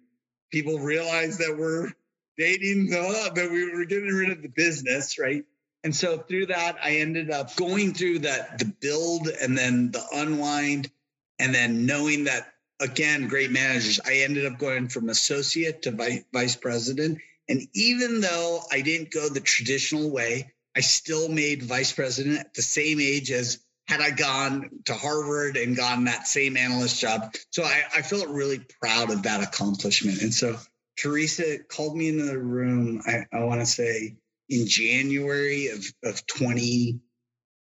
people 0.53 0.79
realize 0.79 1.39
that 1.39 1.57
we're 1.59 1.91
dating 2.37 2.93
uh, 2.95 3.31
that 3.35 3.51
we 3.51 3.75
were 3.75 3.85
getting 3.85 4.11
rid 4.11 4.31
of 4.31 4.43
the 4.43 4.49
business, 4.49 5.19
right? 5.19 5.45
And 5.83 5.97
so 5.97 6.19
through 6.19 6.47
that, 6.47 6.77
I 6.83 6.97
ended 6.97 7.31
up 7.31 7.57
going 7.57 7.95
through 7.95 8.21
that 8.21 8.59
the 8.59 8.67
build 8.67 9.29
and 9.29 9.57
then 9.57 9.91
the 9.91 10.05
unwind, 10.13 10.91
and 11.39 11.55
then 11.55 11.87
knowing 11.87 12.25
that 12.25 12.53
again, 12.81 13.29
great 13.29 13.51
managers. 13.51 14.01
I 14.05 14.17
ended 14.19 14.47
up 14.47 14.59
going 14.59 14.89
from 14.89 15.09
associate 15.09 15.83
to 15.83 16.23
vice 16.33 16.57
president. 16.57 17.19
And 17.49 17.63
even 17.75 18.21
though 18.21 18.61
I 18.73 18.81
didn't 18.81 19.11
go 19.11 19.29
the 19.29 19.41
traditional 19.41 20.11
way, 20.11 20.53
I 20.77 20.81
still 20.81 21.29
made 21.29 21.63
vice 21.63 21.93
president 21.93 22.39
at 22.39 22.55
the 22.55 22.63
same 22.63 23.01
age 23.01 23.31
as 23.31 23.59
had 23.89 24.01
I 24.01 24.11
gone 24.11 24.71
to 24.85 24.95
Harvard 24.95 25.57
and 25.57 25.77
gotten 25.77 26.05
that 26.05 26.29
same 26.29 26.57
analyst 26.57 27.01
job. 27.01 27.35
So 27.51 27.65
I, 27.65 27.83
I 27.97 28.03
felt 28.03 28.29
really 28.29 28.61
proud 28.81 29.11
of 29.11 29.25
that 29.25 29.43
accomplishment. 29.43 30.23
And 30.23 30.33
so 30.33 30.57
Teresa 30.97 31.59
called 31.59 31.97
me 31.97 32.09
into 32.09 32.25
the 32.25 32.39
room, 32.39 33.03
I, 33.05 33.27
I 33.33 33.43
want 33.45 33.61
to 33.61 33.67
say 33.67 34.17
in 34.49 34.67
January 34.69 35.69
of, 35.69 35.85
of 36.05 36.25
20, 36.27 37.01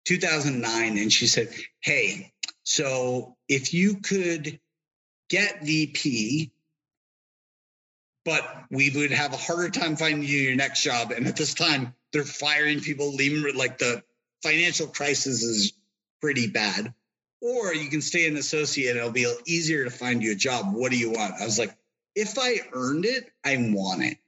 2009. 0.06 0.98
And 0.98 1.12
she 1.12 1.26
said, 1.26 1.50
Hey, 1.82 2.32
so 2.62 3.36
if 3.46 3.74
you 3.74 3.96
could 3.96 4.58
get 5.34 5.64
VP, 5.64 6.52
but 8.24 8.42
we 8.70 8.90
would 8.90 9.10
have 9.10 9.32
a 9.32 9.36
harder 9.36 9.68
time 9.68 9.96
finding 9.96 10.22
you 10.22 10.38
your 10.38 10.54
next 10.54 10.82
job. 10.82 11.10
And 11.10 11.26
at 11.26 11.36
this 11.36 11.54
time, 11.54 11.92
they're 12.12 12.22
firing 12.22 12.80
people, 12.80 13.12
leaving 13.12 13.56
like 13.56 13.78
the 13.78 14.02
financial 14.44 14.86
crisis 14.86 15.42
is 15.42 15.72
pretty 16.20 16.46
bad. 16.46 16.94
Or 17.42 17.74
you 17.74 17.90
can 17.90 18.00
stay 18.00 18.28
an 18.28 18.36
associate, 18.36 18.96
it'll 18.96 19.10
be 19.10 19.26
easier 19.44 19.84
to 19.84 19.90
find 19.90 20.22
you 20.22 20.32
a 20.32 20.36
job. 20.36 20.72
What 20.72 20.92
do 20.92 20.98
you 20.98 21.10
want? 21.10 21.34
I 21.40 21.44
was 21.44 21.58
like, 21.58 21.76
if 22.14 22.38
I 22.38 22.60
earned 22.72 23.04
it, 23.04 23.28
I 23.44 23.56
want 23.58 24.04
it. 24.04 24.18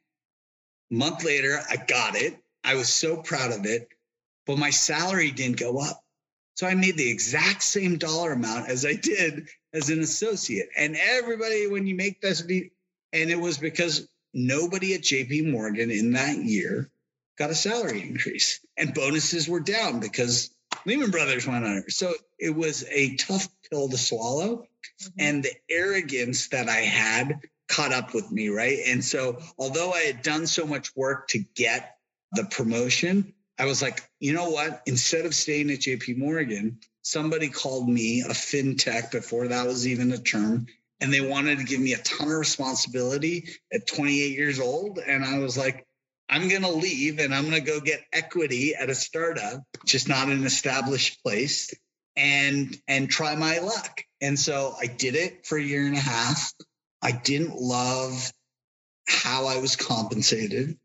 Month 0.90 1.24
later, 1.24 1.60
I 1.70 1.76
got 1.76 2.16
it. 2.16 2.36
I 2.64 2.74
was 2.74 2.88
so 2.88 3.16
proud 3.16 3.52
of 3.52 3.64
it, 3.64 3.88
but 4.44 4.58
my 4.58 4.70
salary 4.70 5.30
didn't 5.30 5.60
go 5.60 5.78
up. 5.78 6.02
So 6.56 6.66
I 6.66 6.74
made 6.74 6.96
the 6.96 7.08
exact 7.08 7.62
same 7.62 7.96
dollar 7.96 8.32
amount 8.32 8.68
as 8.68 8.84
I 8.84 8.94
did 8.94 9.48
as 9.76 9.90
an 9.90 10.00
associate. 10.00 10.68
And 10.76 10.96
everybody, 10.96 11.66
when 11.66 11.86
you 11.86 11.94
make 11.94 12.20
this, 12.20 12.40
and 12.40 12.70
it 13.12 13.40
was 13.40 13.58
because 13.58 14.08
nobody 14.32 14.94
at 14.94 15.02
JP 15.02 15.50
Morgan 15.50 15.90
in 15.90 16.12
that 16.12 16.36
year 16.36 16.90
got 17.38 17.50
a 17.50 17.54
salary 17.54 18.02
increase 18.02 18.60
and 18.76 18.94
bonuses 18.94 19.48
were 19.48 19.60
down 19.60 20.00
because 20.00 20.50
Lehman 20.84 21.10
Brothers 21.10 21.46
went 21.46 21.64
under. 21.64 21.90
So 21.90 22.12
it 22.38 22.54
was 22.54 22.84
a 22.90 23.16
tough 23.16 23.48
pill 23.70 23.88
to 23.88 23.98
swallow. 23.98 24.66
Mm-hmm. 25.02 25.08
And 25.18 25.42
the 25.42 25.52
arrogance 25.70 26.48
that 26.48 26.68
I 26.68 26.76
had 26.76 27.40
caught 27.68 27.92
up 27.92 28.14
with 28.14 28.30
me, 28.30 28.48
right? 28.48 28.78
And 28.86 29.04
so, 29.04 29.38
although 29.58 29.92
I 29.92 30.00
had 30.00 30.22
done 30.22 30.46
so 30.46 30.66
much 30.66 30.94
work 30.94 31.28
to 31.28 31.44
get 31.54 31.96
the 32.32 32.44
promotion, 32.44 33.34
I 33.58 33.64
was 33.64 33.82
like, 33.82 34.02
you 34.20 34.32
know 34.32 34.50
what? 34.50 34.82
Instead 34.86 35.26
of 35.26 35.34
staying 35.34 35.70
at 35.70 35.80
JP 35.80 36.18
Morgan, 36.18 36.78
somebody 37.06 37.48
called 37.48 37.88
me 37.88 38.22
a 38.22 38.30
fintech 38.30 39.12
before 39.12 39.46
that 39.46 39.66
was 39.66 39.86
even 39.86 40.10
a 40.10 40.18
term, 40.18 40.66
and 41.00 41.14
they 41.14 41.20
wanted 41.20 41.58
to 41.58 41.64
give 41.64 41.78
me 41.78 41.92
a 41.92 41.98
ton 41.98 42.26
of 42.26 42.34
responsibility 42.34 43.48
at 43.72 43.86
28 43.86 44.36
years 44.36 44.58
old. 44.58 44.98
And 44.98 45.24
I 45.24 45.38
was 45.38 45.56
like, 45.56 45.86
I'm 46.28 46.48
going 46.48 46.62
to 46.62 46.70
leave 46.70 47.20
and 47.20 47.32
I'm 47.32 47.48
going 47.48 47.64
to 47.64 47.70
go 47.70 47.80
get 47.80 48.02
equity 48.12 48.74
at 48.74 48.90
a 48.90 48.94
startup, 48.94 49.62
just 49.84 50.08
not 50.08 50.26
an 50.26 50.44
established 50.44 51.22
place 51.22 51.72
and 52.16 52.76
and 52.88 53.08
try 53.08 53.36
my 53.36 53.58
luck. 53.58 54.02
And 54.20 54.36
so 54.36 54.74
I 54.80 54.86
did 54.86 55.14
it 55.14 55.46
for 55.46 55.56
a 55.56 55.62
year 55.62 55.86
and 55.86 55.96
a 55.96 56.00
half. 56.00 56.52
I 57.00 57.12
didn't 57.12 57.54
love 57.54 58.32
how 59.06 59.46
I 59.46 59.58
was 59.58 59.76
compensated. 59.76 60.76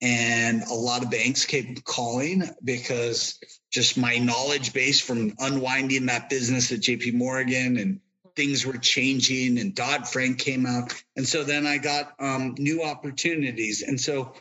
And 0.00 0.62
a 0.62 0.74
lot 0.74 1.02
of 1.02 1.10
banks 1.10 1.44
kept 1.44 1.84
calling 1.84 2.42
because 2.62 3.38
just 3.70 3.98
my 3.98 4.18
knowledge 4.18 4.72
base 4.72 5.00
from 5.00 5.34
unwinding 5.38 6.06
that 6.06 6.30
business 6.30 6.70
at 6.72 6.80
JP 6.80 7.14
Morgan 7.14 7.76
and 7.76 8.00
things 8.36 8.64
were 8.64 8.78
changing 8.78 9.58
and 9.58 9.74
Dodd 9.74 10.06
Frank 10.08 10.38
came 10.38 10.64
out. 10.64 10.94
And 11.16 11.26
so 11.26 11.42
then 11.42 11.66
I 11.66 11.78
got 11.78 12.14
um, 12.20 12.54
new 12.58 12.84
opportunities. 12.84 13.82
And 13.82 14.00
so 14.00 14.34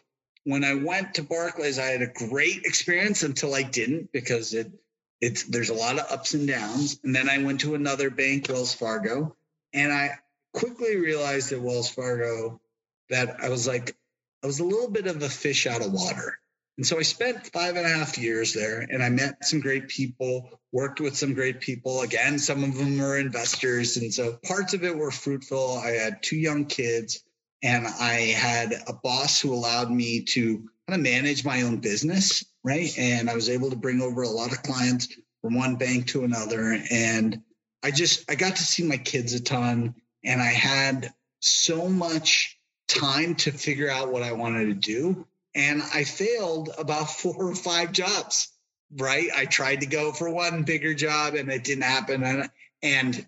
when 0.44 0.64
I 0.64 0.76
went 0.76 1.16
to 1.16 1.24
Barclays, 1.24 1.80
I 1.80 1.88
had 1.88 2.04
a 2.04 2.08
great 2.08 2.64
experience 2.64 3.24
until 3.24 3.56
I 3.56 3.64
didn't 3.64 4.12
because 4.12 4.54
it 4.54 4.72
it's 5.20 5.44
there's 5.44 5.72
a 5.72 5.74
lot 5.74 5.98
of 5.98 6.12
ups 6.12 6.36
and 6.36 6.48
downs. 6.48 7.00
And 7.04 7.16
then 7.16 7.28
I 7.28 7.44
went 7.44 7.62
to 7.62 7.74
another 7.74 8.12
bank, 8.12 8.48
Wells 8.50 8.74
Fargo, 8.74 9.36
and 9.74 9.92
I 9.92 10.12
quickly 10.54 10.96
realized 10.96 11.52
at 11.52 11.62
Wells 11.62 11.90
Fargo 11.90 12.62
that 13.10 13.38
I 13.42 13.50
was 13.50 13.68
like, 13.68 13.96
I 14.44 14.48
was 14.48 14.60
a 14.60 14.66
little 14.66 14.90
bit 14.90 15.08
of 15.08 15.22
a 15.22 15.30
fish 15.30 15.68
out 15.68 15.86
of 15.86 15.92
water. 15.92 16.38
And 16.78 16.86
so 16.86 17.00
I 17.00 17.02
spent 17.02 17.48
five 17.48 17.76
and 17.76 17.86
a 17.86 17.90
half 17.90 18.20
years 18.20 18.54
there 18.54 18.82
and 18.82 19.02
I 19.02 19.10
met 19.10 19.44
some 19.44 19.62
great 19.62 19.88
people, 19.88 20.62
worked 20.72 21.00
with 21.00 21.18
some 21.18 21.34
great 21.34 21.60
people. 21.60 22.02
Again, 22.02 22.38
some 22.38 22.64
of 22.64 22.78
them 22.78 23.00
were 23.00 23.18
investors. 23.18 23.98
And 23.98 24.14
so 24.14 24.38
parts 24.44 24.76
of 24.76 24.84
it 24.84 24.96
were 24.96 25.10
fruitful. 25.10 25.82
I 25.84 25.92
had 25.92 26.22
two 26.22 26.38
young 26.38 26.66
kids 26.66 27.24
and 27.64 27.88
I 27.88 28.14
had 28.14 28.76
a 28.86 28.94
boss 28.94 29.42
who 29.42 29.54
allowed 29.54 29.90
me 29.90 30.22
to 30.26 30.70
kind 30.88 31.00
of 31.00 31.02
manage 31.02 31.44
my 31.44 31.64
own 31.64 31.78
business. 31.78 32.46
Right. 32.64 32.96
And 32.98 33.30
I 33.30 33.34
was 33.34 33.50
able 33.50 33.72
to 33.72 33.76
bring 33.76 34.02
over 34.02 34.22
a 34.22 34.30
lot 34.30 34.52
of 34.52 34.62
clients 34.62 35.08
from 35.42 35.56
one 35.56 35.78
bank 35.78 36.08
to 36.08 36.26
another. 36.26 36.78
And 36.92 37.42
I 37.82 37.90
just, 37.90 38.30
I 38.30 38.36
got 38.36 38.58
to 38.58 38.64
see 38.64 38.84
my 38.84 38.98
kids 38.98 39.34
a 39.34 39.40
ton 39.40 39.96
and 40.24 40.42
I 40.42 40.52
had 40.52 41.12
so 41.40 41.88
much 41.90 42.57
time 42.88 43.36
to 43.36 43.52
figure 43.52 43.90
out 43.90 44.12
what 44.12 44.24
I 44.24 44.34
wanted 44.34 44.66
to 44.66 44.74
do. 44.74 45.28
And 45.56 45.82
I 45.94 46.04
failed 46.04 46.70
about 46.78 47.10
four 47.20 47.52
or 47.52 47.56
five 47.56 47.92
jobs, 47.92 48.50
right? 48.96 49.30
I 49.36 49.46
tried 49.46 49.82
to 49.82 49.88
go 49.88 50.12
for 50.12 50.30
one 50.30 50.64
bigger 50.64 50.94
job 50.94 51.36
and 51.36 51.50
it 51.52 51.64
didn't 51.64 51.84
happen. 51.84 52.24
And, 52.24 52.50
and 52.82 53.28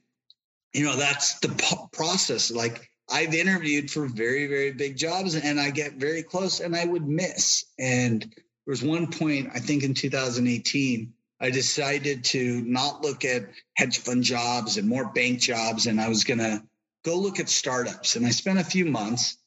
you 0.73 0.85
know, 0.85 0.95
that's 0.95 1.39
the 1.39 1.89
process. 1.91 2.51
Like 2.51 2.89
I've 3.11 3.33
interviewed 3.33 3.89
for 3.89 4.05
very, 4.05 4.47
very 4.47 4.71
big 4.71 4.95
jobs 4.95 5.35
and 5.35 5.59
I 5.59 5.71
get 5.71 5.93
very 5.93 6.23
close 6.23 6.59
and 6.59 6.75
I 6.75 6.85
would 6.85 7.07
miss. 7.07 7.65
And 7.77 8.21
there 8.21 8.71
was 8.71 8.83
one 8.83 9.07
point, 9.07 9.49
I 9.53 9.59
think 9.59 9.83
in 9.83 9.93
2018, 9.93 11.13
I 11.41 11.49
decided 11.49 12.25
to 12.25 12.61
not 12.61 13.01
look 13.01 13.25
at 13.25 13.49
hedge 13.75 13.99
fund 13.99 14.23
jobs 14.23 14.77
and 14.77 14.87
more 14.87 15.05
bank 15.05 15.39
jobs. 15.39 15.87
And 15.87 15.99
I 15.99 16.09
was 16.09 16.23
going 16.23 16.39
to 16.39 16.61
go 17.03 17.15
look 17.15 17.39
at 17.39 17.49
startups. 17.49 18.15
And 18.15 18.25
I 18.25 18.29
spent 18.29 18.59
a 18.59 18.63
few 18.63 18.85
months 18.85 19.37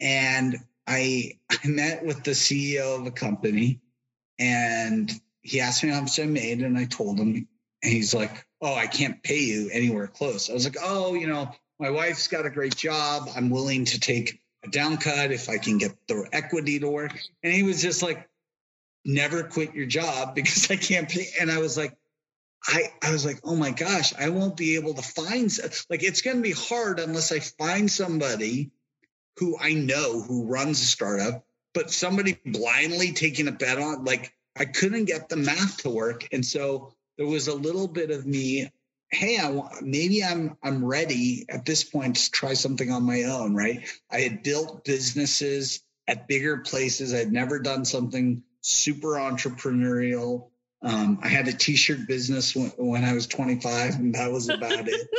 and 0.00 0.56
I 0.86 1.38
I 1.50 1.66
met 1.66 2.04
with 2.04 2.22
the 2.24 2.32
CEO 2.32 2.98
of 2.98 3.06
a 3.06 3.10
company 3.10 3.80
and 4.38 5.10
he 5.42 5.60
asked 5.60 5.84
me 5.84 5.90
how 5.90 6.00
much 6.00 6.18
I 6.18 6.24
made 6.24 6.60
and 6.60 6.76
I 6.76 6.84
told 6.84 7.18
him 7.18 7.48
and 7.82 7.92
he's 7.92 8.14
like, 8.14 8.46
"Oh, 8.60 8.74
I 8.74 8.86
can't 8.86 9.22
pay 9.22 9.40
you 9.40 9.70
anywhere 9.72 10.06
close." 10.06 10.50
I 10.50 10.54
was 10.54 10.64
like, 10.64 10.76
"Oh, 10.82 11.14
you 11.14 11.26
know, 11.26 11.50
my 11.78 11.90
wife's 11.90 12.28
got 12.28 12.46
a 12.46 12.50
great 12.50 12.76
job. 12.76 13.28
I'm 13.36 13.50
willing 13.50 13.84
to 13.86 14.00
take 14.00 14.40
a 14.64 14.68
down 14.68 14.96
cut 14.96 15.32
if 15.32 15.48
I 15.48 15.58
can 15.58 15.78
get 15.78 15.94
the 16.08 16.26
equity 16.32 16.78
to 16.80 16.88
work." 16.88 17.18
And 17.42 17.52
he 17.52 17.62
was 17.62 17.82
just 17.82 18.02
like, 18.02 18.28
"Never 19.04 19.44
quit 19.44 19.74
your 19.74 19.86
job 19.86 20.34
because 20.34 20.70
I 20.70 20.76
can't 20.76 21.08
pay." 21.08 21.26
And 21.40 21.50
I 21.50 21.58
was 21.58 21.76
like, 21.76 21.96
I, 22.66 22.92
I 23.02 23.12
was 23.12 23.24
like, 23.26 23.40
oh 23.44 23.56
my 23.56 23.70
gosh, 23.70 24.14
I 24.14 24.30
won't 24.30 24.56
be 24.56 24.76
able 24.76 24.94
to 24.94 25.02
find 25.02 25.50
like 25.90 26.02
it's 26.02 26.22
going 26.22 26.36
to 26.36 26.42
be 26.42 26.52
hard 26.52 26.98
unless 26.98 27.30
I 27.30 27.40
find 27.40 27.90
somebody 27.90 28.70
who 29.38 29.56
I 29.58 29.72
know 29.72 30.20
who 30.20 30.46
runs 30.46 30.80
a 30.80 30.86
startup, 30.86 31.44
but 31.72 31.90
somebody 31.90 32.38
blindly 32.44 33.12
taking 33.12 33.48
a 33.48 33.52
bet 33.52 33.78
on, 33.78 34.04
like 34.04 34.32
I 34.56 34.64
couldn't 34.64 35.06
get 35.06 35.28
the 35.28 35.36
math 35.36 35.78
to 35.78 35.90
work. 35.90 36.28
And 36.32 36.44
so 36.44 36.94
there 37.18 37.26
was 37.26 37.48
a 37.48 37.54
little 37.54 37.88
bit 37.88 38.10
of 38.10 38.26
me, 38.26 38.70
hey, 39.10 39.38
I 39.38 39.50
want, 39.50 39.82
maybe 39.82 40.22
I'm 40.24 40.56
I'm 40.62 40.84
ready 40.84 41.46
at 41.48 41.64
this 41.64 41.84
point 41.84 42.16
to 42.16 42.30
try 42.30 42.54
something 42.54 42.90
on 42.90 43.02
my 43.04 43.24
own, 43.24 43.54
right? 43.54 43.86
I 44.10 44.20
had 44.20 44.42
built 44.42 44.84
businesses 44.84 45.82
at 46.06 46.28
bigger 46.28 46.58
places. 46.58 47.14
I'd 47.14 47.32
never 47.32 47.58
done 47.58 47.84
something 47.84 48.42
super 48.60 49.14
entrepreneurial. 49.14 50.48
Um, 50.82 51.18
I 51.22 51.28
had 51.28 51.48
a 51.48 51.52
t-shirt 51.52 52.06
business 52.06 52.54
when, 52.54 52.70
when, 52.76 53.04
I 53.04 53.14
was 53.14 53.26
25, 53.26 53.94
and 53.94 54.14
that 54.14 54.30
was 54.30 54.48
about 54.48 54.88
it. 54.88 55.08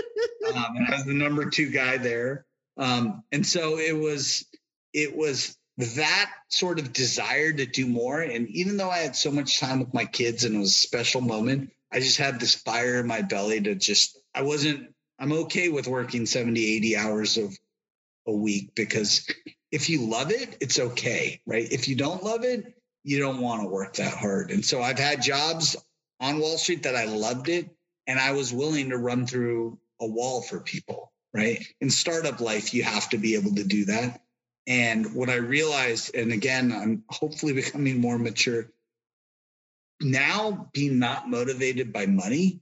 Um, 0.54 0.76
and 0.76 0.88
I 0.88 0.92
was 0.92 1.06
the 1.06 1.14
number 1.14 1.50
two 1.50 1.72
guy 1.72 1.98
there. 1.98 2.46
Um, 2.78 3.24
and 3.32 3.46
so 3.46 3.78
it 3.80 3.98
was 3.98 4.46
it 4.94 5.16
was 5.16 5.58
that 5.78 6.32
sort 6.50 6.80
of 6.80 6.94
desire 6.94 7.52
to 7.52 7.66
do 7.66 7.86
more. 7.86 8.22
And 8.22 8.48
even 8.50 8.78
though 8.78 8.90
I 8.90 9.00
had 9.00 9.16
so 9.16 9.32
much 9.32 9.60
time 9.60 9.80
with 9.80 9.94
my 9.94 10.06
kids 10.06 10.46
and 10.46 10.56
it 10.56 10.60
was 10.60 10.72
a 10.72 10.74
special 10.74 11.22
moment, 11.22 11.72
I 11.92 12.00
just 12.00 12.18
had 12.18 12.40
this 12.40 12.56
fire 12.56 13.00
in 13.00 13.08
my 13.08 13.22
belly 13.22 13.62
to 13.62 13.76
just 13.76 14.18
I 14.34 14.44
wasn't 14.44 14.94
I'm 15.20 15.32
okay 15.32 15.70
with 15.70 15.88
working 15.88 16.26
70, 16.26 16.76
80 16.78 16.98
hours 16.98 17.38
of 17.38 17.58
a 18.28 18.34
week 18.34 18.76
because 18.76 19.30
if 19.72 19.90
you 19.90 20.02
love 20.10 20.32
it, 20.32 20.58
it's 20.60 20.80
okay, 20.80 21.42
right? 21.46 21.68
If 21.72 21.88
you 21.88 21.96
don't 21.96 22.24
love 22.24 22.44
it, 22.44 22.74
you 23.04 23.20
don't 23.20 23.42
want 23.42 23.62
to 23.62 23.68
work 23.68 23.96
that 23.96 24.18
hard. 24.18 24.52
And 24.52 24.66
so 24.66 24.82
I've 24.82 25.00
had 25.00 25.22
jobs 25.22 25.76
on 26.20 26.40
Wall 26.40 26.58
Street 26.58 26.84
that 26.84 26.96
I 26.96 27.06
loved 27.06 27.50
it 27.50 27.70
and 28.08 28.20
I 28.20 28.32
was 28.32 28.54
willing 28.54 28.90
to 28.90 28.98
run 28.98 29.28
through 29.28 29.80
a 30.02 30.08
wall 30.08 30.42
for 30.42 30.60
people 30.60 31.12
right? 31.36 31.66
In 31.82 31.90
startup 31.90 32.40
life, 32.40 32.74
you 32.74 32.84
have 32.84 33.10
to 33.10 33.18
be 33.18 33.36
able 33.36 33.56
to 33.56 33.64
do 33.64 33.86
that. 33.86 34.22
And 34.68 35.14
what 35.14 35.30
I 35.30 35.36
realized, 35.36 36.16
and 36.16 36.32
again, 36.32 36.72
I'm 36.72 37.04
hopefully 37.10 37.54
becoming 37.54 38.00
more 38.00 38.18
mature. 38.18 38.72
Now, 40.02 40.70
being 40.74 40.98
not 40.98 41.30
motivated 41.30 41.92
by 41.92 42.06
money 42.06 42.62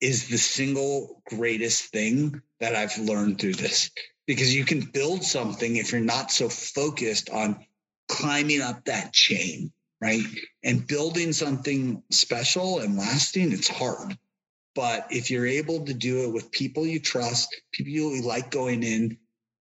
is 0.00 0.28
the 0.28 0.36
single 0.36 1.22
greatest 1.28 1.86
thing 1.86 2.42
that 2.60 2.74
I've 2.76 2.98
learned 2.98 3.40
through 3.40 3.54
this 3.54 3.90
because 4.26 4.54
you 4.54 4.64
can 4.64 4.80
build 4.80 5.24
something 5.24 5.76
if 5.76 5.92
you're 5.92 6.00
not 6.00 6.30
so 6.30 6.48
focused 6.48 7.30
on 7.30 7.64
climbing 8.08 8.60
up 8.60 8.84
that 8.84 9.12
chain, 9.12 9.72
right? 10.00 10.22
And 10.62 10.86
building 10.86 11.32
something 11.32 12.02
special 12.10 12.80
and 12.80 12.98
lasting, 12.98 13.52
it's 13.52 13.68
hard. 13.68 14.16
But 14.80 15.08
if 15.10 15.30
you're 15.30 15.46
able 15.46 15.84
to 15.84 15.92
do 15.92 16.24
it 16.24 16.32
with 16.32 16.50
people 16.50 16.86
you 16.86 17.00
trust, 17.00 17.54
people 17.70 17.92
you 17.92 18.22
like 18.22 18.50
going 18.50 18.82
in, 18.82 19.18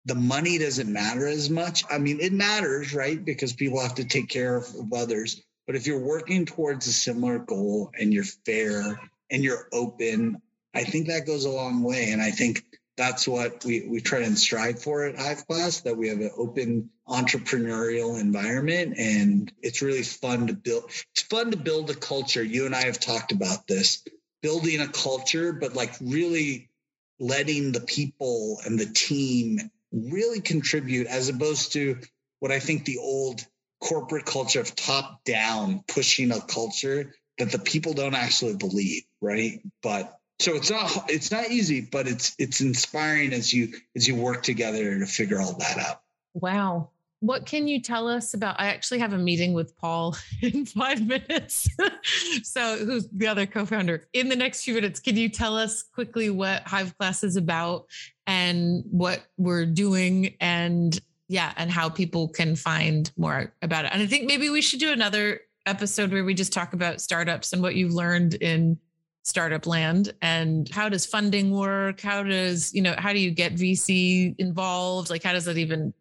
the 0.03 0.15
money 0.15 0.57
doesn't 0.57 0.91
matter 0.91 1.25
as 1.25 1.49
much. 1.49 1.85
I 1.89 1.97
mean, 1.97 2.19
it 2.19 2.33
matters, 2.33 2.93
right? 2.93 3.23
Because 3.23 3.53
people 3.53 3.79
have 3.79 3.95
to 3.95 4.03
take 4.03 4.27
care 4.27 4.57
of, 4.57 4.65
of 4.75 4.91
others. 4.91 5.41
But 5.65 5.77
if 5.77 5.87
you're 5.87 6.05
working 6.05 6.45
towards 6.45 6.87
a 6.87 6.91
similar 6.91 7.39
goal 7.39 7.91
and 7.97 8.13
you're 8.13 8.25
fair 8.25 8.99
and 9.31 9.45
you're 9.45 9.69
open, 9.71 10.41
I 10.75 10.83
think 10.83 11.07
that 11.07 11.25
goes 11.25 11.45
a 11.45 11.51
long 11.51 11.83
way. 11.83 12.11
And 12.11 12.21
I 12.21 12.31
think 12.31 12.65
that's 12.97 13.25
what 13.29 13.63
we, 13.63 13.87
we 13.87 14.01
try 14.01 14.23
and 14.23 14.37
strive 14.37 14.81
for 14.81 15.05
at 15.05 15.17
Hive 15.17 15.47
Class, 15.47 15.79
that 15.81 15.95
we 15.95 16.09
have 16.09 16.19
an 16.19 16.31
open 16.37 16.89
entrepreneurial 17.07 18.19
environment. 18.19 18.97
And 18.97 19.53
it's 19.61 19.81
really 19.81 20.03
fun 20.03 20.47
to 20.47 20.53
build. 20.53 20.91
It's 21.13 21.23
fun 21.29 21.51
to 21.51 21.57
build 21.57 21.91
a 21.91 21.95
culture. 21.95 22.43
You 22.43 22.65
and 22.65 22.75
I 22.75 22.83
have 22.87 22.99
talked 22.99 23.31
about 23.31 23.67
this 23.67 24.03
building 24.41 24.81
a 24.81 24.87
culture, 24.87 25.53
but 25.53 25.75
like 25.75 25.93
really 26.01 26.69
letting 27.19 27.71
the 27.71 27.81
people 27.81 28.59
and 28.65 28.79
the 28.79 28.85
team 28.85 29.71
really 29.91 30.41
contribute 30.41 31.07
as 31.07 31.29
opposed 31.29 31.73
to 31.73 31.97
what 32.39 32.51
I 32.51 32.59
think 32.59 32.85
the 32.85 32.99
old 32.99 33.45
corporate 33.81 34.25
culture 34.25 34.59
of 34.59 34.75
top 34.75 35.23
down 35.23 35.83
pushing 35.87 36.31
a 36.31 36.41
culture 36.41 37.13
that 37.37 37.51
the 37.51 37.59
people 37.59 37.93
don't 37.93 38.15
actually 38.15 38.55
believe, 38.55 39.03
right? 39.21 39.61
But 39.81 40.19
so 40.39 40.55
it's 40.55 40.69
not 40.69 41.09
it's 41.09 41.31
not 41.31 41.49
easy, 41.49 41.81
but 41.81 42.07
it's 42.07 42.35
it's 42.37 42.61
inspiring 42.61 43.33
as 43.33 43.53
you 43.53 43.73
as 43.95 44.07
you 44.07 44.15
work 44.15 44.43
together 44.43 44.99
to 44.99 45.05
figure 45.05 45.39
all 45.39 45.53
that 45.53 45.77
out. 45.77 46.01
Wow 46.33 46.89
what 47.19 47.45
can 47.45 47.67
you 47.67 47.81
tell 47.81 48.07
us 48.07 48.33
about? 48.33 48.59
I 48.59 48.67
actually 48.67 48.99
have 48.99 49.13
a 49.13 49.17
meeting 49.17 49.53
with 49.53 49.75
Paul 49.77 50.15
in 50.41 50.65
five 50.65 51.05
minutes. 51.05 51.67
so, 52.43 52.77
who's 52.77 53.07
the 53.09 53.27
other 53.27 53.45
co 53.45 53.65
founder? 53.65 54.07
In 54.13 54.29
the 54.29 54.35
next 54.35 54.63
few 54.63 54.75
minutes, 54.75 54.99
can 54.99 55.15
you 55.15 55.29
tell 55.29 55.57
us 55.57 55.83
quickly 55.83 56.29
what 56.29 56.63
Hive 56.67 56.97
Class 56.97 57.23
is 57.23 57.35
about 57.35 57.87
and 58.27 58.83
what 58.89 59.21
we're 59.37 59.65
doing 59.65 60.35
and 60.39 60.99
yeah, 61.27 61.53
and 61.57 61.71
how 61.71 61.89
people 61.89 62.27
can 62.27 62.55
find 62.55 63.11
more 63.17 63.53
about 63.61 63.85
it? 63.85 63.91
And 63.93 64.01
I 64.01 64.05
think 64.05 64.27
maybe 64.27 64.49
we 64.49 64.61
should 64.61 64.79
do 64.79 64.91
another 64.91 65.41
episode 65.65 66.11
where 66.11 66.23
we 66.23 66.33
just 66.33 66.53
talk 66.53 66.73
about 66.73 67.01
startups 67.01 67.51
and 67.51 67.61
what 67.61 67.75
you've 67.75 67.93
learned 67.93 68.35
in 68.35 68.77
startup 69.23 69.67
land 69.67 70.13
and 70.21 70.69
how 70.69 70.87
does 70.87 71.05
funding 71.05 71.51
work 71.51 71.99
how 71.99 72.23
does 72.23 72.73
you 72.73 72.81
know 72.81 72.95
how 72.97 73.11
do 73.11 73.19
you 73.19 73.29
get 73.29 73.53
vc 73.55 74.33
involved 74.37 75.09
like 75.09 75.21
how 75.21 75.33
does 75.33 75.43
that 75.43 75.57
even 75.57 75.93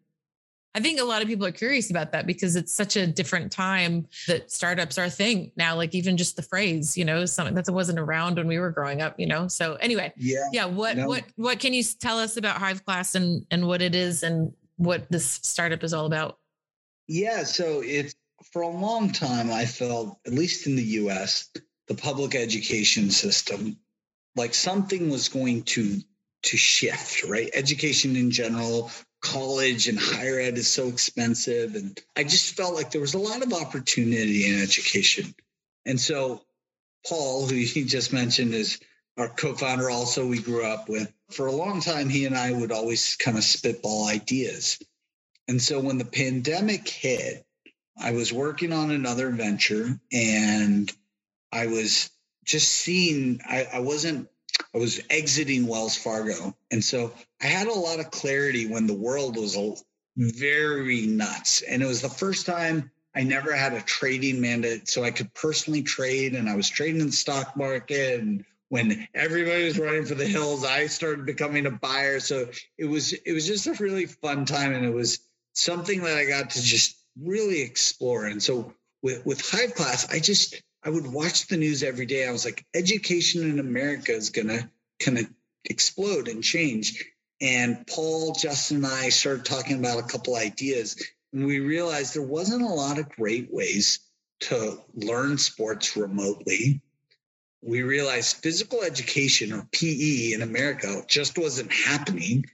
I 0.75 0.79
think 0.79 0.99
a 0.99 1.03
lot 1.03 1.23
of 1.23 1.27
people 1.27 1.45
are 1.45 1.51
curious 1.51 1.89
about 1.89 2.11
that 2.11 2.27
because 2.27 2.55
it's 2.55 2.71
such 2.71 2.95
a 2.97 3.07
different 3.07 3.51
time 3.51 4.05
that 4.27 4.51
startups 4.51 4.99
are 4.99 5.05
a 5.05 5.09
thing 5.09 5.51
now. 5.55 5.75
Like 5.75 5.95
even 5.95 6.17
just 6.17 6.35
the 6.35 6.43
phrase, 6.43 6.95
you 6.95 7.03
know, 7.03 7.25
something 7.25 7.55
that 7.55 7.67
wasn't 7.71 7.97
around 7.97 8.35
when 8.35 8.47
we 8.47 8.59
were 8.59 8.69
growing 8.69 9.01
up, 9.01 9.19
you 9.19 9.25
know. 9.25 9.47
So 9.47 9.73
anyway, 9.75 10.13
yeah, 10.17 10.47
yeah. 10.51 10.65
What 10.65 10.97
no. 10.97 11.07
what 11.07 11.23
what 11.35 11.59
can 11.59 11.73
you 11.73 11.83
tell 11.83 12.19
us 12.19 12.37
about 12.37 12.57
Hive 12.57 12.85
Class 12.85 13.15
and 13.15 13.45
and 13.49 13.65
what 13.65 13.81
it 13.81 13.95
is 13.95 14.21
and 14.21 14.53
what 14.75 15.09
this 15.11 15.39
startup 15.43 15.83
is 15.83 15.93
all 15.93 16.05
about? 16.05 16.37
Yeah, 17.07 17.43
so 17.43 17.81
it's 17.83 18.15
for 18.51 18.61
a 18.61 18.69
long 18.69 19.11
time 19.11 19.51
I 19.51 19.65
felt, 19.65 20.19
at 20.25 20.33
least 20.33 20.67
in 20.67 20.75
the 20.75 20.83
US, 20.83 21.49
the 21.87 21.95
public 21.95 22.35
education 22.35 23.09
system, 23.09 23.77
like 24.35 24.53
something 24.53 25.09
was 25.09 25.29
going 25.29 25.63
to 25.63 25.99
to 26.43 26.57
shift, 26.57 27.23
right? 27.23 27.49
Education 27.53 28.15
in 28.15 28.29
general, 28.29 28.91
college 29.31 29.87
and 29.87 29.99
higher 29.99 30.39
ed 30.39 30.57
is 30.57 30.67
so 30.67 30.87
expensive. 30.87 31.75
And 31.75 31.99
I 32.15 32.23
just 32.23 32.55
felt 32.55 32.75
like 32.75 32.91
there 32.91 33.01
was 33.01 33.13
a 33.13 33.19
lot 33.19 33.43
of 33.43 33.53
opportunity 33.53 34.49
in 34.49 34.61
education. 34.61 35.33
And 35.85 35.99
so 35.99 36.41
Paul, 37.07 37.47
who 37.47 37.55
he 37.55 37.83
just 37.83 38.13
mentioned, 38.13 38.53
is 38.53 38.79
our 39.17 39.29
co-founder 39.29 39.89
also 39.89 40.27
we 40.27 40.41
grew 40.41 40.65
up 40.65 40.89
with. 40.89 41.11
For 41.31 41.47
a 41.47 41.51
long 41.51 41.81
time, 41.81 42.09
he 42.09 42.25
and 42.25 42.37
I 42.37 42.51
would 42.51 42.71
always 42.71 43.15
kind 43.15 43.37
of 43.37 43.43
spitball 43.43 44.07
ideas. 44.07 44.79
And 45.47 45.61
so 45.61 45.79
when 45.79 45.97
the 45.97 46.05
pandemic 46.05 46.87
hit, 46.87 47.45
I 47.99 48.11
was 48.11 48.31
working 48.31 48.73
on 48.73 48.91
another 48.91 49.29
venture 49.31 49.99
and 50.11 50.91
I 51.51 51.67
was 51.67 52.09
just 52.45 52.67
seeing, 52.67 53.41
I, 53.47 53.65
I 53.73 53.79
wasn't, 53.79 54.29
I 54.77 54.79
was 54.79 55.01
exiting 55.09 55.65
Wells 55.65 55.97
Fargo. 55.97 56.55
And 56.69 56.83
so 56.83 57.11
I 57.41 57.47
had 57.47 57.67
a 57.67 57.73
lot 57.73 57.99
of 57.99 58.11
clarity 58.11 58.67
when 58.67 58.85
the 58.85 58.93
world 58.93 59.35
was 59.35 59.57
very 60.15 61.07
nuts. 61.07 61.63
And 61.63 61.81
it 61.81 61.87
was 61.87 62.01
the 62.01 62.09
first 62.09 62.45
time 62.45 62.91
I 63.15 63.23
never 63.23 63.55
had 63.55 63.73
a 63.73 63.81
trading 63.81 64.39
mandate. 64.39 64.87
So 64.87 65.03
I 65.03 65.09
could 65.09 65.33
personally 65.33 65.81
trade 65.81 66.35
and 66.35 66.47
I 66.47 66.55
was 66.55 66.69
trading 66.69 67.01
in 67.01 67.07
the 67.07 67.11
stock 67.11 67.57
market. 67.57 68.19
And 68.19 68.45
when 68.69 69.07
everybody 69.15 69.65
was 69.65 69.79
running 69.79 70.05
for 70.05 70.13
the 70.13 70.27
hills, 70.27 70.63
I 70.63 70.85
started 70.85 71.25
becoming 71.25 71.65
a 71.65 71.71
buyer. 71.71 72.19
So 72.19 72.47
it 72.77 72.85
was, 72.85 73.13
it 73.13 73.33
was 73.33 73.47
just 73.47 73.65
a 73.65 73.73
really 73.73 74.05
fun 74.05 74.45
time. 74.45 74.73
And 74.73 74.85
it 74.85 74.93
was, 74.93 75.19
something 75.57 76.01
that 76.03 76.15
I 76.15 76.25
got 76.25 76.51
to 76.51 76.61
just 76.61 76.95
really 77.19 77.63
explore. 77.63 78.25
And 78.25 78.41
so 78.41 78.73
with, 79.01 79.25
with 79.25 79.41
Hive 79.49 79.73
Class, 79.73 80.07
I 80.13 80.19
just, 80.19 80.61
I 80.83 80.89
would 80.89 81.11
watch 81.11 81.47
the 81.47 81.57
news 81.57 81.83
every 81.83 82.05
day. 82.05 82.27
I 82.27 82.31
was 82.31 82.45
like, 82.45 82.65
education 82.73 83.49
in 83.49 83.59
America 83.59 84.13
is 84.13 84.29
to 84.31 84.69
kind 84.99 85.17
of 85.17 85.27
explode 85.65 86.27
and 86.27 86.43
change. 86.43 87.03
And 87.41 87.85
Paul, 87.85 88.33
Justin, 88.33 88.77
and 88.77 88.87
I 88.87 89.09
started 89.09 89.45
talking 89.45 89.79
about 89.79 89.99
a 89.99 90.07
couple 90.07 90.35
ideas. 90.35 91.01
And 91.33 91.45
we 91.45 91.59
realized 91.59 92.15
there 92.15 92.21
wasn't 92.21 92.63
a 92.63 92.67
lot 92.67 92.99
of 92.99 93.09
great 93.09 93.53
ways 93.53 93.99
to 94.41 94.81
learn 94.93 95.37
sports 95.37 95.97
remotely. 95.97 96.81
We 97.61 97.81
realized 97.81 98.37
physical 98.37 98.83
education 98.83 99.51
or 99.51 99.67
PE 99.71 100.33
in 100.33 100.41
America 100.41 101.03
just 101.07 101.37
wasn't 101.37 101.71
happening. 101.71 102.45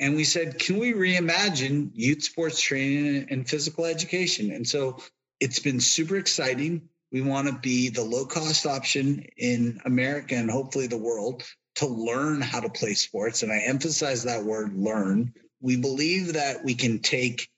And 0.00 0.16
we 0.16 0.24
said, 0.24 0.58
can 0.58 0.78
we 0.78 0.92
reimagine 0.92 1.90
youth 1.94 2.22
sports 2.22 2.60
training 2.60 3.28
and 3.30 3.48
physical 3.48 3.84
education? 3.84 4.50
And 4.50 4.66
so 4.66 4.98
it's 5.40 5.60
been 5.60 5.80
super 5.80 6.16
exciting. 6.16 6.88
We 7.16 7.22
want 7.22 7.48
to 7.48 7.54
be 7.54 7.88
the 7.88 8.02
low 8.02 8.26
cost 8.26 8.66
option 8.66 9.24
in 9.38 9.80
America 9.86 10.34
and 10.34 10.50
hopefully 10.50 10.86
the 10.86 10.98
world 10.98 11.44
to 11.76 11.86
learn 11.86 12.42
how 12.42 12.60
to 12.60 12.68
play 12.68 12.92
sports. 12.92 13.42
And 13.42 13.50
I 13.50 13.60
emphasize 13.60 14.24
that 14.24 14.44
word 14.44 14.76
learn. 14.76 15.32
We 15.62 15.76
believe 15.76 16.34
that 16.34 16.62
we 16.62 16.74
can 16.74 16.98
take 16.98 17.48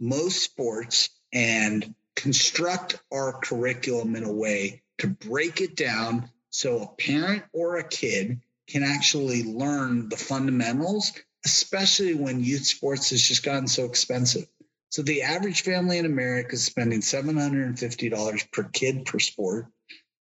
most 0.00 0.42
sports 0.42 1.10
and 1.32 1.94
construct 2.16 3.00
our 3.12 3.34
curriculum 3.34 4.16
in 4.16 4.24
a 4.24 4.32
way 4.32 4.82
to 4.98 5.06
break 5.06 5.60
it 5.60 5.76
down 5.76 6.28
so 6.50 6.82
a 6.82 7.00
parent 7.00 7.44
or 7.52 7.76
a 7.76 7.88
kid 7.88 8.40
can 8.66 8.82
actually 8.82 9.44
learn 9.44 10.08
the 10.08 10.16
fundamentals 10.16 11.12
especially 11.44 12.14
when 12.14 12.42
youth 12.42 12.66
sports 12.66 13.10
has 13.10 13.22
just 13.22 13.44
gotten 13.44 13.68
so 13.68 13.84
expensive. 13.84 14.46
So 14.90 15.02
the 15.02 15.22
average 15.22 15.62
family 15.62 15.98
in 15.98 16.06
America 16.06 16.54
is 16.54 16.64
spending 16.64 17.00
$750 17.00 18.52
per 18.52 18.64
kid 18.64 19.04
per 19.04 19.18
sport. 19.18 19.66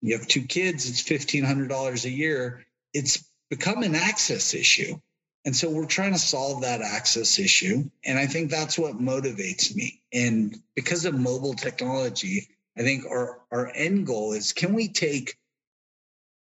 You 0.02 0.18
have 0.18 0.26
two 0.26 0.42
kids, 0.42 0.88
it's 0.88 1.02
$1,500 1.02 2.04
a 2.04 2.10
year. 2.10 2.64
It's 2.92 3.24
become 3.48 3.82
an 3.82 3.94
access 3.94 4.54
issue. 4.54 4.98
And 5.44 5.56
so 5.56 5.70
we're 5.70 5.86
trying 5.86 6.12
to 6.12 6.18
solve 6.18 6.62
that 6.62 6.82
access 6.82 7.38
issue. 7.38 7.90
And 8.04 8.18
I 8.18 8.26
think 8.26 8.50
that's 8.50 8.78
what 8.78 8.98
motivates 8.98 9.74
me. 9.74 10.02
And 10.12 10.56
because 10.76 11.04
of 11.04 11.14
mobile 11.14 11.54
technology, 11.54 12.48
I 12.78 12.82
think 12.82 13.06
our, 13.06 13.40
our 13.50 13.70
end 13.74 14.06
goal 14.06 14.32
is 14.32 14.52
can 14.52 14.74
we 14.74 14.88
take 14.88 15.36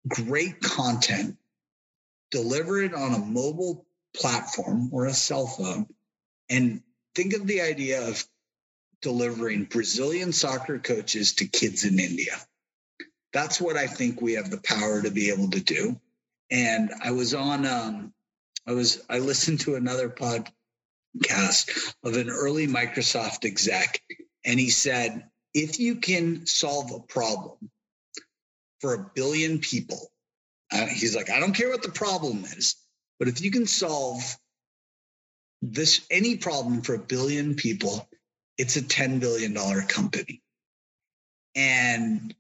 great 0.08 0.62
content, 0.62 1.38
deliver 2.32 2.82
it 2.82 2.94
on 2.94 3.14
a 3.14 3.20
mobile 3.20 3.86
platform 4.16 4.90
or 4.94 5.06
a 5.06 5.14
cell 5.14 5.48
phone 5.48 5.88
and 6.50 6.82
think 7.18 7.34
of 7.34 7.48
the 7.48 7.62
idea 7.62 8.08
of 8.08 8.24
delivering 9.02 9.64
Brazilian 9.64 10.32
soccer 10.32 10.78
coaches 10.78 11.34
to 11.34 11.48
kids 11.48 11.84
in 11.84 12.00
India. 12.00 12.36
That's 13.34 13.60
what 13.60 13.76
I 13.76 13.88
think 13.88 14.22
we 14.22 14.34
have 14.34 14.52
the 14.52 14.62
power 14.62 15.02
to 15.02 15.10
be 15.10 15.32
able 15.32 15.50
to 15.50 15.60
do. 15.60 16.00
And 16.52 16.92
I 17.04 17.12
was 17.12 17.34
on, 17.34 17.66
um, 17.66 18.14
I 18.68 18.74
was, 18.74 19.04
I 19.10 19.18
listened 19.18 19.62
to 19.62 19.76
another 19.76 20.10
podcast 20.10 21.96
of 22.04 22.16
an 22.18 22.30
early 22.30 22.68
Microsoft 22.68 23.46
exec, 23.46 24.00
and 24.46 24.60
he 24.60 24.70
said, 24.70 25.28
if 25.56 25.80
you 25.80 25.96
can 25.96 26.46
solve 26.46 26.92
a 26.92 27.00
problem 27.00 27.72
for 28.80 28.94
a 28.94 29.12
billion 29.16 29.58
people, 29.58 30.12
uh, 30.72 30.86
he's 30.86 31.16
like, 31.16 31.32
I 31.32 31.40
don't 31.40 31.54
care 31.54 31.70
what 31.70 31.82
the 31.82 31.90
problem 31.90 32.44
is. 32.44 32.76
But 33.18 33.28
if 33.28 33.42
you 33.42 33.50
can 33.50 33.66
solve 33.66 34.38
this 35.62 36.06
any 36.12 36.38
problem 36.38 36.82
for 36.82 36.96
a 36.96 37.00
billion 37.00 37.56
people, 37.56 38.08
it's 38.58 38.76
a 38.76 38.82
$10 38.82 39.20
billion 39.20 39.54
company. 39.88 40.42
And 41.56 42.34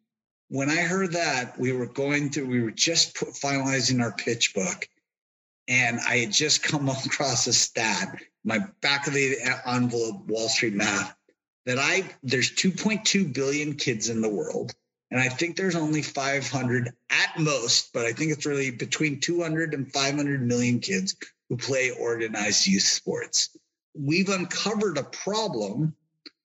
when 0.50 0.70
I 0.70 0.78
heard 0.78 1.14
that, 1.14 1.60
we 1.60 1.72
were 1.72 1.88
going 1.88 2.30
through, 2.30 2.48
we 2.48 2.62
were 2.62 2.72
just 2.72 3.16
finalizing 3.16 4.02
our 4.02 4.12
pitch 4.12 4.54
book. 4.54 4.88
And 5.68 6.00
I 6.00 6.18
had 6.18 6.32
just 6.32 6.64
come 6.64 6.88
across 7.06 7.48
a 7.48 7.54
stat, 7.54 8.22
my 8.44 8.60
back 8.82 9.08
of 9.08 9.14
the 9.14 9.38
envelope 9.66 10.28
Wall 10.28 10.48
Street 10.48 10.74
math, 10.74 11.16
that 11.66 11.80
I 11.80 12.10
there's 12.24 12.52
2.2 12.52 13.34
billion 13.34 13.76
kids 13.76 14.10
in 14.10 14.22
the 14.22 14.30
world. 14.30 14.74
And 15.10 15.20
I 15.20 15.30
think 15.30 15.56
there's 15.56 15.76
only 15.76 16.02
500 16.02 16.94
at 17.10 17.40
most, 17.40 17.94
but 17.94 18.06
I 18.06 18.12
think 18.12 18.32
it's 18.32 18.46
really 18.46 18.72
between 18.72 19.20
200 19.22 19.74
and 19.74 19.92
500 19.92 20.42
million 20.42 20.80
kids 20.80 21.16
who 21.50 21.58
play 21.58 21.92
organized 21.92 22.68
youth 22.68 22.84
sports. 22.84 23.50
We've 23.94 24.30
uncovered 24.30 24.98
a 24.98 25.04
problem 25.04 25.96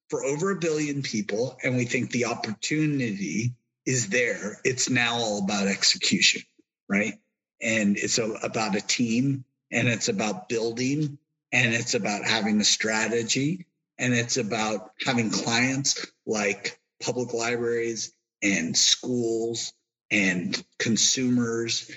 for 0.08 0.24
over 0.24 0.50
a 0.50 0.58
billion 0.58 1.02
people, 1.02 1.58
and 1.62 1.76
we 1.76 1.84
think 1.84 2.10
the 2.10 2.26
opportunity 2.26 3.54
is 3.86 4.08
there. 4.08 4.60
It's 4.64 4.90
now 4.90 5.14
all 5.16 5.44
about 5.44 5.66
execution, 5.66 6.42
right? 6.88 7.14
And 7.60 7.96
it's 7.96 8.18
a, 8.18 8.30
about 8.42 8.76
a 8.76 8.80
team, 8.80 9.44
and 9.70 9.88
it's 9.88 10.08
about 10.08 10.48
building, 10.48 11.18
and 11.52 11.74
it's 11.74 11.94
about 11.94 12.24
having 12.24 12.60
a 12.60 12.64
strategy, 12.64 13.66
and 13.98 14.14
it's 14.14 14.36
about 14.36 14.90
having 15.04 15.30
clients 15.30 16.06
like 16.26 16.78
public 17.02 17.32
libraries 17.32 18.12
and 18.42 18.76
schools 18.76 19.72
and 20.10 20.62
consumers 20.78 21.90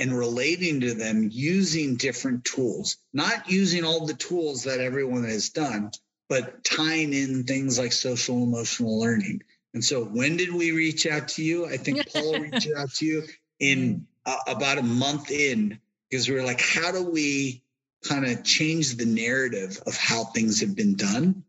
and 0.00 0.16
relating 0.16 0.80
to 0.80 0.94
them 0.94 1.28
using 1.30 1.96
different 1.96 2.42
tools, 2.46 2.96
not 3.12 3.50
using 3.50 3.84
all 3.84 4.06
the 4.06 4.14
tools 4.14 4.64
that 4.64 4.80
everyone 4.80 5.24
has 5.24 5.50
done, 5.50 5.90
but 6.26 6.64
tying 6.64 7.12
in 7.12 7.44
things 7.44 7.78
like 7.78 7.92
social 7.92 8.42
emotional 8.42 8.98
learning. 8.98 9.42
And 9.74 9.84
so, 9.84 10.02
when 10.02 10.38
did 10.38 10.54
we 10.54 10.72
reach 10.72 11.06
out 11.06 11.28
to 11.28 11.44
you? 11.44 11.66
I 11.66 11.76
think 11.76 12.10
Paul 12.10 12.40
reached 12.40 12.68
out 12.74 12.90
to 12.94 13.04
you 13.04 13.22
in 13.60 14.06
uh, 14.24 14.38
about 14.48 14.78
a 14.78 14.82
month 14.82 15.30
in 15.30 15.78
because 16.08 16.28
we 16.28 16.34
were 16.34 16.44
like, 16.44 16.62
how 16.62 16.90
do 16.92 17.04
we 17.04 17.62
kind 18.02 18.24
of 18.24 18.42
change 18.42 18.96
the 18.96 19.04
narrative 19.04 19.78
of 19.86 19.96
how 19.98 20.24
things 20.24 20.60
have 20.60 20.74
been 20.74 20.96
done? 20.96 21.44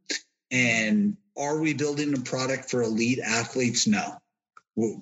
And 0.52 1.16
are 1.38 1.58
we 1.58 1.74
building 1.74 2.14
a 2.14 2.20
product 2.20 2.70
for 2.70 2.82
elite 2.82 3.20
athletes? 3.20 3.88
No, 3.88 4.21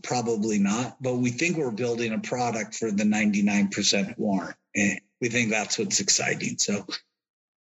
probably 0.03 0.59
not. 0.59 1.01
But 1.01 1.15
we 1.15 1.31
think 1.31 1.57
we're 1.57 1.71
building 1.71 2.13
a 2.13 2.19
product 2.19 2.75
for 2.75 2.91
the 2.91 3.03
99% 3.03 4.17
warrant. 4.17 4.55
And 4.75 4.99
we 5.21 5.29
think 5.29 5.49
that's 5.49 5.77
what's 5.77 5.99
exciting. 5.99 6.57
So 6.57 6.85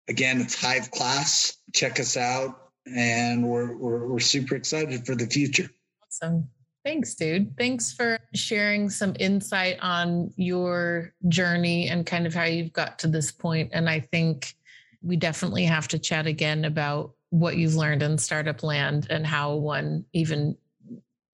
again, 0.07 0.41
it's 0.41 0.59
Hive 0.59 0.91
Class. 0.91 1.57
Check 1.73 1.99
us 1.99 2.17
out. 2.17 2.69
And 2.85 3.47
we're, 3.47 3.75
we're, 3.75 4.07
we're 4.07 4.19
super 4.19 4.55
excited 4.55 5.05
for 5.05 5.15
the 5.15 5.25
future. 5.25 5.69
Awesome. 6.05 6.49
Thanks, 6.85 7.15
dude. 7.15 7.57
Thanks 7.57 7.91
for 7.91 8.17
sharing 8.33 8.89
some 8.89 9.13
insight 9.19 9.77
on 9.81 10.31
your 10.37 11.13
journey 11.27 11.89
and 11.89 12.05
kind 12.05 12.25
of 12.25 12.33
how 12.33 12.45
you've 12.45 12.71
got 12.71 12.97
to 12.99 13.07
this 13.07 13.29
point. 13.29 13.71
And 13.73 13.89
I 13.89 13.99
think 13.99 14.55
we 15.01 15.17
definitely 15.17 15.65
have 15.65 15.89
to 15.89 15.99
chat 15.99 16.27
again 16.27 16.63
about 16.63 17.11
what 17.29 17.57
you've 17.57 17.75
learned 17.75 18.03
in 18.03 18.17
startup 18.17 18.63
land 18.63 19.07
and 19.09 19.27
how 19.27 19.55
one 19.55 20.05
even 20.13 20.55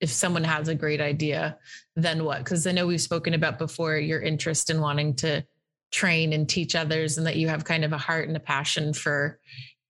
if 0.04 0.12
someone 0.12 0.44
has 0.44 0.68
a 0.68 0.76
great 0.76 1.02
idea 1.02 1.58
then 1.96 2.24
what 2.24 2.40
because 2.40 2.68
i 2.68 2.72
know 2.72 2.86
we've 2.86 3.02
spoken 3.02 3.34
about 3.34 3.58
before 3.58 3.98
your 3.98 4.22
interest 4.22 4.70
in 4.70 4.80
wanting 4.80 5.16
to 5.16 5.44
train 5.92 6.34
and 6.34 6.50
teach 6.50 6.76
others 6.76 7.18
and 7.18 7.26
that 7.26 7.36
you 7.36 7.48
have 7.48 7.64
kind 7.64 7.86
of 7.86 7.94
a 7.94 7.98
heart 7.98 8.28
and 8.28 8.38
a 8.38 8.40
passion 8.40 8.94
for 8.94 9.40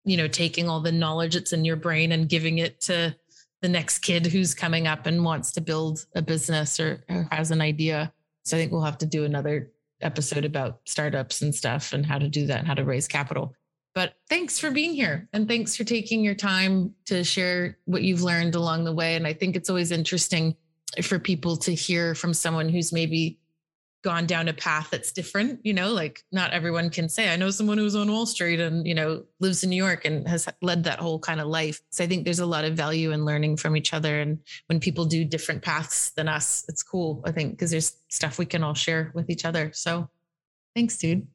you 0.06 0.18
know, 0.18 0.28
taking 0.28 0.70
all 0.70 0.82
the 0.82 0.92
knowledge 0.92 1.34
that's 1.34 1.54
in 1.54 1.66
your 1.66 1.76
brain 1.76 2.12
and 2.12 2.30
giving 2.30 2.58
it 2.58 2.82
to 2.82 3.16
the 3.62 3.70
next 3.70 4.00
kid 4.00 4.26
who's 4.26 4.54
coming 4.54 4.88
up 4.88 5.06
and 5.06 5.24
wants 5.24 5.52
to 5.54 5.62
build 5.62 6.06
a 6.16 6.22
business 6.22 6.80
or, 6.80 7.04
or 7.10 7.28
has 7.32 7.52
an 7.52 7.62
idea. 7.62 8.12
So 8.44 8.58
I 8.58 8.60
think 8.60 8.72
we'll 8.72 8.82
have 8.82 8.98
to 9.00 9.06
do 9.06 9.24
another 9.24 9.72
episode 10.02 10.44
about 10.44 10.82
startups 10.86 11.42
and 11.42 11.56
stuff 11.56 11.94
and 11.94 12.06
how 12.06 12.18
to 12.18 12.28
do 12.28 12.48
that 12.48 12.60
and 12.60 12.68
how 12.68 12.74
to 12.74 12.84
raise 12.84 13.08
capital. 13.08 13.56
But 13.94 14.16
thanks 14.28 14.58
for 14.60 14.72
being 14.72 14.94
here 14.94 15.28
and 15.34 15.48
thanks 15.48 15.76
for 15.76 15.84
taking 15.84 16.24
your 16.24 16.36
time 16.36 16.96
to 17.06 17.24
share 17.24 17.78
what 17.86 18.02
you've 18.02 18.24
learned 18.24 18.56
along 18.56 18.86
the 18.86 18.94
way. 18.94 19.16
And 19.16 19.28
I 19.28 19.34
think 19.34 19.56
it's 19.56 19.70
always 19.70 19.92
interesting 19.92 20.56
for 21.02 21.20
people 21.20 21.58
to 21.58 21.74
hear 21.74 22.16
from 22.16 22.34
someone 22.34 22.70
who's 22.70 22.92
maybe 22.92 23.40
gone 24.04 24.26
down 24.26 24.50
a 24.50 24.54
path 24.54 24.90
that's 24.92 25.14
different 25.14 25.62
you 25.64 25.74
know 25.74 25.94
like 25.94 26.24
not 26.34 26.52
everyone 26.52 26.90
can 26.90 27.08
say 27.08 27.32
i 27.32 27.38
know 27.38 27.50
someone 27.50 27.78
who's 27.78 27.96
on 27.96 28.12
wall 28.12 28.26
street 28.26 28.60
and 28.60 28.86
you 28.86 28.94
know 28.94 29.24
lives 29.40 29.64
in 29.64 29.70
new 29.70 29.78
york 29.78 30.04
and 30.04 30.28
has 30.28 30.46
led 30.62 30.84
that 30.84 31.00
whole 31.00 31.18
kind 31.18 31.40
of 31.40 31.48
life. 31.48 31.82
So 31.90 32.04
i 32.04 32.08
think 32.08 32.26
there's 32.26 32.40
a 32.40 32.46
lot 32.46 32.66
of 32.66 32.74
value 32.74 33.12
in 33.12 33.24
learning 33.24 33.58
from 33.58 33.78
each 33.78 33.94
other. 33.94 34.20
And 34.20 34.40
when 34.68 34.82
people 34.82 35.06
do 35.06 35.24
different 35.24 35.62
paths 35.62 36.12
than 36.12 36.28
us 36.28 36.66
it's 36.68 36.84
cool 36.84 37.24
i 37.26 37.32
think 37.32 37.52
because 37.52 37.72
there's 37.72 37.96
stuff 38.10 38.38
we 38.38 38.46
can 38.46 38.62
all 38.62 38.74
share 38.74 39.12
with 39.16 39.30
each 39.30 39.46
other. 39.46 39.72
So 39.74 40.10
thanks 40.76 40.98
dude 40.98 41.26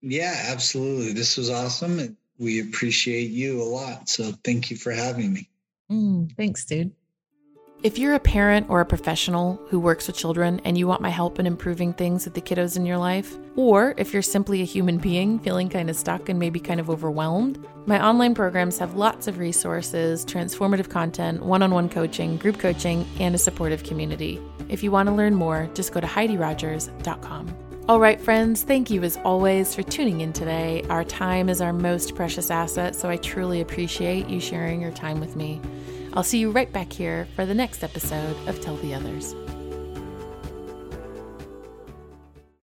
yeah 0.00 0.46
absolutely 0.48 1.12
this 1.12 1.36
was 1.36 1.50
awesome 1.50 1.98
and 1.98 2.16
we 2.38 2.60
appreciate 2.60 3.30
you 3.30 3.62
a 3.62 3.64
lot 3.64 4.08
so 4.08 4.32
thank 4.44 4.70
you 4.70 4.76
for 4.76 4.92
having 4.92 5.32
me 5.32 5.48
mm, 5.90 6.30
thanks 6.36 6.64
dude 6.64 6.92
if 7.82 7.98
you're 7.98 8.14
a 8.14 8.20
parent 8.20 8.68
or 8.68 8.82
a 8.82 8.84
professional 8.84 9.58
who 9.68 9.80
works 9.80 10.06
with 10.06 10.14
children 10.14 10.60
and 10.66 10.76
you 10.76 10.86
want 10.86 11.00
my 11.00 11.08
help 11.08 11.38
in 11.38 11.46
improving 11.46 11.94
things 11.94 12.26
with 12.26 12.34
the 12.34 12.42
kiddos 12.42 12.76
in 12.76 12.84
your 12.84 12.98
life, 12.98 13.38
or 13.56 13.94
if 13.96 14.12
you're 14.12 14.20
simply 14.20 14.60
a 14.60 14.66
human 14.66 14.98
being 14.98 15.38
feeling 15.38 15.70
kind 15.70 15.88
of 15.88 15.96
stuck 15.96 16.28
and 16.28 16.38
maybe 16.38 16.60
kind 16.60 16.78
of 16.78 16.90
overwhelmed, 16.90 17.58
my 17.86 18.04
online 18.06 18.34
programs 18.34 18.76
have 18.76 18.96
lots 18.96 19.28
of 19.28 19.38
resources, 19.38 20.26
transformative 20.26 20.90
content, 20.90 21.42
one 21.42 21.62
on 21.62 21.70
one 21.70 21.88
coaching, 21.88 22.36
group 22.36 22.58
coaching, 22.58 23.06
and 23.18 23.34
a 23.34 23.38
supportive 23.38 23.82
community. 23.82 24.38
If 24.68 24.82
you 24.82 24.90
want 24.90 25.08
to 25.08 25.14
learn 25.14 25.34
more, 25.34 25.70
just 25.72 25.94
go 25.94 26.00
to 26.00 26.06
HeidiRogers.com. 26.06 27.69
All 27.88 27.98
right, 27.98 28.20
friends, 28.20 28.62
thank 28.62 28.88
you 28.88 29.02
as 29.02 29.16
always 29.24 29.74
for 29.74 29.82
tuning 29.82 30.20
in 30.20 30.32
today. 30.32 30.84
Our 30.88 31.02
time 31.02 31.48
is 31.48 31.60
our 31.60 31.72
most 31.72 32.14
precious 32.14 32.48
asset, 32.48 32.94
so 32.94 33.08
I 33.08 33.16
truly 33.16 33.62
appreciate 33.62 34.28
you 34.28 34.38
sharing 34.38 34.80
your 34.80 34.92
time 34.92 35.18
with 35.18 35.34
me. 35.34 35.60
I'll 36.12 36.22
see 36.22 36.38
you 36.38 36.52
right 36.52 36.72
back 36.72 36.92
here 36.92 37.26
for 37.34 37.44
the 37.44 37.54
next 37.54 37.82
episode 37.82 38.36
of 38.46 38.60
Tell 38.60 38.76
the 38.76 38.94
Others. 38.94 39.34